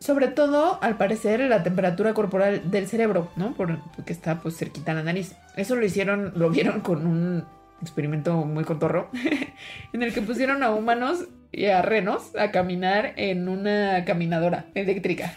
Sobre 0.00 0.28
todo, 0.28 0.78
al 0.80 0.96
parecer, 0.96 1.40
la 1.40 1.64
temperatura 1.64 2.14
corporal 2.14 2.70
del 2.70 2.86
cerebro, 2.86 3.30
¿no? 3.34 3.54
Porque 3.54 3.80
está 4.06 4.40
pues 4.40 4.56
cerquita 4.56 4.92
a 4.92 4.94
la 4.94 5.02
nariz. 5.02 5.34
Eso 5.56 5.74
lo 5.74 5.84
hicieron, 5.84 6.32
lo 6.36 6.50
vieron 6.50 6.80
con 6.80 7.04
un 7.04 7.44
experimento 7.82 8.34
muy 8.44 8.64
contorro, 8.64 9.10
en 9.92 10.02
el 10.02 10.12
que 10.12 10.22
pusieron 10.22 10.62
a 10.62 10.70
humanos 10.70 11.26
y 11.52 11.66
a 11.66 11.82
renos 11.82 12.34
a 12.36 12.50
caminar 12.50 13.14
en 13.16 13.48
una 13.48 14.04
caminadora 14.04 14.66
eléctrica. 14.74 15.36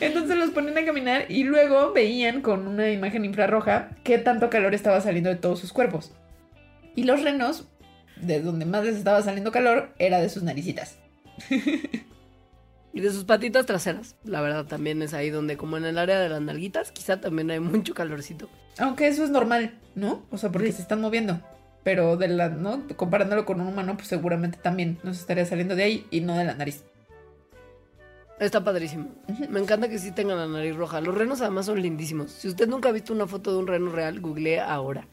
Entonces 0.00 0.36
los 0.36 0.50
ponían 0.50 0.78
a 0.78 0.84
caminar 0.84 1.26
y 1.30 1.44
luego 1.44 1.92
veían 1.92 2.40
con 2.40 2.66
una 2.66 2.90
imagen 2.90 3.24
infrarroja 3.24 3.90
qué 4.02 4.18
tanto 4.18 4.50
calor 4.50 4.74
estaba 4.74 5.00
saliendo 5.00 5.30
de 5.30 5.36
todos 5.36 5.60
sus 5.60 5.72
cuerpos. 5.72 6.12
Y 6.94 7.04
los 7.04 7.22
renos, 7.22 7.68
de 8.16 8.40
donde 8.40 8.64
más 8.66 8.84
les 8.84 8.96
estaba 8.96 9.22
saliendo 9.22 9.52
calor, 9.52 9.92
era 9.98 10.20
de 10.20 10.28
sus 10.28 10.42
naricitas. 10.42 10.98
Y 12.92 13.00
de 13.00 13.10
sus 13.10 13.24
patitas 13.24 13.66
traseras. 13.66 14.14
La 14.24 14.40
verdad 14.40 14.66
también 14.66 15.02
es 15.02 15.14
ahí 15.14 15.28
donde, 15.28 15.56
como 15.56 15.76
en 15.76 15.84
el 15.84 15.98
área 15.98 16.20
de 16.20 16.28
las 16.28 16.40
nalguitas, 16.40 16.92
quizá 16.92 17.20
también 17.20 17.50
hay 17.50 17.58
mucho 17.58 17.92
calorcito. 17.92 18.48
Aunque 18.78 19.08
eso 19.08 19.24
es 19.24 19.30
normal, 19.30 19.74
¿no? 19.96 20.24
O 20.30 20.38
sea, 20.38 20.52
porque 20.52 20.70
se 20.70 20.82
están 20.82 21.00
moviendo. 21.00 21.40
Pero 21.84 22.16
de 22.16 22.28
la, 22.28 22.48
¿no? 22.48 22.82
Comparándolo 22.96 23.44
con 23.44 23.60
un 23.60 23.68
humano, 23.68 23.96
pues 23.96 24.08
seguramente 24.08 24.58
también 24.60 24.98
nos 25.02 25.20
estaría 25.20 25.44
saliendo 25.44 25.76
de 25.76 25.84
ahí 25.84 26.06
y 26.10 26.20
no 26.20 26.36
de 26.36 26.44
la 26.44 26.54
nariz. 26.54 26.82
Está 28.40 28.64
padrísimo. 28.64 29.10
Me 29.48 29.60
encanta 29.60 29.88
que 29.88 29.98
sí 29.98 30.10
tengan 30.10 30.38
la 30.38 30.48
nariz 30.48 30.74
roja. 30.74 31.00
Los 31.00 31.14
renos 31.14 31.40
además 31.40 31.66
son 31.66 31.80
lindísimos. 31.80 32.32
Si 32.32 32.48
usted 32.48 32.66
nunca 32.66 32.88
ha 32.88 32.92
visto 32.92 33.12
una 33.12 33.26
foto 33.26 33.52
de 33.52 33.58
un 33.58 33.66
reno 33.66 33.92
real, 33.92 34.20
googlee 34.20 34.58
ahora. 34.58 35.06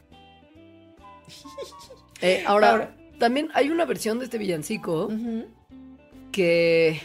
Eh, 2.24 2.44
ahora, 2.46 2.94
también 3.18 3.48
hay 3.52 3.70
una 3.70 3.84
versión 3.84 4.20
de 4.20 4.26
este 4.26 4.38
villancico 4.38 5.10
que 6.30 7.00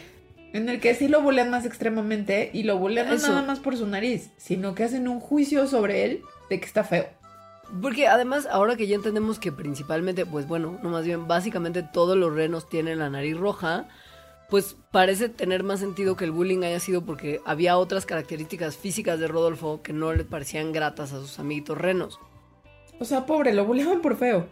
en 0.54 0.70
el 0.70 0.80
que 0.80 0.94
sí 0.94 1.08
lo 1.08 1.24
bulean 1.24 1.50
más 1.50 1.66
extremadamente 1.66 2.52
y 2.54 2.62
lo 2.62 2.78
bulean 2.78 3.10
no 3.10 3.18
nada 3.18 3.42
más 3.42 3.60
por 3.60 3.76
su 3.76 3.88
nariz, 3.88 4.30
sino 4.38 4.76
que 4.76 4.84
hacen 4.84 5.08
un 5.08 5.20
juicio 5.20 5.66
sobre 5.66 6.06
él 6.06 6.22
de 6.52 6.60
que 6.60 6.66
está 6.68 6.84
feo. 6.84 7.08
Porque 7.82 8.08
además, 8.08 8.48
ahora 8.50 8.76
que 8.76 8.88
ya 8.88 8.96
entendemos 8.96 9.40
que 9.40 9.52
principalmente, 9.52 10.26
pues 10.26 10.48
bueno, 10.48 10.80
no 10.82 10.90
más 10.90 11.06
bien, 11.06 11.28
básicamente 11.28 11.84
todos 11.84 12.16
los 12.18 12.34
renos 12.34 12.70
tienen 12.70 13.00
la 13.00 13.10
nariz 13.10 13.38
roja, 13.38 13.88
pues 14.50 14.78
parece 14.92 15.30
tener 15.30 15.64
más 15.64 15.80
sentido 15.80 16.16
que 16.16 16.26
el 16.26 16.32
bullying 16.32 16.64
haya 16.64 16.80
sido 16.80 17.06
porque 17.06 17.42
había 17.46 17.78
otras 17.78 18.06
características 18.06 18.78
físicas 18.78 19.20
de 19.20 19.28
Rodolfo 19.28 19.82
que 19.82 19.94
no 19.94 20.14
le 20.14 20.24
parecían 20.24 20.72
gratas 20.72 21.12
a 21.12 21.20
sus 21.20 21.40
amiguitos 21.40 21.78
renos. 21.78 22.20
O 23.00 23.06
sea, 23.06 23.26
pobre, 23.26 23.54
lo 23.54 23.66
buleaban 23.66 24.02
por 24.02 24.16
feo. 24.16 24.48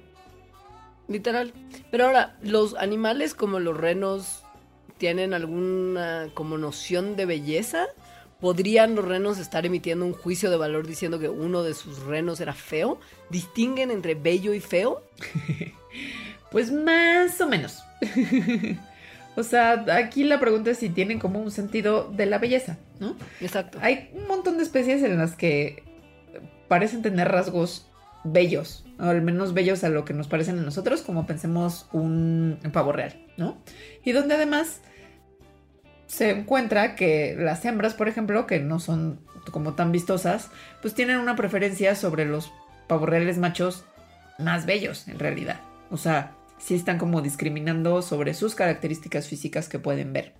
Literal. 1.07 1.53
Pero 1.91 2.05
ahora, 2.07 2.35
los 2.41 2.75
animales 2.75 3.33
como 3.33 3.59
los 3.59 3.77
renos 3.77 4.43
tienen 4.97 5.33
alguna 5.33 6.29
como 6.33 6.57
noción 6.57 7.15
de 7.15 7.25
belleza, 7.25 7.87
¿podrían 8.39 8.95
los 8.95 9.05
renos 9.05 9.39
estar 9.39 9.65
emitiendo 9.65 10.05
un 10.05 10.13
juicio 10.13 10.49
de 10.49 10.57
valor 10.57 10.87
diciendo 10.87 11.19
que 11.19 11.29
uno 11.29 11.63
de 11.63 11.73
sus 11.73 12.03
renos 12.03 12.39
era 12.39 12.53
feo? 12.53 12.99
¿Distinguen 13.29 13.91
entre 13.91 14.15
bello 14.15 14.53
y 14.53 14.59
feo? 14.59 15.03
pues 16.51 16.71
más 16.71 17.39
o 17.41 17.47
menos. 17.47 17.83
o 19.35 19.43
sea, 19.43 19.85
aquí 19.95 20.23
la 20.23 20.39
pregunta 20.39 20.71
es 20.71 20.77
si 20.77 20.89
tienen 20.89 21.19
como 21.19 21.39
un 21.39 21.51
sentido 21.51 22.11
de 22.11 22.25
la 22.25 22.37
belleza, 22.37 22.77
¿no? 22.99 23.15
Exacto. 23.41 23.77
Hay 23.81 24.09
un 24.13 24.27
montón 24.27 24.57
de 24.57 24.63
especies 24.63 25.03
en 25.03 25.17
las 25.17 25.35
que 25.35 25.83
parecen 26.67 27.01
tener 27.01 27.29
rasgos 27.29 27.87
bellos, 28.23 28.83
o 28.99 29.03
al 29.03 29.21
menos 29.21 29.53
bellos 29.53 29.83
a 29.83 29.89
lo 29.89 30.03
que 30.03 30.13
nos 30.13 30.27
parecen 30.27 30.57
a 30.59 30.63
nosotros, 30.63 31.03
como 31.03 31.27
pensemos 31.27 31.87
un 31.93 32.59
pavo 32.73 32.91
real, 32.91 33.15
¿no? 33.37 33.57
Y 34.03 34.11
donde 34.11 34.33
además 34.33 34.81
se 36.07 36.31
encuentra 36.31 36.95
que 36.95 37.35
las 37.37 37.63
hembras, 37.65 37.93
por 37.93 38.07
ejemplo, 38.07 38.47
que 38.47 38.59
no 38.59 38.79
son 38.79 39.19
como 39.51 39.73
tan 39.73 39.91
vistosas, 39.91 40.49
pues 40.81 40.93
tienen 40.93 41.17
una 41.17 41.35
preferencia 41.35 41.95
sobre 41.95 42.25
los 42.25 42.51
pavos 42.87 43.09
reales 43.09 43.37
machos 43.37 43.85
más 44.39 44.65
bellos, 44.65 45.07
en 45.07 45.19
realidad. 45.19 45.59
O 45.91 45.97
sea, 45.97 46.31
sí 46.57 46.75
están 46.75 46.97
como 46.97 47.21
discriminando 47.21 48.01
sobre 48.01 48.33
sus 48.33 48.55
características 48.55 49.27
físicas 49.27 49.69
que 49.69 49.79
pueden 49.79 50.13
ver. 50.13 50.33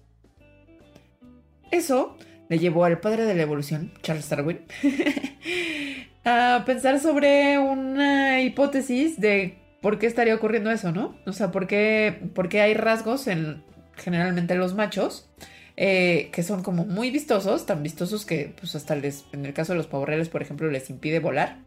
Eso 1.72 2.18
le 2.49 2.59
llevó 2.59 2.86
al 2.86 2.99
padre 2.99 3.26
de 3.26 3.36
la 3.36 3.41
evolución, 3.41 3.91
Charles 4.01 4.30
Darwin, 4.30 4.61
a 6.26 6.63
pensar 6.66 6.99
sobre 6.99 7.57
una 7.57 8.41
hipótesis 8.41 9.20
de 9.20 9.57
por 9.82 9.99
qué 9.99 10.07
estaría 10.07 10.36
ocurriendo 10.36 10.72
eso, 10.72 10.91
¿no? 10.91 11.16
O 11.26 11.34
sea, 11.34 11.51
por 11.51 11.68
qué, 11.68 12.20
hay 12.53 12.74
rasgos 12.74 13.28
en 13.28 13.63
generalmente 13.95 14.55
los 14.55 14.74
machos 14.74 15.30
eh, 15.78 16.30
que 16.32 16.43
son 16.43 16.63
como 16.63 16.86
muy 16.86 17.11
vistosos, 17.11 17.65
tan 17.65 17.84
vistosos 17.84 18.26
que 18.26 18.53
pues 18.57 18.76
hasta 18.76 18.95
les, 18.95 19.26
en 19.34 19.45
el 19.45 19.53
caso 19.53 19.73
de 19.73 19.78
los 19.78 19.88
pavorreales, 19.88 20.30
por 20.30 20.41
ejemplo, 20.41 20.69
les 20.71 20.89
impide 20.89 21.19
volar, 21.19 21.59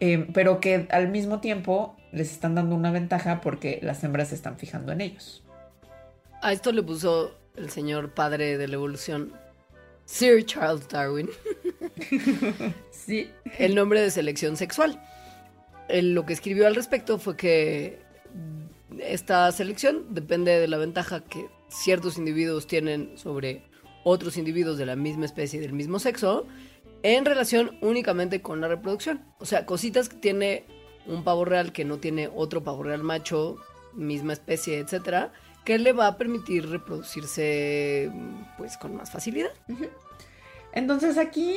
eh, 0.00 0.26
pero 0.32 0.60
que 0.60 0.86
al 0.90 1.08
mismo 1.08 1.40
tiempo 1.40 1.96
les 2.12 2.30
están 2.30 2.54
dando 2.54 2.76
una 2.76 2.92
ventaja 2.92 3.40
porque 3.40 3.80
las 3.82 4.04
hembras 4.04 4.28
se 4.28 4.36
están 4.36 4.56
fijando 4.56 4.92
en 4.92 5.00
ellos. 5.00 5.42
A 6.42 6.52
esto 6.52 6.70
le 6.70 6.82
puso 6.82 7.34
el 7.56 7.70
señor 7.70 8.14
padre 8.14 8.56
de 8.56 8.68
la 8.68 8.74
evolución, 8.74 9.32
Sir 10.04 10.44
Charles 10.44 10.88
Darwin. 10.88 11.28
sí. 12.90 13.30
El 13.58 13.74
nombre 13.74 14.00
de 14.00 14.10
selección 14.10 14.56
sexual. 14.56 15.00
lo 15.88 16.24
que 16.24 16.34
escribió 16.34 16.66
al 16.66 16.74
respecto 16.74 17.18
fue 17.18 17.36
que 17.36 17.98
esta 19.00 19.50
selección 19.52 20.14
depende 20.14 20.60
de 20.60 20.68
la 20.68 20.76
ventaja 20.76 21.24
que 21.24 21.48
ciertos 21.74 22.18
individuos 22.18 22.66
tienen 22.66 23.16
sobre 23.16 23.62
otros 24.04 24.36
individuos 24.36 24.78
de 24.78 24.86
la 24.86 24.96
misma 24.96 25.24
especie 25.24 25.58
y 25.58 25.62
del 25.62 25.72
mismo 25.72 25.98
sexo 25.98 26.46
en 27.02 27.24
relación 27.24 27.76
únicamente 27.80 28.40
con 28.42 28.60
la 28.60 28.68
reproducción. 28.68 29.24
O 29.38 29.46
sea, 29.46 29.66
cositas 29.66 30.08
que 30.08 30.16
tiene 30.16 30.64
un 31.06 31.24
pavo 31.24 31.44
real 31.44 31.72
que 31.72 31.84
no 31.84 31.98
tiene 31.98 32.30
otro 32.34 32.64
pavo 32.64 32.82
real 32.82 33.02
macho, 33.02 33.56
misma 33.94 34.32
especie, 34.32 34.78
etcétera, 34.78 35.32
que 35.64 35.78
le 35.78 35.92
va 35.92 36.06
a 36.06 36.16
permitir 36.16 36.68
reproducirse 36.68 38.10
pues 38.56 38.76
con 38.76 38.96
más 38.96 39.10
facilidad. 39.10 39.50
Entonces 40.72 41.18
aquí, 41.18 41.56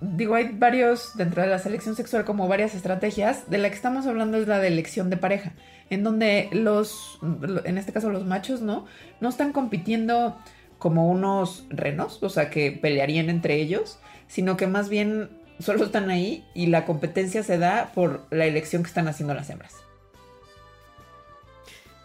digo, 0.00 0.34
hay 0.34 0.52
varios, 0.52 1.16
dentro 1.16 1.42
de 1.42 1.48
la 1.48 1.58
selección 1.58 1.94
sexual, 1.96 2.24
como 2.24 2.48
varias 2.48 2.74
estrategias. 2.74 3.50
De 3.50 3.58
la 3.58 3.68
que 3.68 3.76
estamos 3.76 4.06
hablando 4.06 4.38
es 4.38 4.48
la 4.48 4.58
de 4.58 4.68
elección 4.68 5.10
de 5.10 5.18
pareja, 5.18 5.54
en 5.90 6.04
donde 6.04 6.48
los, 6.52 7.18
en 7.64 7.78
este 7.78 7.92
caso 7.92 8.10
los 8.10 8.24
machos, 8.24 8.60
¿no? 8.60 8.86
No 9.20 9.28
están 9.28 9.52
compitiendo 9.52 10.36
como 10.78 11.10
unos 11.10 11.64
renos, 11.70 12.22
o 12.22 12.28
sea, 12.28 12.50
que 12.50 12.72
pelearían 12.72 13.30
entre 13.30 13.56
ellos, 13.56 13.98
sino 14.28 14.56
que 14.56 14.66
más 14.66 14.88
bien 14.88 15.30
solo 15.58 15.84
están 15.84 16.10
ahí 16.10 16.44
y 16.54 16.66
la 16.66 16.84
competencia 16.84 17.42
se 17.42 17.58
da 17.58 17.90
por 17.94 18.26
la 18.30 18.46
elección 18.46 18.82
que 18.82 18.88
están 18.88 19.08
haciendo 19.08 19.34
las 19.34 19.50
hembras. 19.50 19.74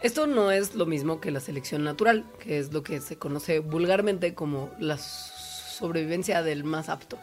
Esto 0.02 0.28
no 0.28 0.52
es 0.52 0.76
lo 0.76 0.86
mismo 0.86 1.22
que 1.22 1.32
la 1.32 1.40
selección 1.40 1.84
natural, 1.84 2.26
que 2.40 2.60
es 2.60 2.74
lo 2.74 2.84
que 2.84 3.00
se 3.00 3.18
conoce 3.18 3.60
vulgarmente 3.60 4.34
como 4.34 4.70
la 4.78 4.98
sobrevivencia 4.98 6.44
del 6.44 6.66
más 6.66 6.90
apto. 6.90 7.18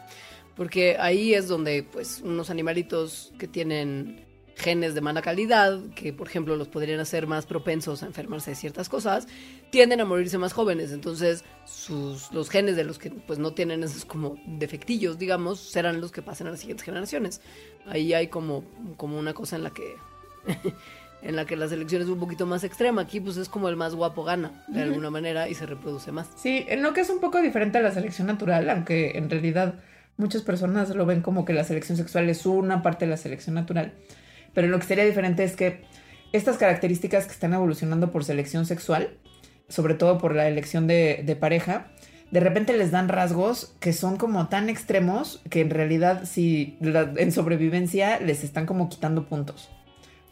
Porque 0.55 0.97
ahí 0.99 1.35
es 1.35 1.47
donde 1.47 1.83
pues 1.83 2.21
unos 2.23 2.49
animalitos 2.49 3.33
que 3.37 3.47
tienen 3.47 4.25
genes 4.61 4.93
de 4.93 5.01
mala 5.01 5.21
calidad, 5.21 5.79
que 5.95 6.13
por 6.13 6.27
ejemplo 6.27 6.55
los 6.55 6.67
podrían 6.67 6.99
hacer 6.99 7.27
más 7.27 7.45
propensos 7.45 8.03
a 8.03 8.05
enfermarse 8.05 8.51
de 8.51 8.55
ciertas 8.55 8.87
cosas, 8.87 9.27
tienden 9.71 9.99
a 9.99 10.05
morirse 10.05 10.37
más 10.37 10.53
jóvenes. 10.53 10.91
Entonces, 10.91 11.43
sus, 11.65 12.31
los 12.31 12.49
genes 12.49 12.75
de 12.75 12.83
los 12.83 12.99
que 12.99 13.09
pues 13.09 13.39
no 13.39 13.53
tienen 13.53 13.83
esos 13.83 14.05
como 14.05 14.37
defectillos, 14.45 15.17
digamos, 15.17 15.59
serán 15.59 15.99
los 15.99 16.11
que 16.11 16.21
pasen 16.21 16.47
a 16.47 16.51
las 16.51 16.59
siguientes 16.59 16.85
generaciones. 16.85 17.41
Ahí 17.87 18.13
hay 18.13 18.27
como, 18.27 18.63
como 18.97 19.17
una 19.17 19.33
cosa 19.33 19.55
en 19.55 19.63
la 19.63 19.71
que 19.71 19.95
en 21.21 21.35
la 21.35 21.45
que 21.45 21.55
la 21.55 21.67
selección 21.67 22.01
es 22.01 22.07
un 22.07 22.19
poquito 22.19 22.45
más 22.45 22.63
extrema. 22.63 23.01
Aquí 23.01 23.19
pues 23.19 23.37
es 23.37 23.49
como 23.49 23.69
el 23.69 23.75
más 23.75 23.95
guapo 23.95 24.23
gana, 24.23 24.63
de 24.67 24.83
alguna 24.83 25.09
manera, 25.09 25.49
y 25.49 25.55
se 25.55 25.65
reproduce 25.65 26.11
más. 26.11 26.29
Sí, 26.35 26.65
en 26.67 26.81
lo 26.81 26.93
que 26.93 27.01
es 27.01 27.09
un 27.09 27.19
poco 27.19 27.41
diferente 27.41 27.77
a 27.77 27.81
la 27.81 27.91
selección 27.91 28.27
natural, 28.27 28.69
aunque 28.69 29.17
en 29.17 29.29
realidad 29.29 29.75
muchas 30.17 30.41
personas 30.41 30.89
lo 30.95 31.05
ven 31.05 31.21
como 31.21 31.45
que 31.45 31.53
la 31.53 31.63
selección 31.63 31.97
sexual 31.97 32.29
es 32.29 32.45
una 32.45 32.81
parte 32.81 33.05
de 33.05 33.11
la 33.11 33.17
selección 33.17 33.55
natural. 33.55 33.93
Pero 34.53 34.67
lo 34.67 34.79
que 34.79 34.85
sería 34.85 35.05
diferente 35.05 35.43
es 35.43 35.55
que 35.55 35.81
estas 36.33 36.57
características 36.57 37.25
que 37.25 37.33
están 37.33 37.53
evolucionando 37.53 38.11
por 38.11 38.23
selección 38.23 38.65
sexual 38.65 39.17
sobre 39.71 39.93
todo 39.93 40.17
por 40.17 40.35
la 40.35 40.47
elección 40.47 40.85
de, 40.85 41.23
de 41.25 41.35
pareja, 41.35 41.87
de 42.29 42.39
repente 42.41 42.75
les 42.77 42.91
dan 42.91 43.07
rasgos 43.07 43.73
que 43.79 43.93
son 43.93 44.17
como 44.17 44.47
tan 44.49 44.69
extremos 44.69 45.41
que 45.49 45.61
en 45.61 45.69
realidad 45.69 46.23
si 46.25 46.77
la- 46.81 47.13
en 47.15 47.31
sobrevivencia 47.31 48.19
les 48.19 48.43
están 48.43 48.65
como 48.65 48.89
quitando 48.89 49.25
puntos. 49.27 49.69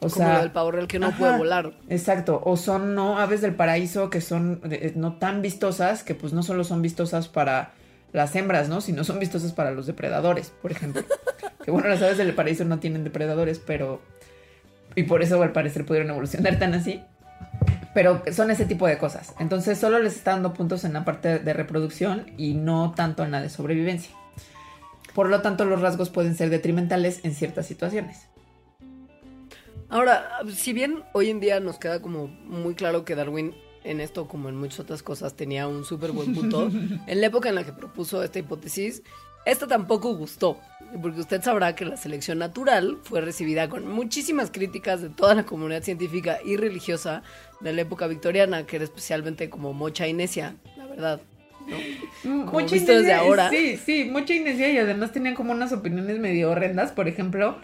O 0.01 0.09
como 0.09 0.25
sea, 0.25 0.39
del 0.41 0.51
pavo 0.51 0.71
real 0.71 0.87
que 0.87 0.99
no 0.99 1.07
ajá. 1.07 1.17
puede 1.17 1.37
volar. 1.37 1.73
Exacto, 1.89 2.41
o 2.43 2.55
son 2.57 2.95
no 2.95 3.17
aves 3.17 3.41
del 3.41 3.53
paraíso 3.55 4.09
que 4.09 4.21
son 4.21 4.61
eh, 4.69 4.93
no 4.95 5.17
tan 5.17 5.41
vistosas, 5.41 6.03
que 6.03 6.15
pues 6.15 6.31
no 6.33 6.43
solo 6.43 6.63
son 6.63 6.81
vistosas 6.81 7.27
para 7.27 7.73
las 8.11 8.35
hembras, 8.35 8.69
¿no? 8.69 8.81
Sino 8.81 9.03
son 9.03 9.19
vistosas 9.19 9.53
para 9.53 9.71
los 9.71 9.85
depredadores, 9.85 10.51
por 10.61 10.71
ejemplo. 10.71 11.03
que 11.63 11.71
bueno, 11.71 11.87
las 11.89 12.01
aves 12.01 12.17
del 12.17 12.33
paraíso 12.33 12.65
no 12.65 12.79
tienen 12.79 13.03
depredadores, 13.03 13.59
pero... 13.59 14.01
Y 14.95 15.03
por 15.03 15.21
eso 15.21 15.41
al 15.41 15.51
parecer 15.51 15.85
pudieron 15.85 16.09
evolucionar 16.09 16.57
tan 16.57 16.73
así. 16.73 17.01
Pero 17.93 18.21
son 18.31 18.51
ese 18.51 18.65
tipo 18.65 18.87
de 18.87 18.97
cosas. 18.97 19.33
Entonces 19.39 19.77
solo 19.77 19.99
les 19.99 20.15
está 20.15 20.31
dando 20.31 20.53
puntos 20.53 20.83
en 20.83 20.93
la 20.93 21.05
parte 21.05 21.39
de 21.39 21.53
reproducción 21.53 22.25
y 22.37 22.53
no 22.53 22.93
tanto 22.95 23.23
en 23.23 23.31
la 23.31 23.41
de 23.41 23.49
sobrevivencia. 23.49 24.15
Por 25.13 25.29
lo 25.29 25.41
tanto, 25.41 25.65
los 25.65 25.81
rasgos 25.81 26.09
pueden 26.09 26.35
ser 26.35 26.49
detrimentales 26.49 27.21
en 27.23 27.33
ciertas 27.33 27.65
situaciones. 27.65 28.27
Ahora, 29.89 30.29
si 30.47 30.71
bien 30.71 31.03
hoy 31.13 31.29
en 31.29 31.39
día 31.39 31.59
nos 31.59 31.79
queda 31.79 32.01
como 32.01 32.27
muy 32.27 32.75
claro 32.75 33.05
que 33.05 33.15
Darwin 33.15 33.55
en 33.83 33.99
esto, 34.01 34.27
como 34.27 34.49
en 34.49 34.55
muchas 34.55 34.81
otras 34.81 35.03
cosas, 35.03 35.33
tenía 35.35 35.67
un 35.67 35.85
súper 35.85 36.11
buen 36.11 36.33
punto, 36.33 36.69
en 37.07 37.21
la 37.21 37.27
época 37.27 37.49
en 37.49 37.55
la 37.55 37.63
que 37.63 37.71
propuso 37.73 38.23
esta 38.23 38.39
hipótesis, 38.39 39.01
esta 39.45 39.67
tampoco 39.67 40.13
gustó, 40.15 40.59
porque 41.01 41.21
usted 41.21 41.41
sabrá 41.41 41.73
que 41.75 41.85
la 41.85 41.95
selección 41.97 42.39
natural 42.39 42.97
fue 43.03 43.21
recibida 43.21 43.69
con 43.69 43.87
muchísimas 43.87 44.51
críticas 44.51 45.01
de 45.01 45.09
toda 45.09 45.33
la 45.33 45.45
comunidad 45.45 45.81
científica 45.83 46.39
y 46.45 46.57
religiosa 46.57 47.23
de 47.61 47.73
la 47.73 47.81
época 47.81 48.07
victoriana, 48.07 48.65
que 48.65 48.75
era 48.75 48.85
especialmente 48.85 49.49
como 49.49 49.71
mocha 49.73 50.07
y 50.07 50.13
necia, 50.13 50.55
la 50.77 50.85
verdad. 50.87 51.21
¿no? 52.23 52.45
Como 52.45 52.59
Mucha 52.61 52.73
visto 52.75 52.91
desde 52.91 53.03
inesia- 53.13 53.19
ahora. 53.19 53.49
Sí, 53.49 53.77
sí, 53.77 54.05
mucha 54.05 54.33
inesia 54.33 54.69
y 54.71 54.77
además 54.77 55.11
tenían 55.13 55.35
como 55.35 55.51
unas 55.53 55.71
opiniones 55.71 56.19
medio 56.19 56.49
horrendas. 56.51 56.91
Por 56.91 57.07
ejemplo, 57.07 57.57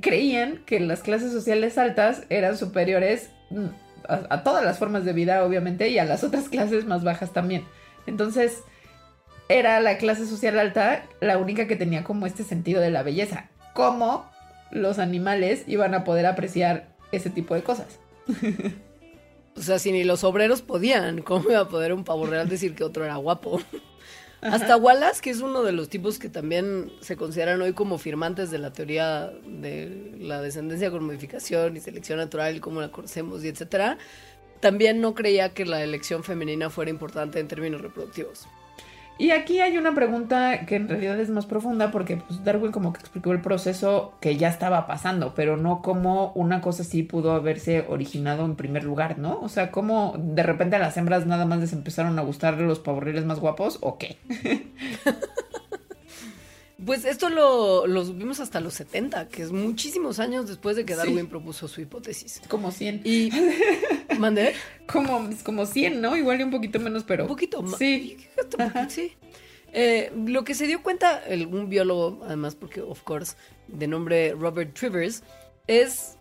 creían 0.00 0.62
que 0.66 0.80
las 0.80 1.00
clases 1.02 1.30
sociales 1.32 1.76
altas 1.78 2.22
eran 2.30 2.56
superiores 2.56 3.30
mm, 3.50 3.66
a, 4.10 4.42
todas 4.42 4.64
las 4.64 4.78
formas 4.78 5.04
de 5.04 5.12
vida, 5.12 5.44
obviamente, 5.44 5.88
y 5.88 5.98
a 5.98 6.04
las 6.04 6.24
otras 6.24 6.48
clases 6.48 6.84
más 6.86 7.04
bajas 7.04 7.32
también. 7.32 7.64
Entonces, 8.06 8.62
era 9.48 9.80
la 9.80 9.98
clase 9.98 10.26
social 10.26 10.58
alta 10.58 11.04
la 11.20 11.38
única 11.38 11.66
que 11.66 11.76
tenía 11.76 12.04
como 12.04 12.26
este 12.26 12.44
sentido 12.44 12.80
de 12.80 12.90
la 12.90 13.02
belleza. 13.02 13.48
¿Cómo 13.74 14.30
los 14.70 14.98
animales 14.98 15.64
iban 15.66 15.94
a 15.94 16.04
poder 16.04 16.26
apreciar 16.26 16.88
ese 17.12 17.30
tipo 17.30 17.54
de 17.54 17.62
cosas? 17.62 17.98
O 19.56 19.62
sea, 19.62 19.78
si 19.78 19.92
ni 19.92 20.04
los 20.04 20.24
obreros 20.24 20.62
podían, 20.62 21.22
¿cómo 21.22 21.50
iba 21.50 21.60
a 21.60 21.68
poder 21.68 21.92
un 21.92 22.04
pavo 22.04 22.24
real 22.24 22.48
decir 22.48 22.74
que 22.74 22.84
otro 22.84 23.04
era 23.04 23.16
guapo? 23.16 23.60
Hasta 24.42 24.76
Wallace, 24.76 25.20
que 25.20 25.30
es 25.30 25.40
uno 25.40 25.62
de 25.62 25.72
los 25.72 25.88
tipos 25.88 26.18
que 26.18 26.28
también 26.28 26.90
se 27.00 27.16
consideran 27.16 27.60
hoy 27.60 27.74
como 27.74 27.98
firmantes 27.98 28.50
de 28.50 28.58
la 28.58 28.72
teoría 28.72 29.30
de 29.46 30.14
la 30.18 30.40
descendencia 30.40 30.90
con 30.90 31.04
modificación 31.04 31.76
y 31.76 31.80
selección 31.80 32.18
natural 32.18 32.56
y 32.56 32.60
cómo 32.60 32.80
la 32.80 32.90
conocemos 32.90 33.44
y 33.44 33.48
etcétera, 33.48 33.98
también 34.60 35.00
no 35.00 35.14
creía 35.14 35.52
que 35.52 35.66
la 35.66 35.82
elección 35.82 36.24
femenina 36.24 36.70
fuera 36.70 36.90
importante 36.90 37.38
en 37.38 37.48
términos 37.48 37.82
reproductivos. 37.82 38.46
Y 39.20 39.32
aquí 39.32 39.60
hay 39.60 39.76
una 39.76 39.94
pregunta 39.94 40.64
que 40.64 40.76
en 40.76 40.88
realidad 40.88 41.20
es 41.20 41.28
más 41.28 41.44
profunda 41.44 41.90
porque 41.90 42.16
pues, 42.16 42.42
Darwin 42.42 42.72
como 42.72 42.94
que 42.94 43.00
explicó 43.00 43.32
el 43.32 43.42
proceso 43.42 44.14
que 44.18 44.38
ya 44.38 44.48
estaba 44.48 44.86
pasando, 44.86 45.34
pero 45.34 45.58
no 45.58 45.82
cómo 45.82 46.32
una 46.34 46.62
cosa 46.62 46.84
así 46.84 47.02
pudo 47.02 47.32
haberse 47.32 47.84
originado 47.86 48.46
en 48.46 48.56
primer 48.56 48.82
lugar, 48.82 49.18
¿no? 49.18 49.38
O 49.42 49.50
sea, 49.50 49.70
cómo 49.70 50.14
de 50.16 50.42
repente 50.42 50.76
a 50.76 50.78
las 50.78 50.96
hembras 50.96 51.26
nada 51.26 51.44
más 51.44 51.60
les 51.60 51.74
empezaron 51.74 52.18
a 52.18 52.22
gustar 52.22 52.58
los 52.62 52.78
pavorriles 52.78 53.26
más 53.26 53.40
guapos 53.40 53.76
o 53.82 53.98
qué. 53.98 54.16
Pues 56.84 57.04
esto 57.04 57.28
lo, 57.28 57.86
lo 57.86 58.04
supimos 58.04 58.40
hasta 58.40 58.60
los 58.60 58.74
70, 58.74 59.28
que 59.28 59.42
es 59.42 59.52
muchísimos 59.52 60.18
años 60.18 60.46
después 60.48 60.76
de 60.76 60.84
que 60.84 60.94
Sí. 60.94 60.98
Darwin 60.98 61.26
propuso 61.26 61.68
su 61.68 61.80
hipótesis. 61.80 62.40
Como 62.48 62.70
100. 62.70 63.02
Y... 63.04 63.30
¿Mandé? 64.18 64.54
Como, 64.90 65.28
como 65.44 65.66
100, 65.66 66.00
¿no? 66.00 66.16
Igual 66.16 66.40
y 66.40 66.44
un 66.44 66.50
poquito 66.50 66.80
menos, 66.80 67.04
pero... 67.04 67.24
Un 67.24 67.28
poquito 67.28 67.62
más. 67.62 67.78
Sí. 67.78 68.16
Sí. 68.88 69.12
Eh, 69.72 70.12
lo 70.26 70.42
que 70.44 70.54
se 70.54 70.66
dio 70.66 70.82
cuenta 70.82 71.22
el- 71.26 71.46
un 71.46 71.68
biólogo, 71.68 72.20
además, 72.24 72.54
porque, 72.56 72.80
of 72.80 73.02
course, 73.02 73.36
de 73.68 73.86
nombre 73.86 74.32
Robert 74.32 74.74
Trivers, 74.74 75.22
es 75.66 76.16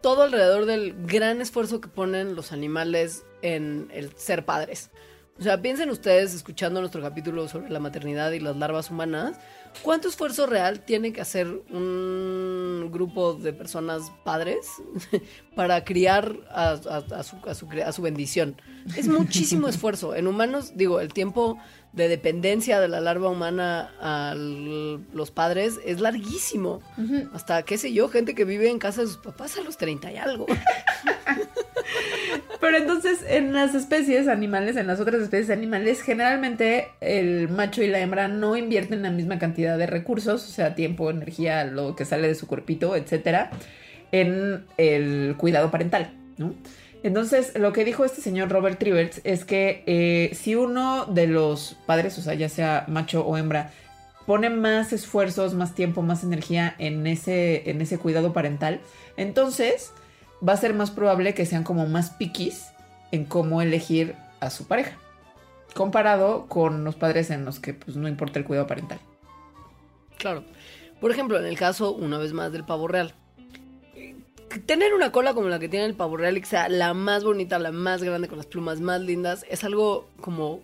todo 0.00 0.22
alrededor 0.22 0.64
del 0.66 0.94
gran 1.06 1.40
esfuerzo 1.40 1.80
que 1.80 1.88
ponen 1.88 2.34
los 2.34 2.50
animales 2.52 3.24
en 3.42 3.88
el 3.92 4.16
ser 4.16 4.44
padres. 4.44 4.90
O 5.38 5.42
sea, 5.42 5.62
piensen 5.62 5.90
ustedes, 5.90 6.34
escuchando 6.34 6.80
nuestro 6.80 7.00
capítulo 7.00 7.46
sobre 7.46 7.70
la 7.70 7.78
maternidad 7.78 8.32
y 8.32 8.40
las 8.40 8.56
larvas 8.56 8.90
humanas, 8.90 9.36
¿cuánto 9.82 10.08
esfuerzo 10.08 10.46
real 10.46 10.80
tiene 10.84 11.12
que 11.12 11.20
hacer 11.20 11.46
un 11.70 12.88
grupo 12.92 13.34
de 13.34 13.52
personas 13.52 14.10
padres 14.24 14.66
para 15.56 15.84
criar 15.84 16.34
a, 16.50 16.70
a- 16.70 17.16
a 17.18 17.22
su, 17.22 17.36
a 17.46 17.54
su 17.54 17.68
a 17.84 17.92
su 17.92 18.02
bendición? 18.02 18.60
Es 18.96 19.08
muchísimo 19.08 19.68
esfuerzo. 19.68 20.14
En 20.14 20.26
humanos, 20.26 20.72
digo, 20.76 21.00
el 21.00 21.12
tiempo 21.12 21.58
de 21.92 22.08
dependencia 22.08 22.80
de 22.80 22.88
la 22.88 23.00
larva 23.00 23.28
humana 23.30 23.92
a 24.00 24.34
los 24.36 25.30
padres 25.30 25.78
es 25.84 26.00
larguísimo. 26.00 26.80
Hasta, 27.32 27.62
qué 27.62 27.78
sé 27.78 27.92
yo, 27.92 28.08
gente 28.08 28.34
que 28.34 28.44
vive 28.44 28.68
en 28.70 28.78
casa 28.78 29.00
de 29.02 29.06
sus 29.08 29.16
papás 29.18 29.56
a 29.58 29.62
los 29.62 29.76
30 29.78 30.12
y 30.12 30.16
algo. 30.16 30.46
Pero 32.60 32.76
entonces 32.76 33.24
en 33.28 33.52
las 33.52 33.74
especies 33.74 34.28
animales, 34.28 34.76
en 34.76 34.86
las 34.86 35.00
otras 35.00 35.22
especies 35.22 35.50
animales, 35.50 36.02
generalmente 36.02 36.88
el 37.00 37.48
macho 37.48 37.82
y 37.82 37.86
la 37.86 38.00
hembra 38.00 38.28
no 38.28 38.56
invierten 38.56 39.02
la 39.02 39.10
misma 39.10 39.38
cantidad 39.38 39.78
de 39.78 39.86
recursos, 39.86 40.44
o 40.44 40.50
sea, 40.50 40.74
tiempo, 40.74 41.10
energía, 41.10 41.64
lo 41.64 41.94
que 41.94 42.04
sale 42.04 42.28
de 42.28 42.34
su 42.34 42.46
cuerpito, 42.46 42.96
etcétera, 42.96 43.50
en 44.12 44.64
el 44.76 45.36
cuidado 45.38 45.70
parental, 45.70 46.10
¿no? 46.36 46.54
Entonces, 47.04 47.56
lo 47.56 47.72
que 47.72 47.84
dijo 47.84 48.04
este 48.04 48.20
señor 48.20 48.50
Robert 48.50 48.78
Trivers 48.78 49.20
es 49.22 49.44
que 49.44 49.84
eh, 49.86 50.34
si 50.34 50.56
uno 50.56 51.06
de 51.06 51.28
los 51.28 51.76
padres, 51.86 52.18
o 52.18 52.22
sea, 52.22 52.34
ya 52.34 52.48
sea 52.48 52.84
macho 52.88 53.24
o 53.24 53.36
hembra, 53.36 53.70
pone 54.26 54.50
más 54.50 54.92
esfuerzos, 54.92 55.54
más 55.54 55.74
tiempo, 55.74 56.02
más 56.02 56.24
energía 56.24 56.74
en 56.78 57.06
ese, 57.06 57.70
en 57.70 57.80
ese 57.80 57.98
cuidado 57.98 58.32
parental, 58.32 58.80
entonces 59.16 59.92
va 60.46 60.52
a 60.52 60.56
ser 60.56 60.74
más 60.74 60.90
probable 60.90 61.34
que 61.34 61.46
sean 61.46 61.64
como 61.64 61.86
más 61.86 62.10
piquis 62.10 62.68
en 63.12 63.24
cómo 63.24 63.62
elegir 63.62 64.14
a 64.40 64.50
su 64.50 64.66
pareja. 64.66 64.96
Comparado 65.74 66.46
con 66.46 66.84
los 66.84 66.96
padres 66.96 67.30
en 67.30 67.44
los 67.44 67.60
que 67.60 67.74
pues 67.74 67.96
no 67.96 68.08
importa 68.08 68.38
el 68.38 68.44
cuidado 68.44 68.66
parental. 68.66 68.98
Claro. 70.18 70.44
Por 71.00 71.10
ejemplo, 71.10 71.38
en 71.38 71.46
el 71.46 71.56
caso, 71.56 71.92
una 71.92 72.18
vez 72.18 72.32
más, 72.32 72.52
del 72.52 72.64
pavo 72.64 72.88
real. 72.88 73.14
Tener 74.66 74.94
una 74.94 75.12
cola 75.12 75.34
como 75.34 75.48
la 75.48 75.58
que 75.58 75.68
tiene 75.68 75.86
el 75.86 75.94
pavo 75.94 76.16
real 76.16 76.36
y 76.36 76.40
que 76.40 76.46
sea 76.46 76.68
la 76.68 76.94
más 76.94 77.22
bonita, 77.22 77.58
la 77.58 77.70
más 77.70 78.02
grande, 78.02 78.28
con 78.28 78.38
las 78.38 78.46
plumas 78.46 78.80
más 78.80 79.00
lindas, 79.00 79.44
es 79.48 79.62
algo 79.62 80.08
como 80.20 80.60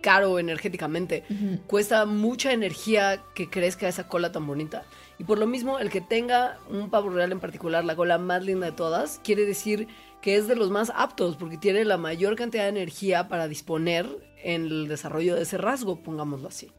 caro 0.00 0.38
energéticamente. 0.38 1.24
Cuesta 1.66 2.06
mucha 2.06 2.52
energía 2.52 3.22
que 3.34 3.48
crezca 3.48 3.88
esa 3.88 4.08
cola 4.08 4.32
tan 4.32 4.46
bonita. 4.46 4.84
Y 5.18 5.24
por 5.24 5.38
lo 5.38 5.46
mismo, 5.46 5.78
el 5.78 5.90
que 5.90 6.00
tenga 6.00 6.58
un 6.68 6.90
pavo 6.90 7.10
real 7.10 7.32
en 7.32 7.40
particular, 7.40 7.84
la 7.84 7.96
cola 7.96 8.18
más 8.18 8.44
linda 8.44 8.66
de 8.66 8.72
todas, 8.72 9.20
quiere 9.24 9.46
decir 9.46 9.88
que 10.20 10.36
es 10.36 10.46
de 10.48 10.56
los 10.56 10.70
más 10.70 10.92
aptos, 10.94 11.36
porque 11.36 11.56
tiene 11.56 11.84
la 11.84 11.96
mayor 11.96 12.36
cantidad 12.36 12.64
de 12.64 12.70
energía 12.70 13.28
para 13.28 13.48
disponer 13.48 14.06
en 14.42 14.66
el 14.66 14.88
desarrollo 14.88 15.34
de 15.34 15.42
ese 15.42 15.58
rasgo, 15.58 16.02
pongámoslo 16.02 16.48
así. 16.48 16.70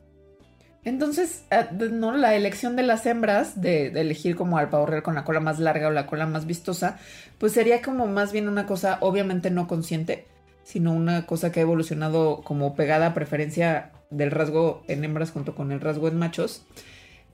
Entonces, 0.84 1.44
eh, 1.52 1.68
no, 1.92 2.16
la 2.16 2.36
elección 2.36 2.76
de 2.76 2.84
las 2.84 3.06
hembras, 3.06 3.60
de, 3.60 3.90
de 3.90 4.02
elegir 4.02 4.36
como 4.36 4.58
al 4.58 4.70
pavo 4.70 4.86
real 4.86 5.04
con 5.04 5.16
la 5.16 5.26
cola 5.26 5.40
más 5.40 5.60
larga 5.60 5.88
o 5.88 5.92
la 5.92 6.08
cola 6.08 6.28
más 6.28 6.46
vistosa, 6.46 7.00
pues 7.40 7.52
sería 7.52 7.82
como 7.82 8.08
más 8.08 8.32
bien 8.32 8.48
una 8.48 8.66
cosa 8.66 8.98
obviamente 9.02 9.52
no 9.52 9.68
consciente, 9.68 10.28
sino 10.64 10.94
una 10.94 11.26
cosa 11.26 11.52
que 11.52 11.60
ha 11.60 11.64
evolucionado 11.64 12.42
como 12.42 12.76
pegada 12.76 13.08
a 13.08 13.14
preferencia 13.14 13.92
del 14.10 14.32
rasgo 14.32 14.84
en 14.88 15.04
hembras 15.04 15.32
junto 15.32 15.56
con 15.56 15.72
el 15.72 15.82
rasgo 15.82 16.08
en 16.08 16.18
machos, 16.18 16.66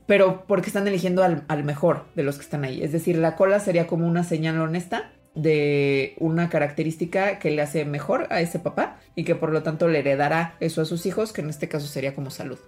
pero 0.06 0.45
porque 0.47 0.68
están 0.68 0.88
eligiendo 0.88 1.24
al, 1.24 1.43
al 1.47 1.64
mejor 1.64 2.06
de 2.16 2.24
los 2.24 2.36
que 2.36 2.43
están 2.43 2.64
ahí. 2.64 2.84
Es 2.84 2.91
decir, 2.91 3.18
la 3.18 3.36
cola 3.36 3.60
sería 3.60 3.88
como 3.88 4.08
una 4.08 4.24
señal 4.24 4.60
honesta 4.60 5.12
de 5.36 6.14
una 6.20 6.49
característica 6.49 7.39
que 7.39 7.51
le 7.51 7.62
hace 7.62 7.86
mejor 7.86 8.28
a 8.30 8.41
ese 8.41 8.60
papá 8.60 8.99
y 9.16 9.24
que 9.24 9.36
por 9.36 9.51
lo 9.51 9.64
tanto 9.64 9.88
le 9.88 9.99
heredará 9.99 10.56
eso 10.60 10.82
a 10.82 10.86
sus 10.86 11.06
hijos, 11.06 11.34
que 11.34 11.41
en 11.41 11.49
este 11.49 11.68
caso 11.68 11.88
sería 11.88 12.14
como 12.14 12.30
salud. 12.30 12.60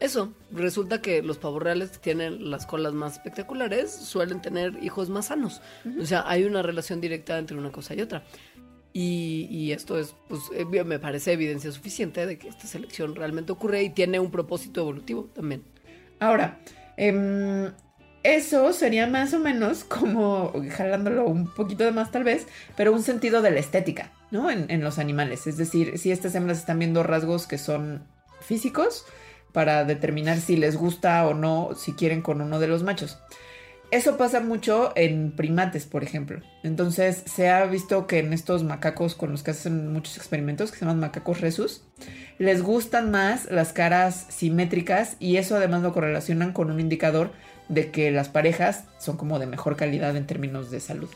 Eso, 0.00 0.32
resulta 0.50 1.00
que 1.00 1.22
los 1.22 1.38
pavos 1.38 1.62
reales 1.62 1.90
que 1.90 1.98
tienen 1.98 2.50
las 2.50 2.66
colas 2.66 2.92
más 2.92 3.14
espectaculares 3.14 3.92
suelen 3.92 4.42
tener 4.42 4.82
hijos 4.82 5.08
más 5.10 5.26
sanos. 5.26 5.62
O 6.00 6.04
sea, 6.04 6.24
hay 6.26 6.42
una 6.42 6.60
relación 6.60 7.00
directa 7.00 7.38
entre 7.38 7.56
una 7.56 7.70
cosa 7.70 7.94
y 7.94 8.00
otra. 8.00 8.24
Y, 8.92 9.46
y 9.48 9.70
esto 9.70 9.98
es, 9.98 10.16
pues, 10.28 10.42
eh, 10.54 10.64
me 10.64 10.98
parece 10.98 11.32
evidencia 11.32 11.70
suficiente 11.70 12.26
de 12.26 12.36
que 12.36 12.48
esta 12.48 12.66
selección 12.66 13.14
realmente 13.14 13.52
ocurre 13.52 13.84
y 13.84 13.90
tiene 13.90 14.18
un 14.18 14.32
propósito 14.32 14.80
evolutivo 14.80 15.30
también. 15.32 15.62
Ahora, 16.22 16.58
em, 16.96 17.72
eso 18.22 18.72
sería 18.72 19.08
más 19.08 19.34
o 19.34 19.40
menos 19.40 19.82
como, 19.88 20.52
jalándolo 20.70 21.24
un 21.26 21.52
poquito 21.52 21.84
de 21.84 21.90
más 21.90 22.12
tal 22.12 22.22
vez, 22.22 22.46
pero 22.76 22.92
un 22.92 23.02
sentido 23.02 23.42
de 23.42 23.50
la 23.50 23.58
estética. 23.58 24.12
¿no? 24.30 24.50
En, 24.50 24.70
en 24.70 24.82
los 24.82 24.98
animales. 24.98 25.46
Es 25.46 25.56
decir, 25.56 25.98
si 25.98 26.10
estas 26.10 26.34
hembras 26.34 26.58
están 26.58 26.78
viendo 26.78 27.02
rasgos 27.02 27.46
que 27.46 27.58
son 27.58 28.04
físicos 28.40 29.04
para 29.52 29.84
determinar 29.84 30.38
si 30.38 30.56
les 30.56 30.76
gusta 30.76 31.26
o 31.26 31.34
no, 31.34 31.74
si 31.76 31.92
quieren 31.92 32.22
con 32.22 32.40
uno 32.40 32.58
de 32.58 32.68
los 32.68 32.82
machos. 32.82 33.18
Eso 33.92 34.16
pasa 34.16 34.40
mucho 34.40 34.90
en 34.96 35.32
primates, 35.32 35.84
por 35.84 36.02
ejemplo. 36.02 36.40
Entonces 36.62 37.24
se 37.26 37.50
ha 37.50 37.66
visto 37.66 38.06
que 38.06 38.20
en 38.20 38.32
estos 38.32 38.64
macacos 38.64 39.14
con 39.14 39.32
los 39.32 39.42
que 39.42 39.50
hacen 39.50 39.92
muchos 39.92 40.16
experimentos, 40.16 40.72
que 40.72 40.78
se 40.78 40.86
llaman 40.86 40.98
macacos 40.98 41.42
resus, 41.42 41.82
les 42.38 42.62
gustan 42.62 43.10
más 43.10 43.50
las 43.50 43.74
caras 43.74 44.28
simétricas 44.30 45.16
y 45.20 45.36
eso 45.36 45.56
además 45.56 45.82
lo 45.82 45.92
correlacionan 45.92 46.54
con 46.54 46.70
un 46.70 46.80
indicador 46.80 47.32
de 47.68 47.90
que 47.90 48.10
las 48.10 48.30
parejas 48.30 48.84
son 48.98 49.18
como 49.18 49.38
de 49.38 49.46
mejor 49.46 49.76
calidad 49.76 50.16
en 50.16 50.26
términos 50.26 50.70
de 50.70 50.80
salud. 50.80 51.10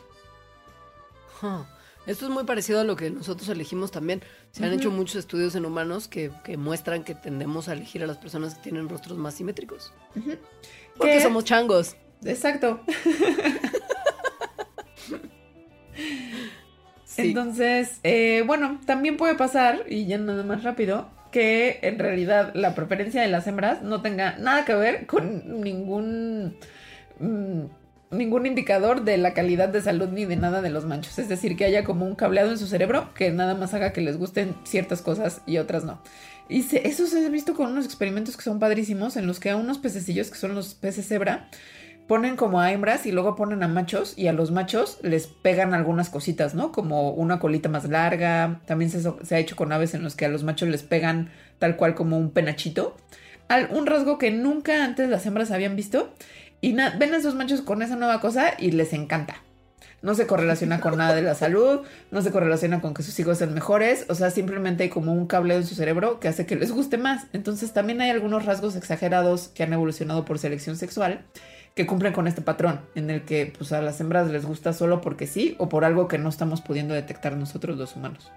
Huh. 1.40 1.64
Esto 2.06 2.26
es 2.26 2.30
muy 2.30 2.44
parecido 2.44 2.80
a 2.80 2.84
lo 2.84 2.94
que 2.94 3.10
nosotros 3.10 3.48
elegimos 3.48 3.90
también. 3.90 4.22
Se 4.52 4.62
han 4.62 4.74
hecho 4.74 4.90
muchos 4.90 5.16
estudios 5.16 5.54
en 5.54 5.64
humanos 5.64 6.08
que, 6.08 6.30
que 6.44 6.58
muestran 6.58 7.04
que 7.04 7.14
tendemos 7.14 7.68
a 7.68 7.72
elegir 7.72 8.04
a 8.04 8.06
las 8.06 8.18
personas 8.18 8.56
que 8.56 8.64
tienen 8.64 8.90
rostros 8.90 9.16
más 9.16 9.32
simétricos. 9.32 9.94
Porque 10.12 11.14
¿Qué? 11.14 11.20
somos 11.22 11.44
changos. 11.44 11.96
Exacto. 12.26 12.80
Sí. 17.04 17.28
Entonces, 17.28 18.00
eh, 18.02 18.42
bueno, 18.46 18.80
también 18.84 19.16
puede 19.16 19.36
pasar, 19.36 19.84
y 19.88 20.06
ya 20.06 20.18
nada 20.18 20.42
más 20.42 20.62
rápido, 20.64 21.08
que 21.32 21.78
en 21.82 21.98
realidad 21.98 22.52
la 22.54 22.74
preferencia 22.74 23.22
de 23.22 23.28
las 23.28 23.46
hembras 23.46 23.82
no 23.82 24.02
tenga 24.02 24.36
nada 24.38 24.64
que 24.64 24.74
ver 24.74 25.06
con 25.06 25.60
ningún 25.62 26.56
mm, 27.20 27.60
ningún 28.10 28.46
indicador 28.46 29.02
de 29.04 29.18
la 29.18 29.34
calidad 29.34 29.68
de 29.68 29.82
salud 29.82 30.08
ni 30.08 30.24
de 30.26 30.36
nada 30.36 30.62
de 30.62 30.70
los 30.70 30.84
machos. 30.84 31.18
Es 31.18 31.28
decir, 31.28 31.56
que 31.56 31.64
haya 31.64 31.84
como 31.84 32.06
un 32.06 32.14
cableado 32.16 32.50
en 32.52 32.58
su 32.58 32.66
cerebro 32.66 33.12
que 33.14 33.30
nada 33.30 33.54
más 33.54 33.74
haga 33.74 33.92
que 33.92 34.00
les 34.00 34.16
gusten 34.18 34.54
ciertas 34.64 35.02
cosas 35.02 35.42
y 35.46 35.58
otras 35.58 35.84
no. 35.84 36.02
Y 36.48 36.62
se- 36.62 36.86
eso 36.86 37.06
se 37.06 37.24
ha 37.26 37.28
visto 37.28 37.54
con 37.54 37.72
unos 37.72 37.84
experimentos 37.86 38.36
que 38.36 38.42
son 38.44 38.58
padrísimos 38.60 39.16
en 39.16 39.26
los 39.26 39.40
que 39.40 39.50
a 39.50 39.56
unos 39.56 39.78
pececillos 39.78 40.30
que 40.30 40.38
son 40.38 40.54
los 40.54 40.74
peces 40.74 41.08
cebra 41.08 41.48
ponen 42.06 42.36
como 42.36 42.60
a 42.60 42.72
hembras 42.72 43.06
y 43.06 43.12
luego 43.12 43.34
ponen 43.34 43.62
a 43.62 43.68
machos 43.68 44.14
y 44.16 44.28
a 44.28 44.32
los 44.32 44.50
machos 44.50 44.98
les 45.02 45.26
pegan 45.26 45.74
algunas 45.74 46.08
cositas, 46.10 46.54
¿no? 46.54 46.72
Como 46.72 47.10
una 47.10 47.38
colita 47.38 47.68
más 47.68 47.88
larga. 47.88 48.60
También 48.66 48.90
se, 48.90 49.34
ha 49.34 49.38
hecho 49.38 49.56
con 49.56 49.72
aves 49.72 49.94
en 49.94 50.02
los 50.02 50.14
que 50.14 50.24
a 50.24 50.28
los 50.28 50.44
machos 50.44 50.68
les 50.68 50.82
pegan 50.82 51.30
tal 51.58 51.76
cual 51.76 51.94
como 51.94 52.18
un 52.18 52.30
penachito. 52.30 52.96
Al- 53.48 53.70
un 53.72 53.86
rasgo 53.86 54.18
que 54.18 54.30
nunca 54.30 54.84
antes 54.84 55.08
las 55.08 55.26
hembras 55.26 55.50
habían 55.50 55.76
visto. 55.76 56.12
Y 56.60 56.72
ven 56.72 57.12
a 57.14 57.16
esos 57.16 57.34
machos 57.34 57.60
con 57.60 57.82
esa 57.82 57.96
nueva 57.96 58.20
cosa 58.20 58.54
y 58.58 58.70
les 58.70 58.92
encanta. 58.92 59.42
No 60.02 60.14
se 60.14 60.26
correlaciona 60.26 60.80
con 60.80 60.96
nada 60.96 61.14
de 61.14 61.22
la 61.22 61.34
salud, 61.34 61.80
no 62.10 62.22
se 62.22 62.30
correlaciona 62.30 62.80
con 62.80 62.94
que 62.94 63.02
sus 63.02 63.18
hijos 63.18 63.38
sean 63.38 63.54
mejores, 63.54 64.04
o 64.08 64.14
sea, 64.14 64.30
simplemente 64.30 64.84
hay 64.84 64.88
como 64.88 65.12
un 65.12 65.26
cable 65.26 65.56
en 65.56 65.66
su 65.66 65.74
cerebro 65.74 66.20
que 66.20 66.28
hace 66.28 66.46
que 66.46 66.54
les 66.54 66.70
guste 66.70 66.96
más. 66.98 67.26
Entonces 67.32 67.72
también 67.72 68.00
hay 68.00 68.10
algunos 68.10 68.44
rasgos 68.44 68.76
exagerados 68.76 69.48
que 69.48 69.62
han 69.64 69.72
evolucionado 69.72 70.24
por 70.24 70.38
selección 70.38 70.76
sexual 70.76 71.24
que 71.76 71.86
cumplen 71.86 72.14
con 72.14 72.26
este 72.26 72.40
patrón, 72.40 72.80
en 72.94 73.10
el 73.10 73.26
que 73.26 73.52
pues, 73.56 73.70
a 73.72 73.82
las 73.82 74.00
hembras 74.00 74.30
les 74.30 74.46
gusta 74.46 74.72
solo 74.72 75.02
porque 75.02 75.26
sí 75.26 75.54
o 75.58 75.68
por 75.68 75.84
algo 75.84 76.08
que 76.08 76.16
no 76.16 76.30
estamos 76.30 76.62
pudiendo 76.62 76.94
detectar 76.94 77.36
nosotros 77.36 77.76
los 77.76 77.94
humanos. 77.94 78.32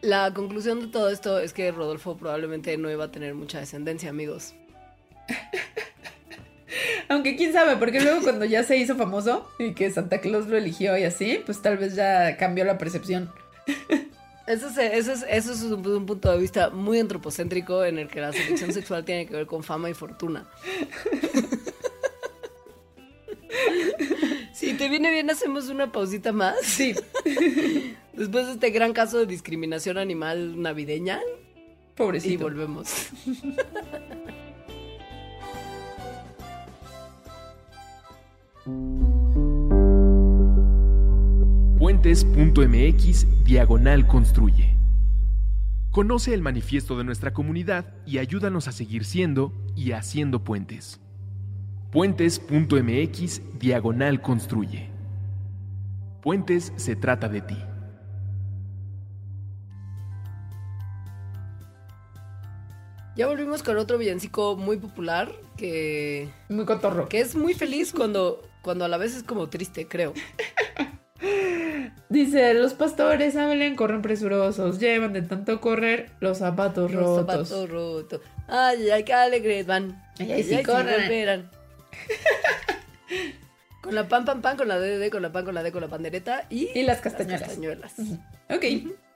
La 0.00 0.32
conclusión 0.32 0.80
de 0.80 0.86
todo 0.86 1.10
esto 1.10 1.38
es 1.38 1.52
que 1.52 1.70
Rodolfo 1.70 2.16
probablemente 2.16 2.76
no 2.78 2.90
iba 2.90 3.04
a 3.04 3.10
tener 3.10 3.34
mucha 3.34 3.60
descendencia, 3.60 4.08
amigos. 4.08 4.54
Aunque 7.10 7.36
quién 7.36 7.52
sabe, 7.52 7.76
porque 7.76 8.00
luego 8.00 8.22
cuando 8.22 8.46
ya 8.46 8.62
se 8.62 8.78
hizo 8.78 8.96
famoso 8.96 9.50
y 9.58 9.74
que 9.74 9.90
Santa 9.90 10.22
Claus 10.22 10.46
lo 10.46 10.56
eligió 10.56 10.96
y 10.96 11.04
así, 11.04 11.42
pues 11.44 11.60
tal 11.60 11.76
vez 11.76 11.94
ya 11.94 12.38
cambió 12.38 12.64
la 12.64 12.78
percepción. 12.78 13.30
Eso 14.46 14.68
es, 14.68 14.76
eso 14.76 15.12
es, 15.12 15.24
eso 15.28 15.52
es 15.52 15.62
un, 15.62 15.86
un 15.86 16.06
punto 16.06 16.30
de 16.30 16.38
vista 16.38 16.70
muy 16.70 16.98
antropocéntrico 16.98 17.84
en 17.84 17.98
el 17.98 18.08
que 18.08 18.20
la 18.20 18.32
selección 18.32 18.72
sexual 18.72 19.04
tiene 19.04 19.26
que 19.26 19.34
ver 19.34 19.46
con 19.46 19.62
fama 19.62 19.88
y 19.90 19.94
fortuna. 19.94 20.46
Si 24.54 24.72
te 24.74 24.88
viene 24.88 25.10
bien, 25.10 25.28
hacemos 25.30 25.68
una 25.68 25.90
pausita 25.90 26.32
más. 26.32 26.56
Sí, 26.62 26.94
Después 28.12 28.46
de 28.46 28.52
este 28.52 28.70
gran 28.70 28.92
caso 28.92 29.18
de 29.18 29.26
discriminación 29.26 29.98
animal 29.98 30.60
navideña. 30.62 31.20
Y 31.20 31.96
pobrecito. 31.96 32.44
volvemos. 32.44 33.08
Puentes.mx 41.84 43.44
Diagonal 43.44 44.06
Construye. 44.06 44.74
Conoce 45.90 46.32
el 46.32 46.40
manifiesto 46.40 46.96
de 46.96 47.04
nuestra 47.04 47.34
comunidad 47.34 47.92
y 48.06 48.16
ayúdanos 48.16 48.68
a 48.68 48.72
seguir 48.72 49.04
siendo 49.04 49.52
y 49.76 49.92
haciendo 49.92 50.42
puentes. 50.44 50.98
Puentes.mx 51.92 53.42
Diagonal 53.58 54.22
Construye. 54.22 54.88
Puentes 56.22 56.72
se 56.76 56.96
trata 56.96 57.28
de 57.28 57.42
ti. 57.42 57.58
Ya 63.14 63.26
volvimos 63.26 63.62
con 63.62 63.76
otro 63.76 63.98
villancico 63.98 64.56
muy 64.56 64.78
popular 64.78 65.30
que, 65.58 66.30
Muy 66.48 66.64
cotorro. 66.64 67.10
que 67.10 67.20
es 67.20 67.36
muy 67.36 67.52
feliz 67.52 67.92
cuando, 67.92 68.40
cuando 68.62 68.86
a 68.86 68.88
la 68.88 68.96
vez 68.96 69.14
es 69.14 69.22
como 69.22 69.50
triste, 69.50 69.86
creo. 69.86 70.14
Dice, 72.08 72.54
los 72.54 72.74
pastores 72.74 73.34
hablen, 73.36 73.76
corren 73.76 74.02
presurosos, 74.02 74.78
llevan 74.78 75.12
de 75.12 75.22
tanto 75.22 75.60
correr 75.60 76.10
los 76.20 76.38
zapatos 76.38 76.92
Los 76.92 77.02
rotos. 77.02 77.48
zapatos 77.48 77.70
rotos. 77.70 78.20
Ay, 78.46 78.90
ay, 78.90 79.04
qué 79.04 79.12
alegres 79.14 79.66
van. 79.66 80.02
Ay, 80.18 80.32
ay, 80.32 80.42
sí, 80.44 80.62
corren. 80.62 81.48
con 83.80 83.94
la 83.94 84.06
pan, 84.08 84.24
pan, 84.24 84.42
pan, 84.42 84.56
con 84.56 84.68
la 84.68 84.78
DD, 84.78 85.10
con 85.10 85.22
la 85.22 85.32
pan, 85.32 85.44
con 85.44 85.54
la 85.54 85.62
D, 85.62 85.72
con 85.72 85.80
la 85.80 85.88
pandereta 85.88 86.46
y, 86.50 86.68
Y 86.78 86.82
las 86.84 87.00
castañuelas. 87.00 87.42
castañuelas. 87.42 87.92
Ok, 88.50 88.64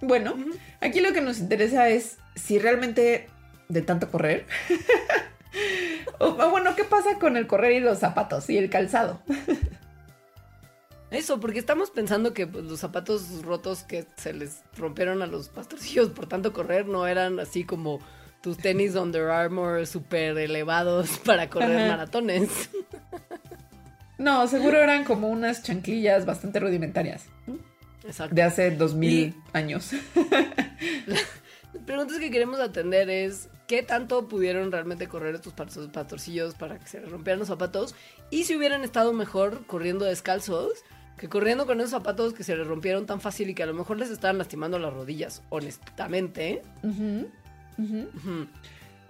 bueno, 0.01 0.35
aquí 0.81 1.01
lo 1.01 1.13
que 1.13 1.21
nos 1.21 1.39
interesa 1.39 1.89
es 1.89 2.17
si 2.35 2.59
realmente 2.59 3.29
de 3.69 3.83
tanto 3.83 4.11
correr. 4.11 4.47
o, 6.19 6.27
o 6.27 6.51
bueno, 6.51 6.75
¿qué 6.75 6.85
pasa 6.85 7.19
con 7.21 7.37
el 7.37 7.47
correr 7.47 7.73
y 7.73 7.81
los 7.81 7.99
zapatos 7.99 8.49
y 8.51 8.59
el 8.59 8.71
calzado? 8.71 9.21
Eso, 11.11 11.41
porque 11.41 11.59
estamos 11.59 11.91
pensando 11.91 12.35
que 12.35 12.47
pues, 12.47 12.65
los 12.65 12.81
zapatos 12.81 13.43
rotos 13.43 13.83
que 13.83 14.07
se 14.17 14.33
les 14.35 14.61
rompieron 14.77 15.23
a 15.23 15.27
los 15.27 15.49
pastorcillos 15.49 16.11
por 16.11 16.27
tanto 16.29 16.53
correr 16.53 16.87
no 16.87 17.07
eran 17.07 17.41
así 17.41 17.65
como 17.65 17.99
tus 18.43 18.59
tenis 18.59 18.95
Under 18.95 19.31
Armour 19.31 19.87
súper 19.87 20.37
elevados 20.39 21.19
para 21.25 21.49
correr 21.49 21.79
Ajá. 21.79 21.89
maratones. 21.89 22.71
No, 24.19 24.49
seguro 24.49 24.79
eran 24.79 25.05
como 25.05 25.29
unas 25.29 25.63
chanclillas 25.63 26.27
bastante 26.27 26.59
rudimentarias 26.59 27.27
Exacto. 28.05 28.35
de 28.35 28.43
hace 28.43 28.71
dos 28.73 28.97
mil 28.97 29.33
años. 29.53 29.93
Las 31.07 31.25
preguntas 31.87 32.19
que 32.19 32.29
queremos 32.31 32.59
atender 32.59 33.09
es 33.11 33.49
qué 33.69 33.85
tanto 33.85 34.27
pudieron 34.27 34.73
realmente 34.73 35.07
correr 35.07 35.37
estos 35.37 35.53
pastor- 35.55 35.93
pastorcillos 35.93 36.55
para 36.55 36.81
que 36.81 36.89
se 36.89 37.01
les 37.01 37.09
rompieran 37.11 37.39
los 37.39 37.47
zapatos 37.47 37.95
y 38.29 38.43
si 38.43 38.57
hubieran 38.57 38.83
estado 38.83 39.13
mejor 39.13 39.65
corriendo 39.67 40.05
descalzos 40.05 40.73
que 41.19 41.29
corriendo 41.29 41.67
con 41.67 41.79
esos 41.81 41.91
zapatos 41.91 42.33
que 42.33 42.45
se 42.45 42.57
les 42.57 42.67
rompieron 42.67 43.05
tan 43.07 43.21
fácil 43.21 43.51
y 43.51 43.55
que 43.55 43.63
a 43.63 43.67
lo 43.67 43.75
mejor 43.75 43.99
les 43.99 44.11
estaban 44.11 44.39
lastimando 44.39 44.79
las 44.79 44.93
rodillas, 44.93 45.43
honestamente. 45.51 46.63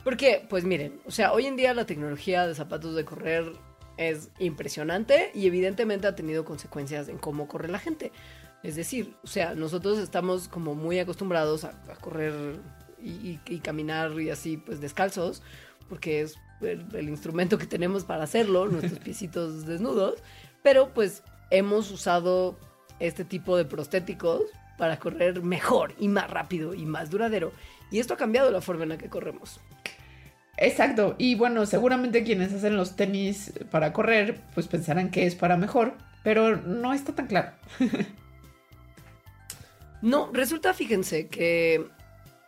Porque, 0.04 0.46
pues 0.48 0.64
miren, 0.64 1.00
o 1.06 1.10
sea, 1.10 1.32
hoy 1.32 1.46
en 1.46 1.56
día 1.56 1.74
la 1.74 1.84
tecnología 1.86 2.46
de 2.46 2.54
zapatos 2.54 2.94
de 2.94 3.04
correr 3.04 3.52
es 3.96 4.30
impresionante 4.38 5.30
y 5.34 5.46
evidentemente 5.46 6.06
ha 6.06 6.14
tenido 6.14 6.44
consecuencias 6.44 7.08
en 7.08 7.18
cómo 7.18 7.48
corre 7.48 7.68
la 7.68 7.78
gente. 7.78 8.12
Es 8.62 8.76
decir, 8.76 9.14
o 9.22 9.26
sea, 9.26 9.54
nosotros 9.54 9.98
estamos 9.98 10.48
como 10.48 10.74
muy 10.74 10.98
acostumbrados 10.98 11.64
a, 11.64 11.70
a 11.90 11.94
correr 12.00 12.56
y, 13.02 13.10
y- 13.10 13.40
y 13.46 13.58
caminar 13.58 14.18
y 14.20 14.30
así, 14.30 14.56
pues 14.56 14.80
descalzos, 14.80 15.42
porque 15.88 16.22
es 16.22 16.34
el, 16.60 16.84
el 16.94 17.08
instrumento 17.08 17.58
que 17.58 17.66
tenemos 17.66 18.04
para 18.04 18.24
hacerlo, 18.24 18.66
nuestros 18.66 18.98
piecitos 19.04 19.66
desnudos, 19.66 20.22
pero 20.62 20.92
pues 20.94 21.22
hemos 21.50 21.90
usado 21.90 22.58
este 23.00 23.24
tipo 23.24 23.56
de 23.56 23.64
prostéticos 23.64 24.42
para 24.76 24.98
correr 24.98 25.42
mejor 25.42 25.94
y 25.98 26.08
más 26.08 26.30
rápido 26.30 26.74
y 26.74 26.86
más 26.86 27.10
duradero. 27.10 27.52
Y 27.90 27.98
esto 27.98 28.14
ha 28.14 28.16
cambiado 28.16 28.50
la 28.50 28.60
forma 28.60 28.84
en 28.84 28.90
la 28.90 28.98
que 28.98 29.08
corremos. 29.08 29.60
Exacto, 30.56 31.14
y 31.18 31.36
bueno, 31.36 31.66
seguramente 31.66 32.24
quienes 32.24 32.52
hacen 32.52 32.76
los 32.76 32.96
tenis 32.96 33.52
para 33.70 33.92
correr, 33.92 34.40
pues 34.54 34.66
pensarán 34.66 35.10
que 35.10 35.24
es 35.24 35.36
para 35.36 35.56
mejor, 35.56 35.94
pero 36.24 36.56
no 36.56 36.92
está 36.92 37.14
tan 37.14 37.26
claro. 37.26 37.52
No, 40.00 40.30
resulta, 40.32 40.74
fíjense, 40.74 41.26
que 41.26 41.84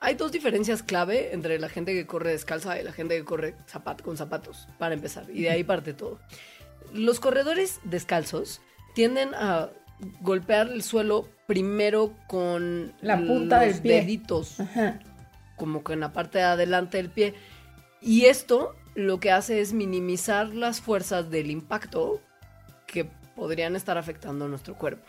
hay 0.00 0.14
dos 0.14 0.30
diferencias 0.30 0.84
clave 0.84 1.34
entre 1.34 1.58
la 1.58 1.68
gente 1.68 1.92
que 1.92 2.06
corre 2.06 2.30
descalza 2.30 2.80
y 2.80 2.84
la 2.84 2.92
gente 2.92 3.16
que 3.16 3.24
corre 3.24 3.56
con 4.04 4.16
zapatos, 4.16 4.68
para 4.78 4.94
empezar. 4.94 5.28
Y 5.28 5.42
de 5.42 5.50
ahí 5.50 5.64
parte 5.64 5.92
todo. 5.92 6.20
Los 6.92 7.18
corredores 7.18 7.80
descalzos 7.82 8.60
tienden 8.94 9.34
a 9.34 9.70
golpear 10.20 10.68
el 10.68 10.82
suelo 10.82 11.28
primero 11.46 12.14
con 12.26 12.92
La 13.00 13.16
punta 13.18 13.64
los 13.64 13.74
del 13.74 13.82
pie. 13.82 14.00
deditos, 14.00 14.60
Ajá. 14.60 15.00
como 15.56 15.82
que 15.84 15.92
en 15.92 16.00
la 16.00 16.12
parte 16.12 16.38
de 16.38 16.44
adelante 16.44 16.96
del 16.96 17.10
pie. 17.10 17.34
Y 18.00 18.26
esto 18.26 18.74
lo 18.94 19.20
que 19.20 19.30
hace 19.30 19.60
es 19.60 19.72
minimizar 19.72 20.48
las 20.54 20.80
fuerzas 20.80 21.30
del 21.30 21.50
impacto 21.50 22.20
que 22.86 23.10
podrían 23.36 23.76
estar 23.76 23.98
afectando 23.98 24.48
nuestro 24.48 24.74
cuerpo. 24.76 25.04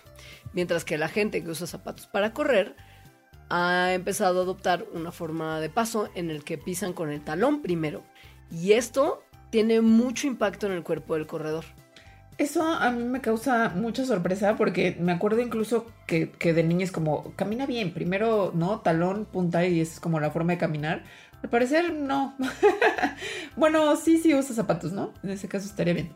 Mientras 0.53 0.85
que 0.85 0.97
la 0.97 1.07
gente 1.07 1.43
que 1.43 1.49
usa 1.49 1.67
zapatos 1.67 2.07
para 2.07 2.33
correr 2.33 2.75
ha 3.49 3.93
empezado 3.93 4.39
a 4.39 4.43
adoptar 4.43 4.85
una 4.93 5.11
forma 5.11 5.59
de 5.59 5.69
paso 5.69 6.09
en 6.15 6.29
el 6.29 6.43
que 6.43 6.57
pisan 6.57 6.93
con 6.93 7.11
el 7.11 7.21
talón 7.21 7.61
primero. 7.61 8.03
Y 8.49 8.73
esto 8.73 9.23
tiene 9.49 9.81
mucho 9.81 10.27
impacto 10.27 10.67
en 10.67 10.73
el 10.73 10.83
cuerpo 10.83 11.15
del 11.15 11.27
corredor. 11.27 11.65
Eso 12.41 12.63
a 12.65 12.89
mí 12.89 13.03
me 13.03 13.21
causa 13.21 13.69
mucha 13.69 14.03
sorpresa 14.03 14.55
porque 14.57 14.97
me 14.99 15.11
acuerdo 15.11 15.41
incluso 15.41 15.85
que, 16.07 16.31
que 16.31 16.53
de 16.53 16.63
niña 16.63 16.85
es 16.85 16.91
como, 16.91 17.35
camina 17.35 17.67
bien, 17.67 17.93
primero, 17.93 18.51
¿no? 18.55 18.79
Talón, 18.79 19.25
punta 19.25 19.63
y 19.67 19.79
es 19.79 19.99
como 19.99 20.19
la 20.19 20.31
forma 20.31 20.53
de 20.53 20.57
caminar. 20.57 21.03
Al 21.43 21.51
parecer, 21.51 21.93
no. 21.93 22.35
bueno, 23.55 23.95
sí, 23.95 24.17
sí 24.17 24.33
usa 24.33 24.55
zapatos, 24.55 24.91
¿no? 24.91 25.13
En 25.21 25.29
ese 25.29 25.47
caso 25.47 25.67
estaría 25.67 25.93
bien. 25.93 26.15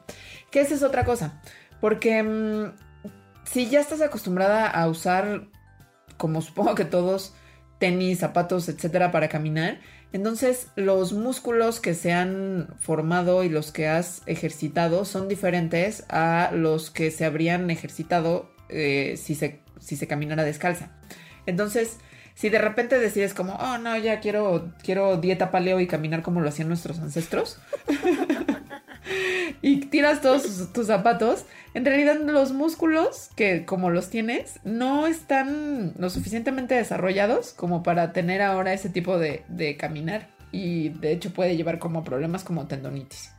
Que 0.50 0.62
esa 0.62 0.74
es 0.74 0.82
otra 0.82 1.06
cosa. 1.06 1.40
Porque 1.80 2.24
mm, 2.24 2.74
si 3.44 3.70
ya 3.70 3.80
estás 3.80 4.02
acostumbrada 4.02 4.68
a 4.68 4.88
usar, 4.88 5.46
como 6.18 6.42
supongo 6.42 6.74
que 6.74 6.86
todos, 6.86 7.36
tenis, 7.80 8.20
zapatos, 8.20 8.70
etcétera, 8.70 9.12
para 9.12 9.30
caminar, 9.30 9.80
entonces 10.16 10.68
los 10.78 11.12
músculos 11.12 11.82
que 11.82 11.94
se 11.94 12.14
han 12.14 12.70
formado 12.80 13.44
y 13.44 13.50
los 13.50 13.74
que 13.74 13.88
has 13.88 14.22
ejercitado 14.28 15.04
son 15.04 15.28
diferentes 15.28 16.06
a 16.08 16.52
los 16.54 16.90
que 16.90 17.12
se 17.12 17.26
habrían 17.26 17.70
ejercitado 17.70 18.50
eh, 18.70 19.16
si, 19.18 19.36
se, 19.36 19.60
si 19.80 19.98
se 19.98 20.08
caminara 20.08 20.46
descalza. 20.46 20.92
Entonces, 21.46 21.98
si 22.34 22.50
de 22.50 22.60
repente 22.60 22.98
decides 22.98 23.34
como, 23.34 23.56
oh 23.56 23.78
no, 23.78 23.98
ya 23.98 24.20
quiero, 24.22 24.74
quiero 24.84 25.18
dieta 25.18 25.52
paleo 25.52 25.80
y 25.80 25.88
caminar 25.88 26.22
como 26.22 26.40
lo 26.40 26.48
hacían 26.48 26.70
nuestros 26.70 27.00
ancestros, 27.00 27.60
y 29.62 29.82
tiras 29.88 30.22
todos 30.22 30.72
tus, 30.74 30.88
zapatos, 30.88 31.46
en 31.74 31.86
realidad 31.86 32.20
los 32.20 32.52
músculos 32.52 33.30
que 33.36 33.66
como 33.66 33.90
los 33.90 34.10
tienes 34.10 34.60
no 34.64 35.08
están 35.08 35.94
lo 35.98 36.10
suficientemente 36.10 36.76
desarrollados 36.76 37.54
como 37.54 37.84
para 37.84 38.14
tener 38.14 38.42
ahora 38.42 38.74
ese 38.74 38.90
tipo 38.90 39.18
de, 39.18 39.44
de 39.48 39.78
caminar. 39.78 40.30
Y 40.52 40.90
de 40.90 41.12
hecho 41.12 41.34
puede 41.34 41.58
llevar 41.58 41.80
como 41.80 42.04
problemas 42.04 42.44
como 42.44 42.68
tendonitis. 42.68 43.32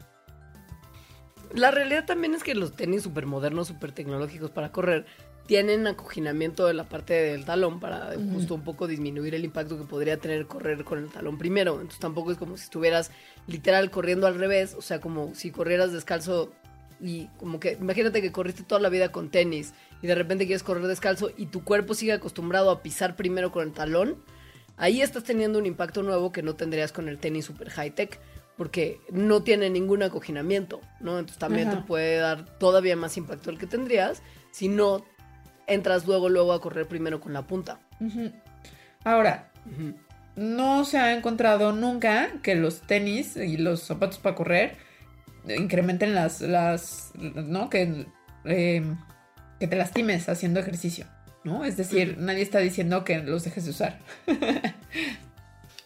La 1.55 1.71
realidad 1.71 2.05
también 2.05 2.35
es 2.35 2.43
que 2.43 2.55
los 2.55 2.77
tenis 2.77 3.03
súper 3.03 3.25
modernos, 3.25 3.69
súper 3.69 3.93
tecnológicos 3.93 4.51
para 4.51 4.73
correr, 4.73 5.07
tienen 5.47 5.87
acoginamiento 5.87 6.67
de 6.67 6.75
la 6.75 6.85
parte 6.85 7.15
del 7.15 7.45
talón 7.45 7.81
para 7.81 8.13
justo 8.33 8.55
un 8.55 8.65
poco 8.65 8.87
disminuir 8.87 9.35
el 9.35 9.45
impacto 9.45 9.79
que 9.79 9.85
podría 9.85 10.17
tener 10.19 10.47
correr 10.47 10.85
con 10.85 10.99
el 10.99 11.09
talón 11.09 11.39
primero. 11.39 11.75
Entonces 11.75 12.01
tampoco 12.01 12.33
es 12.33 12.39
como 12.39 12.57
si 12.57 12.65
estuvieras 12.65 13.11
literal 13.47 13.91
corriendo 13.91 14.27
al 14.27 14.39
revés, 14.39 14.75
o 14.75 14.83
sea, 14.83 15.01
como 15.01 15.35
si 15.35 15.51
corrieras 15.51 15.93
descalzo 15.93 16.53
y 17.01 17.27
como 17.39 17.61
que 17.61 17.77
imagínate 17.81 18.23
que 18.23 18.33
corriste 18.33 18.63
toda 18.63 18.81
la 18.81 18.89
vida 18.89 19.13
con 19.13 19.31
tenis 19.31 19.75
y 20.03 20.07
de 20.07 20.15
repente 20.15 20.47
quieres 20.47 20.63
correr 20.63 20.87
descalzo 20.87 21.31
y 21.37 21.47
tu 21.47 21.63
cuerpo 21.63 21.95
sigue 21.95 22.13
acostumbrado 22.13 22.71
a 22.71 22.83
pisar 22.83 23.17
primero 23.17 23.53
con 23.53 23.67
el 23.67 23.73
talón, 23.73 24.23
ahí 24.77 25.01
estás 25.01 25.25
teniendo 25.25 25.59
un 25.59 25.67
impacto 25.67 26.03
nuevo 26.03 26.33
que 26.33 26.43
no 26.43 26.55
tendrías 26.55 26.93
con 26.93 27.09
el 27.09 27.19
tenis 27.19 27.45
super 27.45 27.71
high 27.71 27.95
tech. 27.95 28.21
Porque 28.57 29.03
no 29.13 29.43
tiene 29.43 29.69
ningún 29.69 30.03
acoginamiento, 30.03 30.81
¿no? 31.01 31.19
Entonces 31.19 31.37
también 31.37 31.69
Ajá. 31.69 31.77
te 31.77 31.87
puede 31.87 32.17
dar 32.17 32.59
todavía 32.59 32.97
más 32.97 33.19
impacto 33.19 33.51
del 33.51 33.59
que 33.59 33.67
tendrías 33.67 34.23
si 34.51 34.69
no 34.69 35.05
entras 35.67 36.07
luego, 36.07 36.29
luego 36.29 36.53
a 36.53 36.61
correr 36.61 36.87
primero 36.87 37.21
con 37.21 37.33
la 37.33 37.47
punta. 37.47 37.81
Ahora, 39.05 39.51
no 40.37 40.85
se 40.85 40.99
ha 40.99 41.17
encontrado 41.17 41.73
nunca 41.73 42.29
que 42.43 42.55
los 42.55 42.83
tenis 42.83 43.37
y 43.37 43.57
los 43.57 43.83
zapatos 43.83 44.19
para 44.19 44.35
correr 44.35 44.77
incrementen 45.49 46.15
las, 46.15 46.41
las, 46.41 47.13
¿no? 47.15 47.71
Que, 47.71 48.07
eh, 48.45 48.83
que 49.61 49.67
te 49.67 49.77
lastimes 49.77 50.29
haciendo 50.29 50.61
ejercicio, 50.61 51.07
¿no? 51.45 51.65
Es 51.65 51.77
decir, 51.77 52.17
nadie 52.19 52.43
está 52.43 52.59
diciendo 52.59 53.05
que 53.05 53.19
los 53.19 53.45
dejes 53.45 53.65
de 53.65 53.71
usar. 53.71 53.99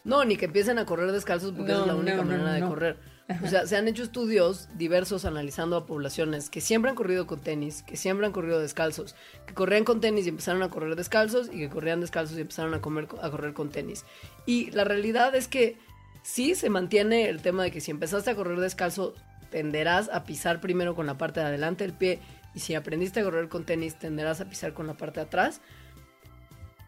No, 0.03 0.25
ni 0.25 0.35
que 0.35 0.45
empiecen 0.45 0.79
a 0.79 0.85
correr 0.85 1.11
descalzos 1.11 1.51
porque 1.51 1.71
No, 1.71 1.81
es 1.81 1.87
la 1.87 1.95
única 1.95 2.17
no, 2.17 2.23
no, 2.23 2.29
manera 2.31 2.53
de 2.53 2.61
correr. 2.61 2.97
O 3.43 3.47
sea, 3.47 3.65
se 3.65 3.77
han 3.77 3.87
hecho 3.87 4.03
estudios 4.03 4.67
diversos 4.77 5.25
analizando 5.25 5.77
a 5.77 5.85
poblaciones 5.85 6.49
que 6.49 6.59
siempre 6.59 6.89
han 6.89 6.95
corrido 6.95 7.27
con 7.27 7.39
tenis, 7.39 7.81
que 7.83 7.95
siempre 7.95 8.25
han 8.25 8.33
corrido 8.33 8.59
descalzos, 8.59 9.15
que 9.45 9.53
corrían 9.53 9.85
con 9.85 10.01
tenis 10.01 10.25
y 10.25 10.29
empezaron 10.29 10.63
a 10.63 10.69
correr 10.69 10.95
descalzos 10.95 11.47
y 11.47 11.59
que 11.59 11.69
corrían 11.69 12.01
descalzos 12.01 12.37
y 12.37 12.41
empezaron 12.41 12.73
a, 12.73 12.81
comer, 12.81 13.07
a 13.21 13.29
correr 13.29 13.53
con 13.53 13.69
tenis. 13.69 14.05
Y 14.45 14.71
la 14.71 14.83
realidad 14.83 15.33
es 15.35 15.47
que 15.47 15.77
sí 16.23 16.55
se 16.55 16.69
mantiene 16.69 17.29
el 17.29 17.41
tema 17.41 17.63
de 17.63 17.71
que 17.71 17.79
si 17.79 17.91
empezaste 17.91 18.31
a 18.31 18.35
correr 18.35 18.59
descalzo, 18.59 19.15
tenderás 19.49 20.09
a 20.09 20.23
pisar 20.23 20.59
primero 20.59 20.95
con 20.95 21.05
la 21.05 21.17
parte 21.17 21.39
de 21.39 21.45
adelante 21.45 21.83
del 21.83 21.93
pie 21.93 22.19
y 22.53 22.59
si 22.59 22.75
aprendiste 22.75 23.21
a 23.21 23.23
correr 23.23 23.47
con 23.47 23.65
tenis, 23.65 23.95
tenderás 23.95 24.41
a 24.41 24.45
pisar 24.45 24.73
con 24.73 24.87
la 24.87 24.95
parte 24.95 25.19
de 25.19 25.25
atrás. 25.27 25.61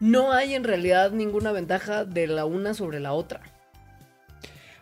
No 0.04 0.32
hay 0.32 0.54
en 0.54 0.64
realidad 0.64 1.12
ninguna 1.12 1.50
ventaja 1.50 2.04
de 2.04 2.26
la 2.26 2.44
una 2.44 2.74
sobre 2.74 3.00
la 3.00 3.14
otra. 3.14 3.40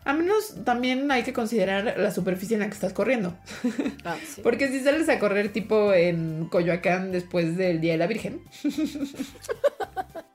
A 0.04 0.14
menos 0.14 0.64
también 0.64 1.08
hay 1.12 1.22
que 1.22 1.32
considerar 1.32 1.94
la 1.96 2.10
superficie 2.10 2.54
en 2.54 2.60
la 2.62 2.66
que 2.66 2.74
estás 2.74 2.92
corriendo. 2.92 3.36
Ah, 4.04 4.16
sí. 4.26 4.40
Porque 4.42 4.66
si 4.66 4.80
sales 4.80 5.08
a 5.08 5.20
correr 5.20 5.52
tipo 5.52 5.94
en 5.94 6.46
Coyoacán 6.46 7.12
después 7.12 7.56
del 7.56 7.80
Día 7.80 7.92
de 7.92 7.98
la 7.98 8.08
Virgen, 8.08 8.40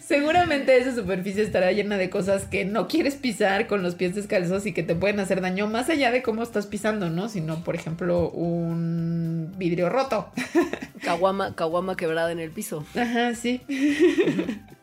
seguramente 0.00 0.76
esa 0.76 0.94
superficie 0.94 1.42
estará 1.42 1.72
llena 1.72 1.96
de 1.96 2.10
cosas 2.10 2.44
que 2.44 2.64
no 2.64 2.88
quieres 2.88 3.16
pisar 3.16 3.66
con 3.66 3.82
los 3.82 3.94
pies 3.94 4.14
descalzos 4.14 4.66
y 4.66 4.72
que 4.72 4.82
te 4.82 4.94
pueden 4.94 5.20
hacer 5.20 5.40
daño 5.40 5.66
más 5.66 5.88
allá 5.88 6.10
de 6.10 6.22
cómo 6.22 6.42
estás 6.42 6.66
pisando, 6.66 7.10
¿no? 7.10 7.28
Sino, 7.28 7.64
por 7.64 7.74
ejemplo, 7.74 8.30
un 8.30 9.54
vidrio 9.56 9.88
roto. 9.88 10.30
Caguama, 11.02 11.54
caguama 11.54 11.96
quebrada 11.96 12.32
en 12.32 12.40
el 12.40 12.50
piso. 12.50 12.84
Ajá, 12.94 13.34
sí. 13.34 13.60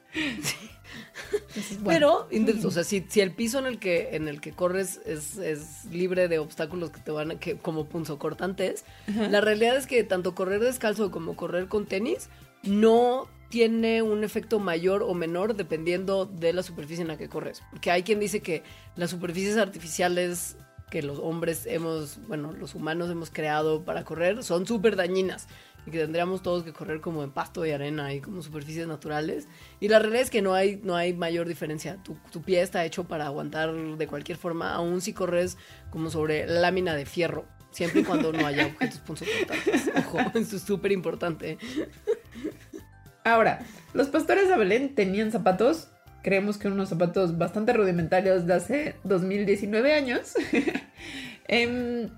Bueno. 1.80 2.28
Pero, 2.30 2.68
o 2.68 2.72
sea, 2.72 2.84
si, 2.84 3.06
si 3.08 3.22
el 3.22 3.32
piso 3.32 3.60
en 3.60 3.66
el 3.66 3.80
que, 3.80 4.16
en 4.16 4.28
el 4.28 4.42
que 4.42 4.52
corres 4.52 5.02
es, 5.06 5.38
es 5.38 5.86
libre 5.86 6.28
de 6.28 6.40
obstáculos 6.40 6.90
que 6.92 7.00
te 7.00 7.12
van 7.12 7.32
a, 7.32 7.40
que, 7.40 7.58
como 7.58 7.86
punzocortantes, 7.86 8.86
la 9.08 9.42
realidad 9.42 9.78
es 9.78 9.88
que 9.88 10.04
tanto 10.04 10.36
correr 10.36 10.62
descalzo 10.62 11.12
como 11.12 11.36
correr 11.36 11.68
con 11.68 11.86
tenis 11.86 12.30
no 12.64 13.28
tiene 13.54 14.02
un 14.02 14.24
efecto 14.24 14.58
mayor 14.58 15.04
o 15.04 15.14
menor 15.14 15.56
dependiendo 15.56 16.26
de 16.26 16.54
la 16.54 16.64
superficie 16.64 17.04
en 17.04 17.08
la 17.08 17.18
que 17.20 17.30
corres. 17.30 17.62
Porque 17.70 17.92
hay 17.92 18.02
quien 18.02 18.20
dice 18.20 18.40
que 18.40 18.64
las 18.96 19.12
superficies 19.12 19.58
artificiales 19.58 20.58
que 20.90 21.04
los 21.04 21.20
hombres 21.20 21.68
hemos, 21.68 22.20
bueno, 22.28 22.52
los 22.52 22.74
humanos 22.74 23.12
hemos 23.12 23.30
creado 23.30 23.86
para 23.86 24.04
correr 24.06 24.44
son 24.44 24.66
súper 24.66 24.96
dañinas 24.96 25.48
y 25.86 25.92
que 25.92 26.00
tendríamos 26.00 26.42
todos 26.42 26.64
que 26.64 26.74
correr 26.74 27.00
como 27.00 27.24
en 27.24 27.30
pasto 27.30 27.64
y 27.64 27.70
arena 27.70 28.12
y 28.12 28.22
como 28.22 28.42
superficies 28.42 28.88
naturales. 28.88 29.48
Y 29.80 29.88
la 29.88 30.00
realidad 30.00 30.24
es 30.24 30.32
que 30.32 30.42
no 30.42 30.56
hay, 30.56 30.82
no 30.84 30.96
hay 30.96 31.14
mayor 31.14 31.48
diferencia. 31.48 32.02
Tu, 32.04 32.18
tu 32.32 32.42
pie 32.42 32.64
está 32.64 32.84
hecho 32.86 33.04
para 33.04 33.28
aguantar 33.28 33.72
de 33.72 34.08
cualquier 34.08 34.40
forma, 34.40 34.74
aun 34.74 35.00
si 35.00 35.14
corres 35.14 35.60
como 35.92 36.10
sobre 36.10 36.48
lámina 36.48 36.96
de 36.96 37.06
fierro, 37.06 37.46
siempre 37.70 38.02
y 38.02 38.04
cuando 38.04 38.34
no 38.34 38.48
haya 38.48 38.66
objetos 38.74 38.98
punzocortantes. 39.02 39.92
Ojo, 39.96 40.18
eso 40.34 40.56
es 40.56 40.64
súper 40.64 40.92
importante. 40.92 41.60
Ahora, 43.24 43.60
los 43.94 44.08
pastores 44.08 44.50
de 44.50 44.58
Belén 44.58 44.96
tenían 44.96 45.32
zapatos. 45.32 45.90
Creemos 46.22 46.58
que 46.58 46.68
unos 46.68 46.90
zapatos 46.90 47.38
bastante 47.38 47.74
rudimentarios 47.74 48.46
de 48.46 48.54
hace 48.54 48.96
2019 49.04 49.94
años. 49.94 50.34
Em, 51.50 52.10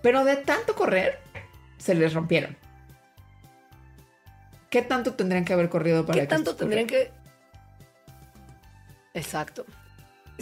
pero 0.00 0.24
de 0.24 0.36
tanto 0.36 0.74
correr, 0.74 1.18
se 1.76 1.94
les 1.94 2.14
rompieron. 2.14 2.56
¿Qué 4.70 4.80
tanto 4.80 5.12
tendrían 5.12 5.44
que 5.44 5.52
haber 5.52 5.68
corrido 5.68 6.06
para 6.06 6.14
¿Qué 6.14 6.20
que 6.22 6.26
tanto 6.28 6.56
tendrían 6.56 6.86
que...? 6.86 7.10
Exacto. 9.12 9.66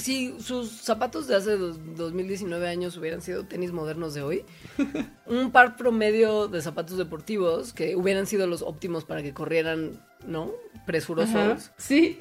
Si 0.00 0.40
sus 0.40 0.70
zapatos 0.70 1.26
de 1.28 1.36
hace 1.36 1.56
dos- 1.56 1.78
2019 1.96 2.68
años 2.68 2.96
hubieran 2.96 3.22
sido 3.22 3.44
tenis 3.44 3.72
modernos 3.72 4.14
de 4.14 4.22
hoy, 4.22 4.44
un 5.26 5.50
par 5.52 5.76
promedio 5.76 6.48
de 6.48 6.62
zapatos 6.62 6.96
deportivos 6.98 7.72
que 7.72 7.96
hubieran 7.96 8.26
sido 8.26 8.46
los 8.46 8.62
óptimos 8.62 9.04
para 9.04 9.22
que 9.22 9.32
corrieran, 9.34 10.00
¿no? 10.26 10.50
Presurosos, 10.86 11.34
Ajá, 11.34 11.58
Sí. 11.76 12.18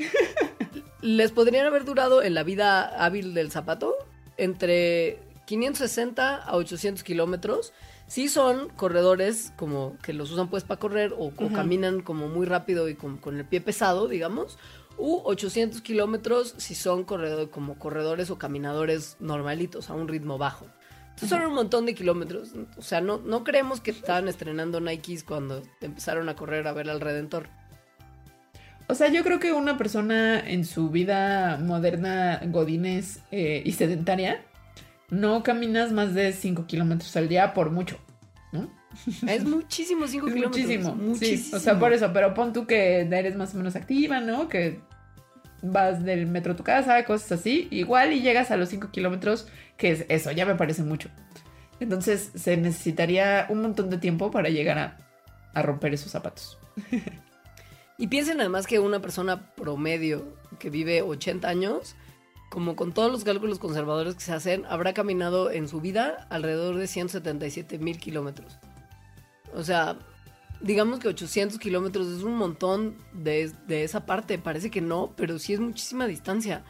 les 1.01 1.32
podrían 1.32 1.65
haber 1.65 1.86
durado 1.86 2.21
en 2.21 2.34
la 2.34 2.43
vida 2.43 2.84
hábil 3.03 3.34
del 3.34 3.51
zapato 3.51 3.95
entre 4.38 5.19
560 5.45 6.36
a 6.38 6.55
800 6.55 7.03
kilómetros. 7.03 7.73
Sí 8.07 8.27
son 8.27 8.69
corredores 8.69 9.53
como 9.55 9.95
que 10.01 10.13
los 10.13 10.32
usan 10.32 10.49
pues 10.49 10.63
para 10.63 10.80
correr 10.80 11.13
o, 11.17 11.32
caminan 11.53 12.01
como 12.01 12.27
muy 12.27 12.47
rápido 12.47 12.89
y 12.89 12.95
con, 12.95 13.17
con 13.17 13.38
el 13.38 13.45
pie 13.45 13.61
pesado, 13.61 14.07
digamos. 14.07 14.57
U 15.00 15.22
800 15.26 15.82
kilómetros 15.82 16.54
si 16.58 16.76
son 16.76 17.06
corredor- 17.06 17.50
como 17.50 17.80
corredores 17.80 18.30
o 18.30 18.38
caminadores 18.38 19.16
normalitos 19.20 19.89
a 19.89 19.93
un 19.93 20.08
ritmo 20.08 20.38
bajo. 20.38 20.66
Entonces 21.10 21.30
son 21.30 21.45
un 21.47 21.54
montón 21.56 21.86
de 21.86 21.95
kilómetros. 21.95 22.50
O 22.78 22.82
sea, 22.82 23.02
no, 23.02 23.18
no 23.18 23.43
creemos 23.43 23.82
que 23.82 23.91
estaban 23.91 24.28
estrenando 24.28 24.80
Nikes 24.80 25.24
cuando 25.24 25.62
empezaron 25.82 26.30
a 26.30 26.36
correr 26.36 26.68
a 26.68 26.72
ver 26.74 26.89
al 26.89 27.02
Redentor. 27.02 27.47
O 28.88 28.95
sea, 28.95 29.10
yo 29.10 29.24
creo 29.24 29.39
que 29.39 29.52
una 29.54 29.78
persona 29.78 30.39
en 30.39 30.66
su 30.66 30.89
vida 30.89 31.58
moderna, 31.62 32.41
godines 32.47 33.20
eh, 33.32 33.62
y 33.66 33.72
sedentaria, 33.74 34.43
no 35.10 35.43
caminas 35.43 35.91
más 35.91 36.14
de 36.14 36.34
5 36.34 36.66
kilómetros 36.68 37.16
al 37.16 37.28
día 37.30 37.54
por 37.54 37.70
mucho, 37.70 37.97
¿no? 38.52 38.70
Es 39.28 39.43
muchísimo 39.45 40.08
5 40.08 40.28
Es 40.28 40.34
kilómetros. 40.34 40.66
muchísimo, 40.66 40.95
Muchísimo. 40.95 41.43
Sí, 41.50 41.56
o 41.56 41.60
sea, 41.60 41.78
por 41.78 41.93
eso, 41.93 42.12
pero 42.14 42.34
pon 42.34 42.52
tú 42.54 42.66
que 42.66 43.02
eres 43.02 43.36
más 43.36 43.54
o 43.54 43.58
menos 43.58 43.76
activa, 43.76 44.22
¿no? 44.22 44.47
Que 44.50 44.80
vas 45.62 46.03
del 46.03 46.28
metro 46.28 46.53
a 46.53 46.55
tu 46.55 46.64
casa, 46.64 47.03
cosas 47.05 47.39
así, 47.39 47.68
igual 47.72 48.14
y 48.14 48.22
llegas 48.22 48.51
a 48.51 48.57
los 48.57 48.70
5 48.70 48.91
kilómetros, 48.91 49.47
que 49.78 49.91
es 49.91 50.05
eso, 50.10 50.32
ya 50.32 50.45
me 50.45 50.55
parece 50.55 50.84
mucho. 50.84 51.10
Entonces 51.80 52.32
se 52.36 52.57
necesitaría 52.57 53.45
un 53.49 53.62
montón 53.62 53.89
de 53.89 53.97
tiempo 53.97 54.32
para 54.32 54.49
llegar 54.49 54.78
a, 54.78 54.97
a 55.53 55.62
romper 55.62 55.93
esos 55.93 56.12
zapatos. 56.12 56.57
Y 57.99 58.07
piensen 58.07 58.39
además 58.39 58.66
que 58.66 58.80
una 58.80 59.01
persona 59.01 59.53
promedio 59.55 60.34
que 60.57 60.70
vive 60.70 61.01
80 61.01 61.45
años, 61.49 61.97
como 62.49 62.78
con 62.78 62.93
todos 62.93 63.12
los 63.12 63.26
cálculos 63.26 63.60
conservadores 63.60 64.16
que 64.16 64.22
se 64.22 64.32
hacen, 64.32 64.66
habrá 64.70 64.93
caminado 64.93 65.51
en 65.51 65.68
su 65.68 65.82
vida 65.82 66.26
alrededor 66.30 66.78
de 66.78 66.88
177 66.88 67.78
mil 67.78 67.99
kilómetros. 67.99 68.57
O 69.53 69.66
sea, 69.66 69.99
digamos 70.62 70.99
que 70.99 71.07
800 71.07 71.60
kilómetros 71.60 72.07
es 72.07 72.24
un 72.24 72.36
montón 72.36 72.95
de, 73.14 73.51
de 73.68 73.84
esa 73.84 74.05
parte. 74.05 74.38
Parece 74.38 74.70
que 74.70 74.82
no, 74.82 75.14
pero 75.16 75.39
sí 75.39 75.53
es 75.53 75.60
muchísima 75.60 76.07
distancia. 76.07 76.64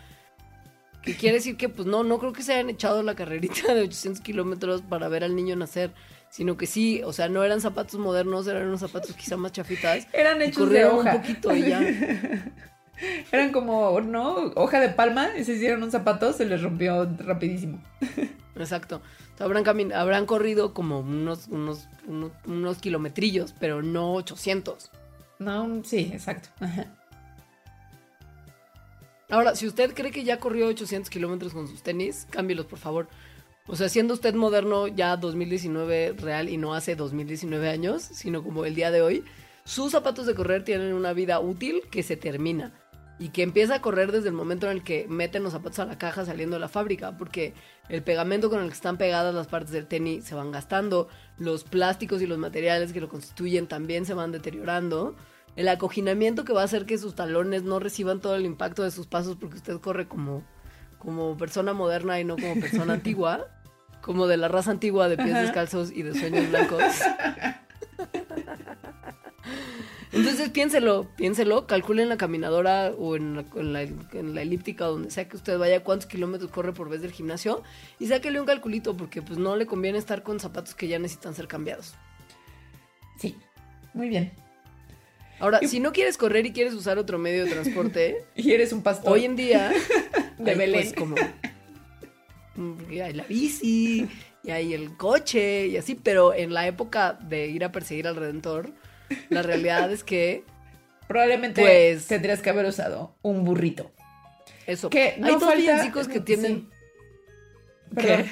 Que 1.02 1.16
quiere 1.16 1.38
decir 1.38 1.56
que, 1.58 1.70
pues 1.70 1.88
no, 1.88 2.04
no 2.04 2.20
creo 2.20 2.34
que 2.34 2.44
se 2.44 2.54
hayan 2.54 2.70
echado 2.70 3.04
la 3.04 3.16
carrerita 3.16 3.74
de 3.74 3.82
800 3.82 4.22
kilómetros 4.22 4.82
para 4.82 5.08
ver 5.08 5.24
al 5.24 5.36
niño 5.36 5.56
nacer, 5.56 5.94
sino 6.30 6.58
que 6.58 6.68
sí, 6.68 7.02
o 7.04 7.14
sea, 7.14 7.30
no 7.30 7.44
eran 7.44 7.62
zapatos 7.62 8.00
modernos, 8.00 8.48
eran 8.48 8.68
unos 8.68 8.82
zapatos 8.82 9.16
quizá 9.16 9.38
más 9.38 9.52
chafitas. 9.52 10.08
Eran 10.14 10.42
hechos 10.42 10.70
de 10.70 10.86
hoja. 10.86 11.16
un 11.16 11.22
poquito 11.22 11.56
y 11.56 11.70
ya. 11.70 11.82
Eran 13.32 13.52
como, 13.52 14.02
¿no? 14.02 14.36
Hoja 14.56 14.80
de 14.80 14.89
palma, 14.89 15.30
y 15.38 15.43
se 15.43 15.54
hicieron 15.54 15.84
un 15.84 15.91
zapato, 15.91 16.34
se 16.34 16.45
les 16.45 16.62
rompió 16.62 17.10
rapidísimo. 17.20 17.82
Exacto. 18.56 19.02
O 19.36 19.38
sea, 19.38 19.45
habrán, 19.45 19.64
camin- 19.64 19.93
habrán 19.93 20.26
corrido 20.26 20.74
como 20.74 21.00
unos, 21.00 21.47
unos, 21.47 21.88
unos, 22.08 22.32
unos 22.45 22.78
kilometrillos, 22.80 23.54
pero 23.60 23.82
no 23.82 24.14
800. 24.16 24.91
No, 25.39 25.82
sí, 25.86 26.12
exacto. 26.14 26.50
Ajá. 26.60 26.88
Ahora, 29.30 29.56
si 29.56 29.68
usted 29.68 29.93
cree 29.93 30.12
que 30.12 30.24
ya 30.24 30.39
corrió 30.39 30.68
800 30.68 31.10
kilómetros 31.10 31.54
con 31.54 31.68
sus 31.68 31.84
tenis, 31.84 32.28
cámbielos, 32.30 32.66
por 32.66 32.80
favor. 32.80 33.08
O 33.68 33.76
sea, 33.76 33.88
siendo 33.88 34.16
usted 34.16 34.34
moderno 34.34 34.88
ya 34.88 35.16
2019 35.16 36.16
real 36.18 36.50
y 36.50 36.58
no 36.58 36.74
hace 36.74 36.95
2019 36.95 37.70
años, 37.70 38.02
sino 38.02 38.43
como 38.43 38.66
el 38.66 38.74
día 38.74 38.89
de 38.89 39.02
hoy, 39.04 39.24
sus 39.64 39.91
zapatos 39.91 40.26
de 40.26 40.34
correr 40.34 40.64
tienen 40.64 40.93
una 40.93 41.14
vida 41.14 41.39
útil 41.39 41.84
que 41.91 42.02
se 42.02 42.18
termina 42.18 42.74
y 43.20 43.30
que 43.30 43.43
empieza 43.43 43.76
a 43.76 43.82
correr 43.82 44.13
desde 44.13 44.30
el 44.30 44.34
momento 44.34 44.67
en 44.67 44.78
el 44.78 44.84
que 44.84 45.05
meten 45.09 45.43
los 45.43 45.51
zapatos 45.51 45.80
a 45.80 45.86
la 45.86 45.97
caja 45.97 46.26
saliendo 46.26 46.55
de 46.55 46.61
la 46.61 46.70
fábrica, 46.70 47.17
porque 47.17 47.53
el 47.89 48.01
pegamento 48.01 48.49
con 48.49 48.61
el 48.61 48.70
que 48.70 48.74
están 48.74 48.97
pegadas 48.97 49.36
las 49.36 49.47
partes 49.47 49.74
del 49.74 49.88
tenis 49.88 50.24
se 50.24 50.36
van 50.36 50.53
gastando, 50.53 51.09
los 51.38 51.65
plásticos 51.65 52.22
y 52.22 52.28
los 52.28 52.38
materiales 52.38 52.93
que 52.93 53.01
lo 53.01 53.09
constituyen 53.09 53.67
también 53.67 54.05
se 54.05 54.13
van 54.13 54.32
deteriorando. 54.32 55.15
El 55.57 55.67
acoginamiento 55.67 56.45
que 56.45 56.53
va 56.53 56.61
a 56.61 56.65
hacer 56.65 56.86
que 56.86 56.97
sus 56.97 57.13
talones 57.13 57.63
no 57.63 57.80
reciban 57.80 58.22
todo 58.22 58.36
el 58.36 58.45
impacto 58.45 58.84
de 58.84 58.91
sus 58.91 59.07
pasos 59.07 59.36
porque 59.36 59.57
usted 59.57 59.82
corre 59.82 60.07
como, 60.07 60.45
como 60.97 61.36
persona 61.36 61.74
moderna 61.74 62.22
y 62.22 62.24
no 62.24 62.38
como 62.38 62.61
persona 62.61 62.93
antigua, 62.93 63.47
como 64.01 64.28
de 64.28 64.38
la 64.38 64.47
raza 64.47 64.72
antigua 64.72 65.09
de 65.09 65.17
pies 65.17 65.34
descalzos 65.34 65.91
y 65.91 66.03
de 66.03 66.17
sueños 66.17 66.49
blancos. 66.49 66.84
Entonces 70.12 70.49
piénselo, 70.49 71.07
piénselo, 71.18 71.68
calculen 71.68 72.10
la 72.10 72.18
caminadora 72.18 72.91
o 72.97 73.16
en 73.16 73.36
la, 73.36 73.45
en 73.55 73.74
la- 73.74 73.82
en 73.84 74.34
la 74.34 74.41
elíptica 74.41 74.86
donde 74.86 75.12
sea 75.12 75.28
que 75.30 75.38
usted 75.38 75.57
vaya 75.60 75.84
cuántos 75.84 76.07
kilómetros 76.07 76.49
corre 76.49 76.74
por 76.74 76.89
vez 76.89 77.01
del 77.03 77.12
gimnasio 77.12 77.62
y 77.99 78.07
sáquele 78.07 78.39
un 78.39 78.47
calculito 78.47 78.97
porque 78.97 79.22
pues 79.22 79.38
no 79.38 79.55
le 79.55 79.68
conviene 79.68 79.99
estar 79.99 80.24
con 80.24 80.39
zapatos 80.39 80.74
que 80.74 80.88
ya 80.88 80.97
necesitan 80.97 81.36
ser 81.36 81.47
cambiados. 81.47 81.93
Sí, 83.20 83.36
muy 83.93 84.10
bien. 84.10 84.32
Ahora, 85.39 85.60
Y- 85.62 85.68
si 85.68 85.80
no 85.80 85.91
quieres 85.93 86.18
correr 86.18 86.45
y 86.47 86.53
quieres 86.53 86.74
usar 86.74 86.97
otro 86.97 87.20
medio 87.20 87.45
de 87.45 87.51
transporte, 87.51 88.26
Y 88.36 88.51
eres 88.51 88.74
un 88.74 88.82
pastor. 88.82 89.14
hoy 89.14 89.26
en 89.26 89.36
día 89.36 89.72
De 90.39 90.51
hay, 90.51 90.57
Belén. 90.57 90.82
pues, 90.82 90.93
como 90.93 91.16
hay 92.89 93.14
la 93.14 93.24
bici 93.26 94.07
y 94.43 94.49
hay 94.49 94.74
el 94.74 94.97
coche 94.97 95.68
y 95.68 95.78
así, 95.78 95.95
pero 95.95 96.34
en 96.34 96.53
la 96.53 96.66
época 96.68 97.14
de 97.14 97.47
ir 97.47 97.64
a 97.64 97.72
perseguir 97.72 98.07
al 98.07 98.16
Redentor, 98.16 98.72
la 99.30 99.41
realidad 99.41 99.91
es 99.91 100.03
que 100.03 100.43
Probablemente 101.07 101.62
Pues- 101.62 102.05
tendrías 102.05 102.39
que 102.41 102.51
haber 102.51 102.68
usado 102.68 103.16
un 103.24 103.43
burrito. 103.43 103.91
eso. 104.68 104.91
Que 104.91 105.14
hay 105.24 105.32
dos 105.34 105.41
falta- 105.43 105.55
villancicos 105.55 106.07
que 106.07 106.20
sí. 106.20 106.26
tienen 106.26 106.70
Perdón. 107.95 108.26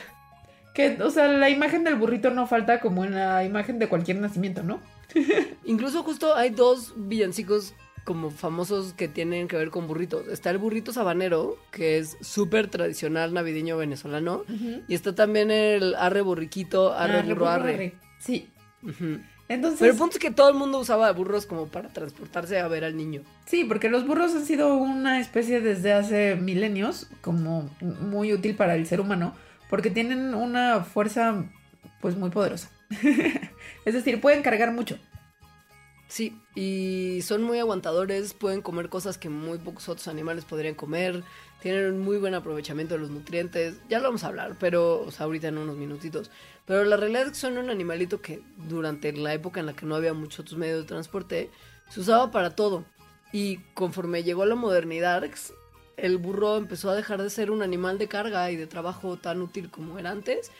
¿Qué? 0.73 0.95
Que, 0.97 1.01
o 1.03 1.09
sea, 1.09 1.27
la 1.27 1.49
imagen 1.49 1.83
del 1.83 1.95
burrito 1.95 2.29
no 2.29 2.45
falta 2.45 2.79
como 2.79 3.03
en 3.03 3.15
la 3.15 3.43
imagen 3.43 3.79
de 3.79 3.87
cualquier 3.89 4.17
nacimiento, 4.19 4.61
¿no? 4.61 4.79
Incluso 5.65 6.03
justo 6.03 6.35
hay 6.35 6.51
dos 6.51 6.93
villancicos 6.95 7.73
como 8.05 8.29
famosos 8.29 8.93
que 8.93 9.07
tienen 9.07 9.47
que 9.47 9.57
ver 9.57 9.71
con 9.71 9.87
burritos. 9.87 10.27
Está 10.27 10.51
el 10.51 10.59
burrito 10.59 10.93
sabanero, 10.93 11.57
que 11.71 11.97
es 11.97 12.15
súper 12.21 12.67
tradicional 12.69 13.33
navideño 13.33 13.75
venezolano. 13.75 14.43
Y 14.87 14.93
está 14.93 15.15
también 15.15 15.49
el 15.49 15.95
arre 15.95 16.21
borriquito, 16.21 16.93
arre 16.93 17.23
burro 17.23 17.47
arre. 17.49 17.73
arre. 17.73 17.93
Sí. 18.19 18.47
Ujú. 18.83 19.17
Entonces, 19.49 19.79
Pero 19.79 19.93
el 19.93 19.97
punto 19.97 20.17
es 20.17 20.19
que 20.19 20.31
todo 20.31 20.49
el 20.49 20.55
mundo 20.55 20.79
usaba 20.79 21.11
burros 21.13 21.45
como 21.45 21.67
para 21.67 21.89
transportarse 21.89 22.59
a 22.59 22.67
ver 22.67 22.83
al 22.83 22.97
niño. 22.97 23.21
sí, 23.45 23.63
porque 23.63 23.89
los 23.89 24.05
burros 24.05 24.35
han 24.35 24.45
sido 24.45 24.75
una 24.75 25.19
especie 25.19 25.61
desde 25.61 25.93
hace 25.93 26.35
milenios 26.35 27.07
como 27.21 27.69
muy 27.79 28.33
útil 28.33 28.55
para 28.55 28.75
el 28.75 28.85
ser 28.85 28.99
humano, 28.99 29.33
porque 29.69 29.89
tienen 29.89 30.33
una 30.33 30.83
fuerza 30.83 31.45
pues 32.01 32.17
muy 32.17 32.29
poderosa. 32.29 32.69
es 33.85 33.93
decir, 33.93 34.19
pueden 34.19 34.43
cargar 34.43 34.71
mucho. 34.71 34.97
Sí, 36.09 36.39
y 36.55 37.19
son 37.23 37.43
muy 37.43 37.59
aguantadores, 37.59 38.33
pueden 38.33 38.61
comer 38.61 38.87
cosas 38.87 39.17
que 39.17 39.27
muy 39.29 39.57
pocos 39.57 39.89
otros 39.89 40.07
animales 40.07 40.45
podrían 40.45 40.73
comer, 40.73 41.23
tienen 41.61 41.93
un 41.93 41.99
muy 41.99 42.17
buen 42.17 42.35
aprovechamiento 42.35 42.95
de 42.95 43.01
los 43.01 43.09
nutrientes, 43.09 43.75
ya 43.89 43.99
lo 43.99 44.05
vamos 44.05 44.23
a 44.23 44.27
hablar, 44.27 44.55
pero, 44.59 45.01
o 45.01 45.11
sea, 45.11 45.25
ahorita 45.25 45.47
en 45.47 45.57
unos 45.57 45.75
minutitos. 45.75 46.29
Pero 46.65 46.83
la 46.83 46.97
realidad 46.97 47.23
es 47.23 47.29
que 47.29 47.35
son 47.35 47.57
un 47.57 47.69
animalito 47.69 48.21
que 48.21 48.41
durante 48.67 49.11
la 49.13 49.33
época 49.33 49.59
en 49.59 49.65
la 49.65 49.73
que 49.73 49.85
no 49.85 49.95
había 49.95 50.13
muchos 50.13 50.41
otros 50.41 50.57
medios 50.57 50.81
de 50.81 50.87
transporte, 50.87 51.49
se 51.89 52.01
usaba 52.01 52.31
para 52.31 52.55
todo. 52.55 52.85
Y 53.31 53.57
conforme 53.73 54.23
llegó 54.23 54.45
la 54.45 54.55
modernidad, 54.55 55.23
el 55.97 56.17
burro 56.17 56.57
empezó 56.57 56.89
a 56.89 56.95
dejar 56.95 57.21
de 57.21 57.29
ser 57.29 57.51
un 57.51 57.61
animal 57.61 57.97
de 57.97 58.07
carga 58.07 58.51
y 58.51 58.55
de 58.55 58.67
trabajo 58.67 59.17
tan 59.17 59.41
útil 59.41 59.69
como 59.69 59.97
era 59.97 60.11
antes. 60.11 60.51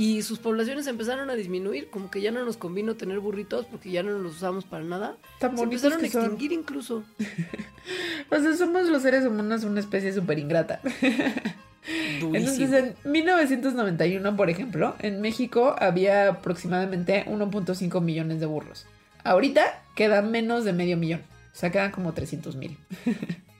Y 0.00 0.22
sus 0.22 0.38
poblaciones 0.38 0.86
empezaron 0.86 1.28
a 1.28 1.34
disminuir, 1.34 1.90
como 1.90 2.10
que 2.10 2.22
ya 2.22 2.30
no 2.30 2.42
nos 2.42 2.56
convino 2.56 2.96
tener 2.96 3.20
burritos 3.20 3.66
porque 3.66 3.90
ya 3.90 4.02
no 4.02 4.18
los 4.18 4.36
usamos 4.36 4.64
para 4.64 4.82
nada. 4.82 5.18
Tan 5.38 5.54
Se 5.54 5.62
empezaron 5.62 6.02
a 6.02 6.08
son. 6.08 6.22
extinguir 6.22 6.52
incluso. 6.52 7.04
O 8.30 8.40
sea, 8.40 8.56
somos 8.56 8.88
los 8.88 9.02
seres 9.02 9.26
humanos 9.26 9.62
una 9.64 9.80
especie 9.80 10.10
súper 10.14 10.38
ingrata. 10.38 10.80
Durísimo. 12.20 12.34
Entonces, 12.34 12.94
en 13.04 13.12
1991, 13.12 14.36
por 14.36 14.48
ejemplo, 14.48 14.94
en 15.00 15.20
México 15.20 15.74
había 15.78 16.28
aproximadamente 16.28 17.26
1.5 17.26 18.00
millones 18.00 18.40
de 18.40 18.46
burros. 18.46 18.86
Ahorita 19.22 19.82
quedan 19.96 20.30
menos 20.30 20.64
de 20.64 20.72
medio 20.72 20.96
millón. 20.96 21.20
O 21.52 21.56
sea, 21.56 21.70
quedan 21.70 21.90
como 21.90 22.14
300 22.14 22.56
mil. 22.56 22.78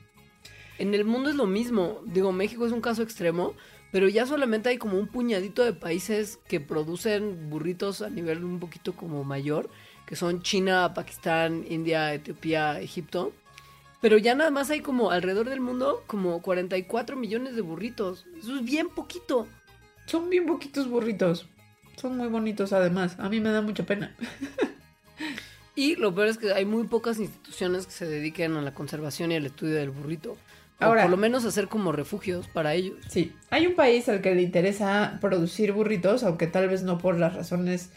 En 0.81 0.95
el 0.95 1.05
mundo 1.05 1.29
es 1.29 1.35
lo 1.35 1.45
mismo. 1.45 1.99
Digo, 2.05 2.31
México 2.31 2.65
es 2.65 2.71
un 2.71 2.81
caso 2.81 3.03
extremo, 3.03 3.53
pero 3.91 4.07
ya 4.07 4.25
solamente 4.25 4.69
hay 4.69 4.77
como 4.77 4.97
un 4.97 5.07
puñadito 5.07 5.63
de 5.63 5.73
países 5.73 6.39
que 6.47 6.59
producen 6.59 7.49
burritos 7.49 8.01
a 8.01 8.09
nivel 8.09 8.43
un 8.43 8.59
poquito 8.59 8.93
como 8.93 9.23
mayor, 9.23 9.69
que 10.05 10.15
son 10.15 10.41
China, 10.41 10.93
Pakistán, 10.93 11.65
India, 11.69 12.13
Etiopía, 12.13 12.79
Egipto. 12.79 13.33
Pero 14.01 14.17
ya 14.17 14.33
nada 14.33 14.49
más 14.49 14.69
hay 14.71 14.79
como 14.81 15.11
alrededor 15.11 15.49
del 15.49 15.59
mundo 15.59 16.03
como 16.07 16.41
44 16.41 17.15
millones 17.15 17.55
de 17.55 17.61
burritos. 17.61 18.25
Eso 18.39 18.55
es 18.55 18.63
bien 18.63 18.89
poquito. 18.89 19.47
Son 20.07 20.29
bien 20.29 20.45
poquitos 20.45 20.87
burritos. 20.87 21.47
Son 21.97 22.17
muy 22.17 22.27
bonitos 22.27 22.73
además. 22.73 23.15
A 23.19 23.29
mí 23.29 23.39
me 23.39 23.49
da 23.49 23.61
mucha 23.61 23.85
pena. 23.85 24.15
Y 25.75 25.95
lo 25.95 26.13
peor 26.13 26.27
es 26.27 26.37
que 26.37 26.51
hay 26.53 26.65
muy 26.65 26.85
pocas 26.87 27.19
instituciones 27.19 27.85
que 27.85 27.93
se 27.93 28.05
dediquen 28.05 28.57
a 28.57 28.61
la 28.61 28.73
conservación 28.73 29.31
y 29.31 29.35
al 29.35 29.45
estudio 29.45 29.75
del 29.75 29.89
burrito. 29.89 30.37
O 30.81 30.85
Ahora- 30.85 31.03
por 31.03 31.11
lo 31.11 31.17
menos 31.17 31.45
hacer 31.45 31.67
como 31.67 31.91
refugios 31.91 32.47
para 32.47 32.73
ellos. 32.73 32.97
Sí, 33.09 33.33
hay 33.49 33.67
un 33.67 33.75
país 33.75 34.09
al 34.09 34.21
que 34.21 34.33
le 34.35 34.41
interesa 34.41 35.17
producir 35.21 35.71
burritos, 35.73 36.23
aunque 36.23 36.47
tal 36.47 36.67
vez 36.67 36.83
no 36.83 36.97
por 36.97 37.17
las 37.19 37.35
razones 37.35 37.91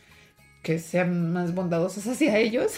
que 0.62 0.78
sean 0.78 1.32
más 1.32 1.54
bondadosas 1.54 2.06
hacia 2.06 2.38
ellos, 2.38 2.72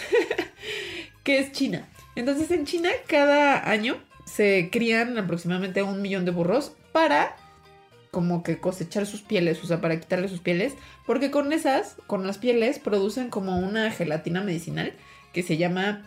que 1.24 1.38
es 1.38 1.52
China. 1.52 1.88
Entonces 2.14 2.50
en 2.50 2.64
China 2.66 2.88
cada 3.06 3.68
año 3.70 3.96
se 4.24 4.68
crían 4.72 5.18
aproximadamente 5.18 5.82
un 5.82 6.02
millón 6.02 6.24
de 6.24 6.30
burros 6.30 6.72
para 6.92 7.36
como 8.10 8.42
que 8.42 8.58
cosechar 8.58 9.04
sus 9.06 9.20
pieles, 9.20 9.62
o 9.62 9.66
sea, 9.66 9.80
para 9.80 10.00
quitarle 10.00 10.28
sus 10.28 10.40
pieles, 10.40 10.72
porque 11.06 11.30
con 11.30 11.52
esas, 11.52 11.96
con 12.06 12.26
las 12.26 12.38
pieles, 12.38 12.78
producen 12.78 13.28
como 13.28 13.58
una 13.58 13.90
gelatina 13.90 14.42
medicinal 14.42 14.94
que 15.34 15.42
se 15.42 15.58
llama 15.58 16.02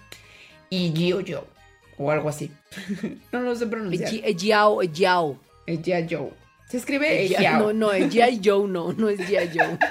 Igioyo 0.72 1.46
o 2.00 2.10
algo 2.10 2.30
así. 2.30 2.50
no 3.32 3.42
lo 3.42 3.56
sé 3.56 3.68
pronunciar. 3.68 4.12
Ejiao, 4.24 4.82
Ejiao. 4.82 5.40
Ejiao. 5.68 6.32
Se 6.70 6.78
escribe 6.78 7.26
Ejiao. 7.26 7.60
No, 7.60 7.74
no, 7.74 7.94
Ejiao 7.94 8.32
Joe 8.44 8.68
no, 8.68 8.94
no 8.94 9.10
es 9.10 9.20
Joe. 9.28 9.78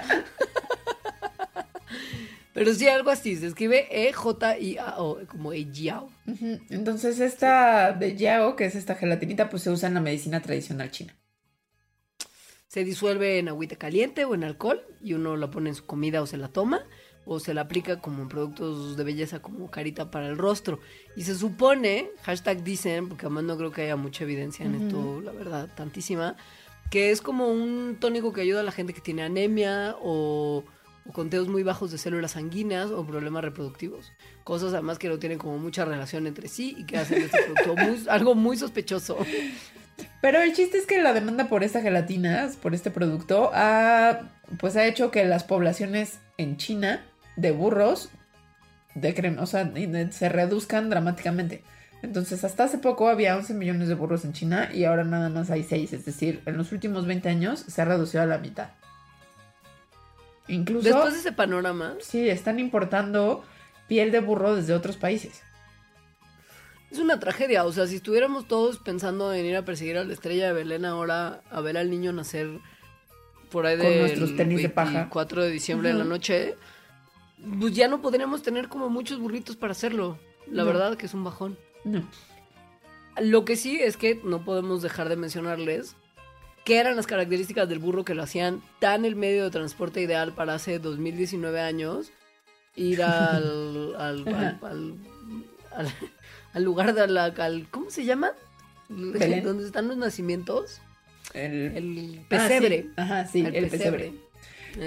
Pero 2.54 2.74
sí 2.74 2.88
algo 2.88 3.10
así, 3.10 3.36
se 3.36 3.46
escribe 3.46 3.86
E 3.88 4.08
E-J-I-A-O, 4.08 5.20
como 5.28 5.52
Ejiao. 5.52 6.10
Ujú. 6.26 6.58
Entonces 6.70 7.20
esta 7.20 7.92
de 7.92 8.16
Yao, 8.16 8.56
que 8.56 8.64
es 8.64 8.74
esta 8.74 8.96
gelatinita, 8.96 9.48
pues 9.48 9.62
se 9.62 9.70
usa 9.70 9.86
en 9.86 9.94
la 9.94 10.00
medicina 10.00 10.42
tradicional 10.42 10.90
china. 10.90 11.14
Se 12.66 12.82
disuelve 12.84 13.38
en 13.38 13.48
agüita 13.48 13.76
caliente 13.76 14.24
o 14.24 14.34
en 14.34 14.42
alcohol 14.44 14.82
y 15.00 15.12
uno 15.12 15.36
la 15.36 15.50
pone 15.50 15.68
en 15.68 15.76
su 15.76 15.86
comida 15.86 16.20
o 16.20 16.26
se 16.26 16.36
la 16.36 16.48
toma 16.48 16.84
o 17.30 17.38
se 17.40 17.52
la 17.52 17.60
aplica 17.62 18.00
como 18.00 18.22
en 18.22 18.28
productos 18.28 18.96
de 18.96 19.04
belleza 19.04 19.40
como 19.42 19.70
carita 19.70 20.10
para 20.10 20.28
el 20.28 20.38
rostro. 20.38 20.80
Y 21.14 21.24
se 21.24 21.34
supone, 21.34 22.10
hashtag 22.22 22.64
dicen, 22.64 23.08
porque 23.08 23.26
además 23.26 23.44
no 23.44 23.56
creo 23.58 23.70
que 23.70 23.82
haya 23.82 23.96
mucha 23.96 24.24
evidencia 24.24 24.64
en 24.64 24.74
esto, 24.76 25.20
la 25.20 25.32
verdad, 25.32 25.68
tantísima, 25.76 26.36
que 26.90 27.10
es 27.10 27.20
como 27.20 27.48
un 27.48 27.98
tónico 28.00 28.32
que 28.32 28.40
ayuda 28.40 28.60
a 28.60 28.62
la 28.62 28.72
gente 28.72 28.94
que 28.94 29.02
tiene 29.02 29.22
anemia 29.22 29.94
o, 30.00 30.64
o 31.06 31.12
conteos 31.12 31.48
muy 31.48 31.62
bajos 31.62 31.90
de 31.90 31.98
células 31.98 32.30
sanguíneas 32.30 32.90
o 32.90 33.04
problemas 33.04 33.44
reproductivos. 33.44 34.10
Cosas 34.42 34.72
además 34.72 34.98
que 34.98 35.10
no 35.10 35.18
tienen 35.18 35.36
como 35.38 35.58
mucha 35.58 35.84
relación 35.84 36.26
entre 36.26 36.48
sí 36.48 36.74
y 36.78 36.86
que 36.86 36.96
hacen 36.96 37.20
este 37.20 37.42
producto 37.42 37.76
muy- 37.76 38.04
algo 38.08 38.34
muy 38.34 38.56
sospechoso. 38.56 39.18
Pero 40.22 40.40
el 40.40 40.52
chiste 40.54 40.78
es 40.78 40.86
que 40.86 41.02
la 41.02 41.12
demanda 41.12 41.48
por 41.48 41.62
esta 41.62 41.82
gelatina, 41.82 42.48
por 42.62 42.74
este 42.74 42.90
producto, 42.90 43.50
ha, 43.52 44.20
pues 44.58 44.76
ha 44.76 44.86
hecho 44.86 45.10
que 45.10 45.24
las 45.26 45.44
poblaciones 45.44 46.20
en 46.38 46.56
China 46.56 47.04
de 47.38 47.52
burros 47.52 48.10
decren, 48.94 49.38
o 49.38 49.46
sea, 49.46 49.64
de- 49.64 50.12
se 50.12 50.28
reduzcan 50.28 50.90
dramáticamente. 50.90 51.62
Entonces, 52.02 52.44
hasta 52.44 52.64
hace 52.64 52.78
poco 52.78 53.08
había 53.08 53.36
11 53.36 53.54
millones 53.54 53.88
de 53.88 53.94
burros 53.94 54.24
en 54.24 54.32
China 54.32 54.70
y 54.72 54.84
ahora 54.84 55.04
nada 55.04 55.28
más 55.30 55.50
hay 55.50 55.62
6. 55.64 55.92
Es 55.92 56.04
decir, 56.04 56.42
en 56.46 56.56
los 56.56 56.70
últimos 56.72 57.06
20 57.06 57.28
años 57.28 57.60
se 57.60 57.82
ha 57.82 57.84
reducido 57.84 58.22
a 58.22 58.26
la 58.26 58.38
mitad. 58.38 58.68
Incluso, 60.48 60.84
Después 60.88 61.12
de 61.14 61.20
ese 61.20 61.32
panorama, 61.32 61.94
sí, 62.00 62.28
están 62.28 62.58
importando 62.58 63.44
piel 63.86 64.10
de 64.10 64.20
burro 64.20 64.54
desde 64.56 64.72
otros 64.74 64.96
países. 64.96 65.42
Es 66.90 66.98
una 66.98 67.20
tragedia, 67.20 67.64
o 67.64 67.72
sea, 67.72 67.86
si 67.86 67.96
estuviéramos 67.96 68.48
todos 68.48 68.78
pensando 68.78 69.34
en 69.34 69.44
ir 69.44 69.56
a 69.56 69.64
perseguir 69.64 69.98
a 69.98 70.04
la 70.04 70.12
estrella 70.14 70.46
de 70.46 70.52
Belén 70.54 70.86
ahora, 70.86 71.42
a 71.50 71.60
ver 71.60 71.76
al 71.76 71.90
niño 71.90 72.12
nacer 72.12 72.48
por 73.50 73.66
ahí 73.66 73.76
Con 73.76 73.86
del 73.86 73.98
nuestros 74.00 74.36
tenis 74.36 74.62
de 74.62 74.70
paja. 74.70 74.92
24 74.92 75.42
de 75.42 75.50
diciembre 75.50 75.90
en 75.90 75.98
la 75.98 76.04
Ujú. 76.04 76.14
noche, 76.14 76.54
pues 77.60 77.74
ya 77.74 77.88
no 77.88 78.00
podríamos 78.02 78.42
tener 78.42 78.68
como 78.68 78.88
muchos 78.88 79.18
burritos 79.18 79.56
para 79.56 79.72
hacerlo. 79.72 80.18
La 80.50 80.62
No. 80.64 80.68
verdad 80.68 80.96
que 80.96 81.06
es 81.06 81.14
un 81.14 81.24
bajón. 81.24 81.58
No. 81.84 82.02
Lo 83.20 83.44
que 83.44 83.56
sí 83.56 83.78
es 83.80 83.96
que 83.96 84.20
no 84.24 84.44
podemos 84.44 84.82
dejar 84.82 85.08
de 85.08 85.16
mencionarles 85.16 85.96
qué 86.64 86.78
eran 86.78 86.96
las 86.96 87.06
características 87.06 87.68
del 87.68 87.78
burro 87.78 88.04
que 88.04 88.14
lo 88.14 88.22
hacían 88.22 88.62
tan 88.78 89.04
el 89.04 89.16
medio 89.16 89.44
de 89.44 89.50
transporte 89.50 90.00
ideal 90.00 90.32
para 90.34 90.54
hace 90.54 90.78
2019 90.78 91.60
años 91.60 92.10
ir 92.76 93.02
al, 93.02 93.94
al, 93.96 94.28
al, 94.62 95.92
al- 96.54 96.64
lugar 96.64 96.94
de 96.94 97.06
la... 97.08 97.24
al- 97.26 97.66
¿Cómo 97.70 97.90
se 97.90 98.04
llama? 98.04 98.32
Belén. 98.88 99.42
Donde 99.44 99.64
están 99.66 99.88
los 99.88 99.96
nacimientos. 99.96 100.80
El, 101.34 101.76
El 101.76 102.18
Ah, 102.20 102.24
pesebre. 102.28 102.82
sí. 102.82 102.90
Ajá, 102.96 103.26
sí, 103.26 103.44
el, 103.52 103.68
pesebre. 103.68 104.12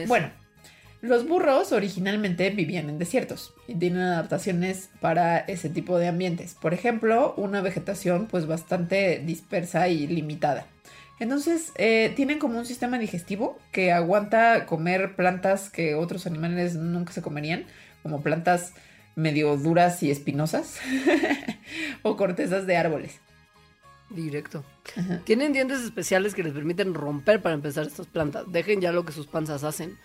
Bueno, 0.08 0.32
los 1.02 1.28
burros 1.28 1.72
originalmente 1.72 2.49
vivían 2.52 2.89
en 2.89 2.99
desiertos 2.99 3.54
y 3.68 3.76
tienen 3.76 4.02
adaptaciones 4.04 4.89
para 4.99 5.39
ese 5.39 5.70
tipo 5.70 5.97
de 5.97 6.08
ambientes. 6.08 6.56
Por 6.62 6.74
ejemplo, 6.74 7.34
una 7.38 7.62
vegetación 7.62 8.28
pues 8.28 8.45
bastante 8.45 9.22
dispersa 9.26 9.88
y 9.88 10.08
limitada. 10.08 10.68
Entonces, 11.20 11.72
eh, 11.76 12.14
tienen 12.16 12.39
como 12.39 12.58
un 12.58 12.66
sistema 12.66 12.97
digestivo 12.97 13.60
que 13.72 13.91
aguanta 13.91 14.66
comer 14.66 15.16
plantas 15.16 15.70
que 15.70 15.93
otros 15.95 16.26
animales 16.26 16.76
nunca 16.76 17.14
se 17.14 17.22
comerían, 17.22 17.66
como 18.02 18.22
plantas 18.22 18.74
medio 19.16 19.56
duras 19.58 20.02
y 20.04 20.10
espinosas 20.10 20.80
o 22.02 22.16
cortezas 22.16 22.66
de 22.66 22.78
árboles. 22.78 23.20
Directo. 24.10 24.64
Ajá. 24.97 25.22
Tienen 25.24 25.54
dientes 25.54 25.82
especiales 25.82 26.34
que 26.34 26.43
les 26.43 26.54
permiten 26.54 26.93
romper 26.93 27.41
para 27.41 27.56
empezar 27.56 27.88
estas 27.88 28.08
plantas. 28.08 28.45
Dejen 28.52 28.82
ya 28.82 28.91
lo 28.91 29.06
que 29.06 29.14
sus 29.14 29.28
panzas 29.28 29.64
hacen. 29.64 29.97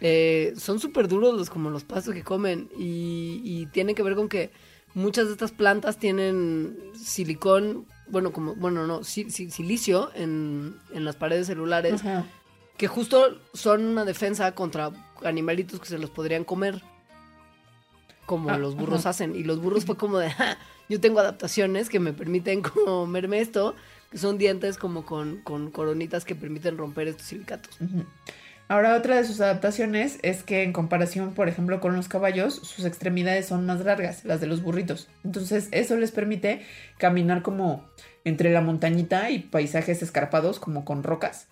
Eh, 0.00 0.54
son 0.56 0.80
súper 0.80 1.06
duros 1.08 1.34
los, 1.36 1.48
como 1.50 1.70
los 1.70 1.84
pastos 1.84 2.12
que 2.14 2.22
comen 2.24 2.68
y, 2.76 3.40
y 3.44 3.66
tiene 3.66 3.94
que 3.94 4.02
ver 4.02 4.14
con 4.16 4.28
que 4.28 4.50
muchas 4.94 5.26
de 5.26 5.32
estas 5.32 5.52
plantas 5.52 5.96
tienen 5.98 6.76
silicón, 6.94 7.86
bueno, 8.08 8.32
como, 8.32 8.54
bueno, 8.56 8.86
no, 8.86 9.04
si- 9.04 9.30
si- 9.30 9.50
silicio 9.50 10.10
en, 10.14 10.76
en 10.92 11.04
las 11.04 11.14
paredes 11.16 11.46
celulares 11.46 12.00
Ajá. 12.00 12.26
que 12.76 12.88
justo 12.88 13.38
son 13.54 13.84
una 13.84 14.04
defensa 14.04 14.54
contra 14.56 14.90
animalitos 15.24 15.78
que 15.80 15.86
se 15.86 15.98
los 15.98 16.10
podrían 16.10 16.44
comer. 16.44 16.82
Como 18.26 18.50
Ah, 18.50 18.58
los 18.58 18.74
burros 18.76 19.00
ajá. 19.00 19.10
hacen. 19.10 19.34
Y 19.36 19.42
los 19.44 19.60
burros 19.60 19.84
fue 19.84 19.96
como 19.96 20.18
de, 20.18 20.30
"Ja, 20.30 20.56
yo 20.88 21.00
tengo 21.00 21.20
adaptaciones 21.20 21.88
que 21.88 22.00
me 22.00 22.12
permiten 22.12 22.62
comerme 22.62 23.40
esto, 23.40 23.74
que 24.10 24.18
son 24.18 24.36
dientes 24.38 24.78
como 24.78 25.04
con, 25.04 25.38
con 25.42 25.70
coronitas 25.70 26.24
que 26.24 26.34
permiten 26.34 26.76
romper 26.78 27.08
estos 27.08 27.26
silicatos. 27.26 27.76
Ahora, 28.68 28.96
otra 28.96 29.16
de 29.16 29.24
sus 29.24 29.40
adaptaciones 29.40 30.18
es 30.22 30.42
que 30.42 30.62
en 30.62 30.72
comparación, 30.72 31.34
por 31.34 31.48
ejemplo, 31.48 31.80
con 31.80 31.94
los 31.94 32.08
caballos, 32.08 32.54
sus 32.54 32.84
extremidades 32.86 33.46
son 33.46 33.66
más 33.66 33.84
largas, 33.84 34.24
las 34.24 34.40
de 34.40 34.46
los 34.46 34.62
burritos. 34.62 35.08
Entonces, 35.24 35.68
eso 35.72 35.96
les 35.96 36.10
permite 36.10 36.62
caminar 36.98 37.42
como 37.42 37.84
entre 38.24 38.52
la 38.52 38.60
montañita 38.60 39.30
y 39.30 39.40
paisajes 39.40 40.02
escarpados, 40.02 40.58
como 40.58 40.84
con 40.84 41.02
rocas, 41.02 41.48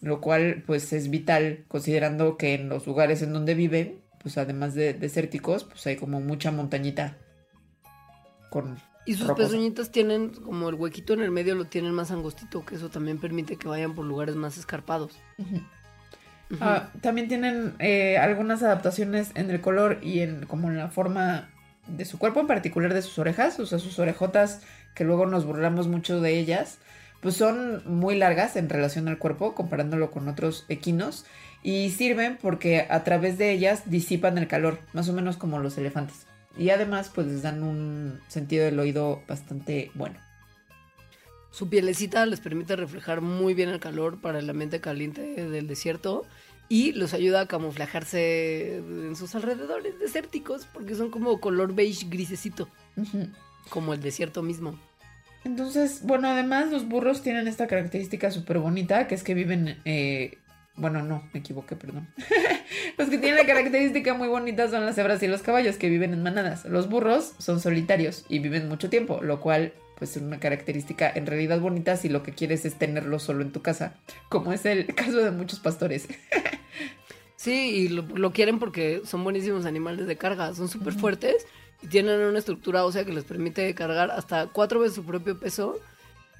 lo 0.00 0.20
cual 0.20 0.64
pues 0.66 0.92
es 0.92 1.10
vital 1.10 1.64
considerando 1.68 2.36
que 2.36 2.54
en 2.54 2.68
los 2.68 2.86
lugares 2.86 3.22
en 3.22 3.32
donde 3.32 3.54
viven, 3.54 4.00
pues 4.20 4.38
además 4.38 4.74
de 4.74 4.94
desérticos, 4.94 5.64
pues 5.64 5.86
hay 5.86 5.96
como 5.96 6.20
mucha 6.20 6.50
montañita 6.50 7.18
con... 8.50 8.78
Y 9.06 9.14
sus 9.14 9.26
Rocosa. 9.26 9.48
pezuñitas 9.48 9.90
tienen 9.90 10.30
como 10.30 10.70
el 10.70 10.76
huequito 10.76 11.12
en 11.12 11.20
el 11.20 11.30
medio 11.30 11.54
lo 11.54 11.66
tienen 11.66 11.92
más 11.92 12.10
angostito, 12.10 12.64
que 12.64 12.76
eso 12.76 12.88
también 12.88 13.18
permite 13.18 13.56
que 13.56 13.68
vayan 13.68 13.94
por 13.94 14.06
lugares 14.06 14.34
más 14.34 14.56
escarpados. 14.56 15.12
Ah, 16.60 16.90
también 17.00 17.28
tienen 17.28 17.74
eh, 17.78 18.18
algunas 18.18 18.62
adaptaciones 18.62 19.30
en 19.34 19.50
el 19.50 19.60
color 19.60 19.98
y 20.02 20.20
en 20.20 20.46
como 20.46 20.70
en 20.70 20.76
la 20.76 20.88
forma 20.88 21.48
de 21.86 22.04
su 22.04 22.18
cuerpo, 22.18 22.40
en 22.40 22.46
particular 22.46 22.94
de 22.94 23.02
sus 23.02 23.18
orejas, 23.18 23.58
o 23.60 23.66
sea, 23.66 23.78
sus 23.78 23.98
orejotas, 23.98 24.62
que 24.94 25.04
luego 25.04 25.26
nos 25.26 25.44
burlamos 25.44 25.88
mucho 25.88 26.20
de 26.20 26.38
ellas, 26.38 26.78
pues 27.20 27.36
son 27.36 27.82
muy 27.86 28.16
largas 28.16 28.56
en 28.56 28.68
relación 28.68 29.08
al 29.08 29.18
cuerpo, 29.18 29.54
comparándolo 29.54 30.10
con 30.10 30.28
otros 30.28 30.64
equinos, 30.68 31.24
y 31.62 31.90
sirven 31.90 32.38
porque 32.40 32.86
a 32.88 33.04
través 33.04 33.38
de 33.38 33.50
ellas 33.50 33.82
disipan 33.86 34.38
el 34.38 34.48
calor, 34.48 34.78
más 34.92 35.08
o 35.08 35.12
menos 35.12 35.36
como 35.36 35.58
los 35.58 35.78
elefantes. 35.78 36.26
Y 36.56 36.70
además, 36.70 37.10
pues 37.12 37.26
les 37.26 37.42
dan 37.42 37.62
un 37.62 38.20
sentido 38.28 38.64
del 38.64 38.78
oído 38.78 39.22
bastante 39.26 39.90
bueno. 39.94 40.23
Su 41.54 41.68
pielecita 41.68 42.26
les 42.26 42.40
permite 42.40 42.74
reflejar 42.74 43.20
muy 43.20 43.54
bien 43.54 43.68
el 43.68 43.78
calor 43.78 44.20
para 44.20 44.40
el 44.40 44.50
ambiente 44.50 44.80
caliente 44.80 45.22
del 45.22 45.68
desierto 45.68 46.26
y 46.68 46.90
los 46.94 47.14
ayuda 47.14 47.42
a 47.42 47.46
camuflajarse 47.46 48.78
en 48.78 49.14
sus 49.14 49.36
alrededores 49.36 49.96
desérticos 50.00 50.66
porque 50.72 50.96
son 50.96 51.12
como 51.12 51.40
color 51.40 51.72
beige 51.72 52.08
grisecito, 52.08 52.68
como 53.70 53.94
el 53.94 54.00
desierto 54.00 54.42
mismo. 54.42 54.76
Entonces, 55.44 56.00
bueno, 56.02 56.26
además 56.26 56.72
los 56.72 56.88
burros 56.88 57.22
tienen 57.22 57.46
esta 57.46 57.68
característica 57.68 58.32
súper 58.32 58.58
bonita, 58.58 59.06
que 59.06 59.14
es 59.14 59.22
que 59.22 59.34
viven, 59.34 59.80
eh, 59.84 60.38
bueno, 60.74 61.02
no, 61.02 61.22
me 61.32 61.38
equivoqué, 61.38 61.76
perdón. 61.76 62.08
los 62.98 63.08
que 63.08 63.18
tienen 63.18 63.36
la 63.36 63.46
característica 63.46 64.12
muy 64.14 64.26
bonita 64.26 64.68
son 64.68 64.84
las 64.84 64.96
cebras 64.96 65.22
y 65.22 65.28
los 65.28 65.42
caballos, 65.42 65.76
que 65.76 65.88
viven 65.88 66.14
en 66.14 66.22
manadas. 66.24 66.64
Los 66.64 66.88
burros 66.88 67.34
son 67.38 67.60
solitarios 67.60 68.24
y 68.28 68.40
viven 68.40 68.68
mucho 68.68 68.90
tiempo, 68.90 69.20
lo 69.22 69.40
cual, 69.40 69.72
pues, 69.96 70.16
es 70.16 70.22
una 70.22 70.40
característica 70.40 71.10
en 71.14 71.26
realidad 71.26 71.60
bonita 71.60 71.96
si 71.96 72.08
lo 72.08 72.22
que 72.22 72.32
quieres 72.32 72.64
es 72.64 72.74
tenerlo 72.74 73.18
solo 73.18 73.42
en 73.42 73.52
tu 73.52 73.62
casa, 73.62 73.94
como 74.28 74.52
es 74.52 74.64
el 74.66 74.86
caso 74.94 75.18
de 75.18 75.30
muchos 75.30 75.60
pastores. 75.60 76.08
Sí, 77.36 77.52
y 77.52 77.88
lo, 77.88 78.00
lo 78.00 78.32
quieren 78.32 78.58
porque 78.58 79.02
son 79.04 79.22
buenísimos 79.22 79.66
animales 79.66 80.06
de 80.06 80.16
carga, 80.16 80.54
son 80.54 80.66
súper 80.66 80.94
fuertes 80.94 81.46
y 81.82 81.88
tienen 81.88 82.18
una 82.20 82.38
estructura 82.38 82.86
ósea 82.86 83.04
que 83.04 83.12
les 83.12 83.24
permite 83.24 83.74
cargar 83.74 84.10
hasta 84.10 84.46
cuatro 84.46 84.80
veces 84.80 84.94
su 84.94 85.04
propio 85.04 85.38
peso 85.38 85.78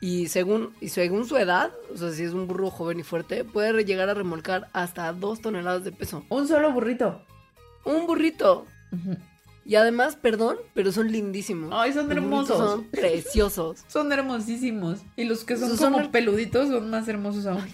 y 0.00 0.28
según, 0.28 0.74
y 0.80 0.88
según 0.88 1.26
su 1.26 1.36
edad, 1.36 1.72
o 1.92 1.96
sea, 1.96 2.10
si 2.10 2.24
es 2.24 2.32
un 2.32 2.46
burro 2.46 2.70
joven 2.70 3.00
y 3.00 3.02
fuerte, 3.02 3.44
puede 3.44 3.84
llegar 3.84 4.08
a 4.08 4.14
remolcar 4.14 4.68
hasta 4.72 5.12
dos 5.12 5.40
toneladas 5.40 5.84
de 5.84 5.92
peso. 5.92 6.24
Un 6.28 6.48
solo 6.48 6.72
burrito. 6.72 7.22
Un 7.84 8.06
burrito. 8.06 8.66
Y 9.66 9.76
además, 9.76 10.16
perdón, 10.16 10.58
pero 10.74 10.92
son 10.92 11.10
lindísimos. 11.10 11.70
Ay, 11.72 11.92
son 11.94 12.08
Los 12.08 12.16
hermosos. 12.18 12.58
Son 12.58 12.84
preciosos. 12.84 13.82
Son 13.88 14.12
hermosísimos. 14.12 15.00
Y 15.16 15.24
los 15.24 15.44
que 15.44 15.56
son 15.56 15.76
como 15.78 16.00
el- 16.00 16.10
peluditos 16.10 16.68
son 16.68 16.90
más 16.90 17.08
hermosos 17.08 17.46
aún. 17.46 17.64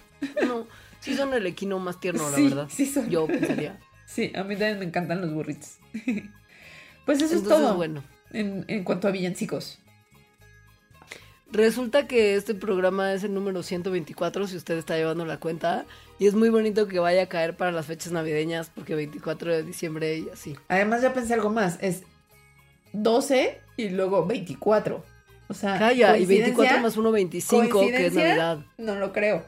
No, 0.46 0.66
sí 1.00 1.16
son 1.16 1.34
el 1.34 1.46
equino 1.46 1.78
más 1.80 1.98
tierno, 1.98 2.30
la 2.30 2.36
Sí, 2.36 2.44
verdad. 2.48 2.68
sí 2.70 2.86
son. 2.86 3.10
Yo 3.10 3.26
pensaría. 3.26 3.80
Sí, 4.06 4.30
a 4.36 4.44
mí 4.44 4.54
también 4.54 4.78
me 4.78 4.84
encantan 4.84 5.20
los 5.20 5.32
burritos. 5.32 5.78
Pues 7.06 7.22
eso 7.22 7.34
es 7.34 7.42
todo 7.42 7.74
bueno. 7.74 8.04
en, 8.30 8.64
en 8.68 8.84
cuanto 8.84 9.08
a 9.08 9.10
villancicos. 9.10 9.80
Resulta 11.50 12.06
que 12.06 12.36
este 12.36 12.54
programa 12.54 13.12
es 13.12 13.24
el 13.24 13.34
número 13.34 13.62
124, 13.64 14.46
si 14.46 14.56
usted 14.56 14.78
está 14.78 14.96
llevando 14.96 15.24
la 15.26 15.40
cuenta. 15.40 15.86
Y 16.20 16.26
es 16.26 16.34
muy 16.34 16.50
bonito 16.50 16.86
que 16.86 16.98
vaya 16.98 17.22
a 17.22 17.26
caer 17.26 17.56
para 17.56 17.72
las 17.72 17.86
fechas 17.86 18.12
navideñas, 18.12 18.70
porque 18.74 18.94
24 18.94 19.52
de 19.54 19.62
diciembre 19.62 20.18
y 20.18 20.28
así. 20.28 20.54
Además 20.68 21.00
ya 21.00 21.14
pensé 21.14 21.32
algo 21.32 21.48
más, 21.48 21.78
es 21.80 22.02
12 22.92 23.58
y 23.78 23.88
luego 23.88 24.26
24. 24.26 25.02
O 25.48 25.54
sea, 25.54 25.78
Calla, 25.78 26.18
y 26.18 26.26
24 26.26 26.54
¿coincidencia? 26.54 26.82
más 26.82 26.96
1, 26.98 27.10
25, 27.10 27.80
que 27.80 28.06
es. 28.06 28.12
Navidad. 28.12 28.58
No 28.76 28.96
lo 28.96 29.14
creo. 29.14 29.42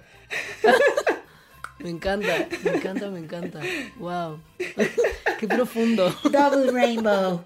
Me 1.78 1.90
encanta, 1.90 2.48
me 2.62 2.76
encanta, 2.76 3.10
me 3.10 3.18
encanta. 3.18 3.60
Wow. 3.98 4.40
Qué 5.40 5.48
profundo. 5.48 6.14
Double 6.30 6.70
Rainbow. 6.70 7.42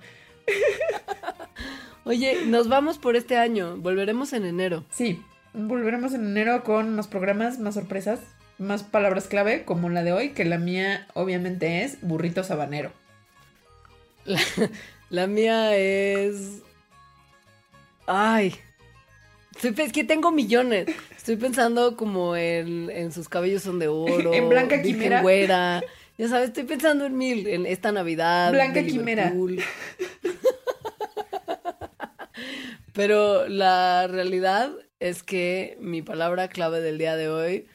Oye, 2.05 2.45
nos 2.45 2.68
vamos 2.68 2.99
por 2.99 3.16
este 3.16 3.39
año. 3.39 3.77
Volveremos 3.79 4.35
en 4.35 4.45
enero. 4.45 4.85
Sí, 4.91 5.22
volveremos 5.55 6.12
en 6.12 6.27
enero 6.27 6.64
con 6.64 6.95
más 6.95 7.09
programas, 7.09 7.59
más 7.59 7.74
sorpresas, 7.74 8.20
más 8.59 8.83
palabras 8.83 9.27
clave 9.27 9.65
como 9.65 9.89
la 9.89 10.03
de 10.03 10.13
hoy, 10.13 10.31
que 10.31 10.45
la 10.45 10.59
mía 10.59 11.07
obviamente 11.15 11.85
es 11.85 12.01
burrito 12.01 12.43
sabanero. 12.45 12.93
La, 14.25 14.41
la 15.11 15.27
mía 15.27 15.77
es. 15.77 16.63
Ay. 18.07 18.55
Estoy 19.55 19.75
es 19.85 19.93
que 19.93 20.05
tengo 20.05 20.33
millones. 20.33 20.87
Estoy 21.17 21.37
pensando 21.37 21.97
como 21.97 22.37
en, 22.37 22.91
en 22.91 23.11
sus 23.11 23.29
cabellos 23.29 23.63
son 23.63 23.79
de 23.79 23.89
oro. 23.89 24.35
En 24.35 24.49
Blanca 24.49 24.83
Quimera. 24.83 25.23
Güera. 25.23 25.83
Ya 26.19 26.29
sabes, 26.29 26.49
estoy 26.49 26.65
pensando 26.65 27.05
en 27.05 27.17
mil, 27.17 27.47
en 27.47 27.67
esta 27.67 27.93
Navidad. 27.93 28.53
Blanca 28.53 28.83
Quimera. 28.85 29.33
Pero 32.93 33.49
la 33.49 34.07
realidad 34.07 34.73
es 35.01 35.23
que 35.23 35.77
mi 35.81 36.01
palabra 36.03 36.49
clave 36.49 36.81
del 36.81 36.97
día 36.99 37.17
de 37.17 37.29
hoy 37.29 37.67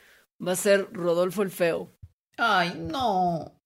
va 0.45 0.53
a 0.53 0.55
ser 0.55 0.87
Rodolfo 0.91 1.43
el 1.43 1.51
Feo. 1.51 1.89
Ay, 2.37 2.73
no. 2.77 3.60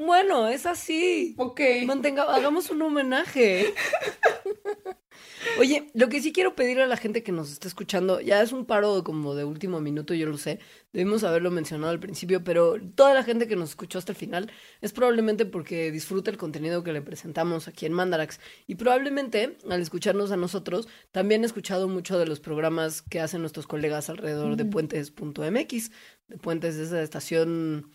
Bueno, 0.00 0.48
es 0.48 0.64
así. 0.64 1.34
Ok. 1.36 1.60
Mantenga, 1.84 2.22
hagamos 2.22 2.70
un 2.70 2.80
homenaje. 2.80 3.74
Oye, 5.58 5.90
lo 5.92 6.08
que 6.08 6.22
sí 6.22 6.32
quiero 6.32 6.54
pedir 6.54 6.80
a 6.80 6.86
la 6.86 6.96
gente 6.96 7.22
que 7.22 7.32
nos 7.32 7.52
está 7.52 7.68
escuchando, 7.68 8.18
ya 8.20 8.40
es 8.40 8.52
un 8.52 8.64
paro 8.64 9.04
como 9.04 9.34
de 9.34 9.44
último 9.44 9.80
minuto, 9.80 10.14
yo 10.14 10.26
lo 10.26 10.38
sé, 10.38 10.58
debimos 10.94 11.22
haberlo 11.22 11.50
mencionado 11.50 11.92
al 11.92 12.00
principio, 12.00 12.42
pero 12.42 12.76
toda 12.94 13.12
la 13.12 13.24
gente 13.24 13.46
que 13.46 13.56
nos 13.56 13.70
escuchó 13.70 13.98
hasta 13.98 14.12
el 14.12 14.16
final 14.16 14.50
es 14.80 14.92
probablemente 14.92 15.44
porque 15.44 15.90
disfruta 15.90 16.30
el 16.30 16.38
contenido 16.38 16.82
que 16.82 16.92
le 16.92 17.02
presentamos 17.02 17.68
aquí 17.68 17.84
en 17.84 17.92
Mandarax 17.92 18.40
y 18.66 18.76
probablemente 18.76 19.58
al 19.68 19.82
escucharnos 19.82 20.30
a 20.30 20.36
nosotros 20.36 20.88
también 21.10 21.42
he 21.42 21.46
escuchado 21.46 21.88
mucho 21.88 22.18
de 22.18 22.26
los 22.26 22.40
programas 22.40 23.02
que 23.02 23.20
hacen 23.20 23.42
nuestros 23.42 23.66
colegas 23.66 24.08
alrededor 24.08 24.56
de 24.56 24.64
puentes.mx, 24.64 25.90
de 26.28 26.38
Puentes, 26.38 26.76
esa 26.76 27.02
estación 27.02 27.90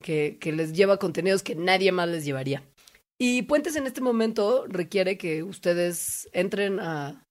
que, 0.00 0.38
les 0.44 0.72
lleva 0.72 0.98
contenidos 0.98 1.42
que 1.42 1.54
nadie 1.54 1.92
más 1.92 2.08
les 2.08 2.24
llevaría. 2.24 2.62
Y 3.18 3.42
Puentes 3.42 3.76
en 3.76 3.86
este 3.86 4.00
momento 4.00 4.66
requiere 4.68 5.16
que 5.16 5.42
ustedes 5.42 6.28
entren 6.32 6.80
a 6.80 7.26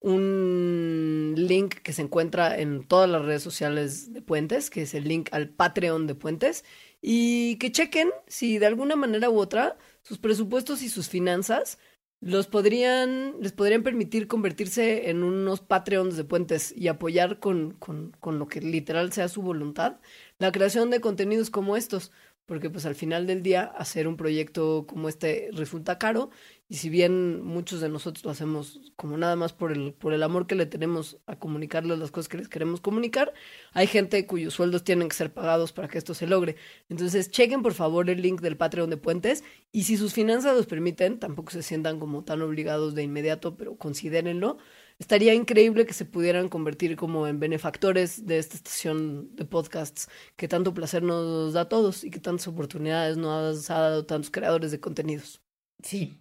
un 0.00 1.34
link 1.36 1.76
que 1.82 1.92
se 1.92 2.02
encuentra 2.02 2.58
en 2.58 2.86
todas 2.86 3.10
las 3.10 3.24
redes 3.24 3.42
sociales 3.42 4.12
de 4.12 4.22
Puentes, 4.22 4.70
que 4.70 4.82
es 4.82 4.94
el 4.94 5.04
link 5.04 5.28
al 5.32 5.50
Patreon 5.50 6.06
de 6.06 6.14
Puentes, 6.14 6.64
y 7.00 7.56
que 7.56 7.72
chequen 7.72 8.10
si 8.26 8.58
de 8.58 8.66
alguna 8.66 8.96
manera 8.96 9.30
u 9.30 9.38
otra 9.38 9.76
sus 10.02 10.18
presupuestos 10.18 10.82
y 10.82 10.88
sus 10.88 11.08
finanzas 11.08 11.78
los 12.20 12.48
podrían, 12.48 13.34
les 13.40 13.52
podrían 13.52 13.82
permitir 13.82 14.26
convertirse 14.26 15.08
en 15.10 15.22
unos 15.22 15.60
Patreons 15.60 16.16
de 16.16 16.24
Puentes 16.24 16.74
y 16.76 16.88
apoyar 16.88 17.38
con, 17.38 17.72
con, 17.78 18.16
con 18.20 18.38
lo 18.38 18.48
que 18.48 18.60
literal 18.60 19.12
sea 19.12 19.28
su 19.28 19.42
voluntad 19.42 19.98
la 20.38 20.52
creación 20.52 20.90
de 20.90 21.00
contenidos 21.00 21.50
como 21.50 21.76
estos 21.76 22.12
porque 22.48 22.70
pues 22.70 22.86
al 22.86 22.94
final 22.94 23.26
del 23.26 23.42
día 23.42 23.64
hacer 23.64 24.08
un 24.08 24.16
proyecto 24.16 24.86
como 24.88 25.10
este 25.10 25.50
resulta 25.52 25.98
caro 25.98 26.30
y 26.66 26.76
si 26.76 26.88
bien 26.88 27.42
muchos 27.42 27.82
de 27.82 27.90
nosotros 27.90 28.24
lo 28.24 28.30
hacemos 28.30 28.80
como 28.96 29.18
nada 29.18 29.36
más 29.36 29.52
por 29.52 29.70
el, 29.70 29.92
por 29.92 30.14
el 30.14 30.22
amor 30.22 30.46
que 30.46 30.54
le 30.54 30.64
tenemos 30.64 31.18
a 31.26 31.38
comunicarles 31.38 31.98
las 31.98 32.10
cosas 32.10 32.28
que 32.28 32.38
les 32.38 32.48
queremos 32.48 32.80
comunicar, 32.80 33.34
hay 33.74 33.86
gente 33.86 34.26
cuyos 34.26 34.54
sueldos 34.54 34.82
tienen 34.82 35.10
que 35.10 35.16
ser 35.16 35.30
pagados 35.30 35.72
para 35.72 35.88
que 35.88 35.98
esto 35.98 36.14
se 36.14 36.26
logre. 36.26 36.56
Entonces 36.88 37.30
chequen 37.30 37.60
por 37.60 37.74
favor 37.74 38.08
el 38.08 38.22
link 38.22 38.40
del 38.40 38.56
Patreon 38.56 38.88
de 38.88 38.96
Puentes 38.96 39.44
y 39.70 39.82
si 39.82 39.98
sus 39.98 40.14
finanzas 40.14 40.56
los 40.56 40.64
permiten, 40.64 41.18
tampoco 41.18 41.50
se 41.50 41.62
sientan 41.62 42.00
como 42.00 42.24
tan 42.24 42.40
obligados 42.40 42.94
de 42.94 43.02
inmediato, 43.02 43.58
pero 43.58 43.76
considérenlo. 43.76 44.56
Estaría 44.98 45.32
increíble 45.32 45.86
que 45.86 45.92
se 45.92 46.04
pudieran 46.04 46.48
convertir 46.48 46.96
como 46.96 47.28
en 47.28 47.38
benefactores 47.38 48.26
de 48.26 48.38
esta 48.38 48.56
estación 48.56 49.34
de 49.36 49.44
podcasts 49.44 50.08
que 50.36 50.48
tanto 50.48 50.74
placer 50.74 51.04
nos 51.04 51.52
da 51.52 51.62
a 51.62 51.68
todos 51.68 52.02
y 52.02 52.10
que 52.10 52.18
tantas 52.18 52.48
oportunidades 52.48 53.16
nos 53.16 53.70
ha 53.70 53.78
dado 53.78 54.06
tantos 54.06 54.30
creadores 54.30 54.72
de 54.72 54.80
contenidos. 54.80 55.40
Sí. 55.82 56.18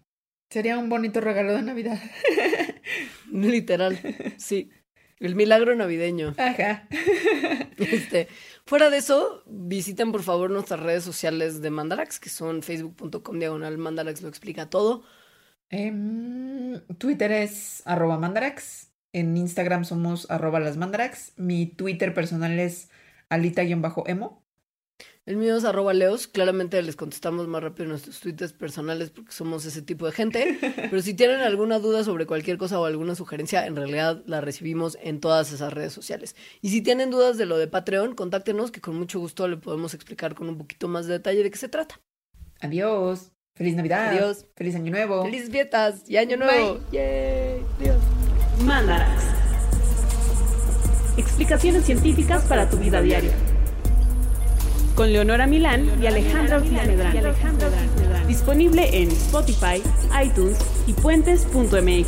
Sería 0.51 0.77
un 0.77 0.89
bonito 0.89 1.19
regalo 1.21 1.53
de 1.53 1.63
Navidad. 1.63 1.99
Literal, 3.31 3.99
sí. 4.37 4.69
El 5.19 5.35
milagro 5.35 5.75
navideño. 5.75 6.35
Ajá. 6.37 6.87
Este, 7.77 8.27
fuera 8.65 8.89
de 8.89 8.97
eso, 8.97 9.43
visiten 9.47 10.11
por 10.11 10.23
favor 10.23 10.51
nuestras 10.51 10.79
redes 10.79 11.03
sociales 11.03 11.61
de 11.61 11.69
Mandarax, 11.71 12.19
que 12.19 12.29
son 12.29 12.61
facebook.com 12.61 13.39
diagonal 13.39 13.77
Mandarax 13.77 14.21
lo 14.21 14.29
explica 14.29 14.69
todo. 14.69 15.03
Em, 15.69 16.46
Twitter 16.97 17.31
es 17.31 17.81
arroba 17.85 18.17
mandarax. 18.17 18.91
En 19.13 19.35
Instagram 19.37 19.85
somos 19.85 20.29
arroba 20.29 20.59
las 20.59 20.77
mandarax. 20.77 21.33
Mi 21.37 21.65
Twitter 21.65 22.13
personal 22.13 22.59
es 22.59 22.89
alita-emo. 23.29 24.43
El 25.25 25.35
mío 25.35 25.57
es 25.57 25.65
arroba 25.65 25.93
leos. 25.93 26.27
Claramente 26.27 26.81
les 26.81 26.95
contestamos 26.95 27.47
más 27.49 27.61
rápido 27.61 27.89
nuestros 27.89 28.21
tweets 28.21 28.53
personales 28.53 29.09
porque 29.09 29.33
somos 29.33 29.65
ese 29.65 29.81
tipo 29.81 30.05
de 30.05 30.13
gente. 30.13 30.57
Pero 30.89 31.01
si 31.01 31.13
tienen 31.13 31.41
alguna 31.41 31.79
duda 31.79 32.05
sobre 32.05 32.25
cualquier 32.25 32.57
cosa 32.57 32.79
o 32.79 32.85
alguna 32.85 33.13
sugerencia, 33.13 33.65
en 33.65 33.75
realidad 33.75 34.23
la 34.25 34.39
recibimos 34.39 34.97
en 35.01 35.19
todas 35.19 35.51
esas 35.51 35.73
redes 35.73 35.91
sociales. 35.91 36.35
Y 36.61 36.69
si 36.69 36.81
tienen 36.81 37.11
dudas 37.11 37.37
de 37.37 37.45
lo 37.45 37.57
de 37.57 37.67
Patreon, 37.67 38.15
contáctenos 38.15 38.71
que 38.71 38.79
con 38.79 38.95
mucho 38.95 39.19
gusto 39.19 39.49
le 39.49 39.57
podemos 39.57 39.93
explicar 39.93 40.33
con 40.33 40.47
un 40.47 40.57
poquito 40.57 40.87
más 40.87 41.07
de 41.07 41.13
detalle 41.13 41.43
de 41.43 41.51
qué 41.51 41.57
se 41.57 41.67
trata. 41.67 41.99
Adiós. 42.61 43.33
Feliz 43.57 43.75
Navidad. 43.75 44.09
Adiós. 44.09 44.45
Feliz 44.55 44.75
Año 44.75 44.91
Nuevo. 44.91 45.23
¡Felices 45.23 45.49
fiestas 45.49 46.03
y 46.07 46.17
año 46.17 46.37
nuevo! 46.37 46.79
¡Yay! 46.91 47.65
Adiós. 47.79 47.97
Mandarax. 48.63 49.23
Explicaciones 51.17 51.83
científicas 51.83 52.43
para 52.45 52.69
tu 52.69 52.77
vida 52.77 53.01
diaria. 53.01 53.31
Con 54.93 55.11
Leonora 55.11 55.47
Milán 55.47 55.89
y 56.01 56.05
Alejandra 56.05 56.57
Ortiz 56.57 56.71
Medrano. 56.71 57.33
Disponible 58.27 59.01
en 59.01 59.09
Spotify, 59.09 59.81
iTunes 60.23 60.57
y 60.85 60.93
puentes.mx. 60.93 62.07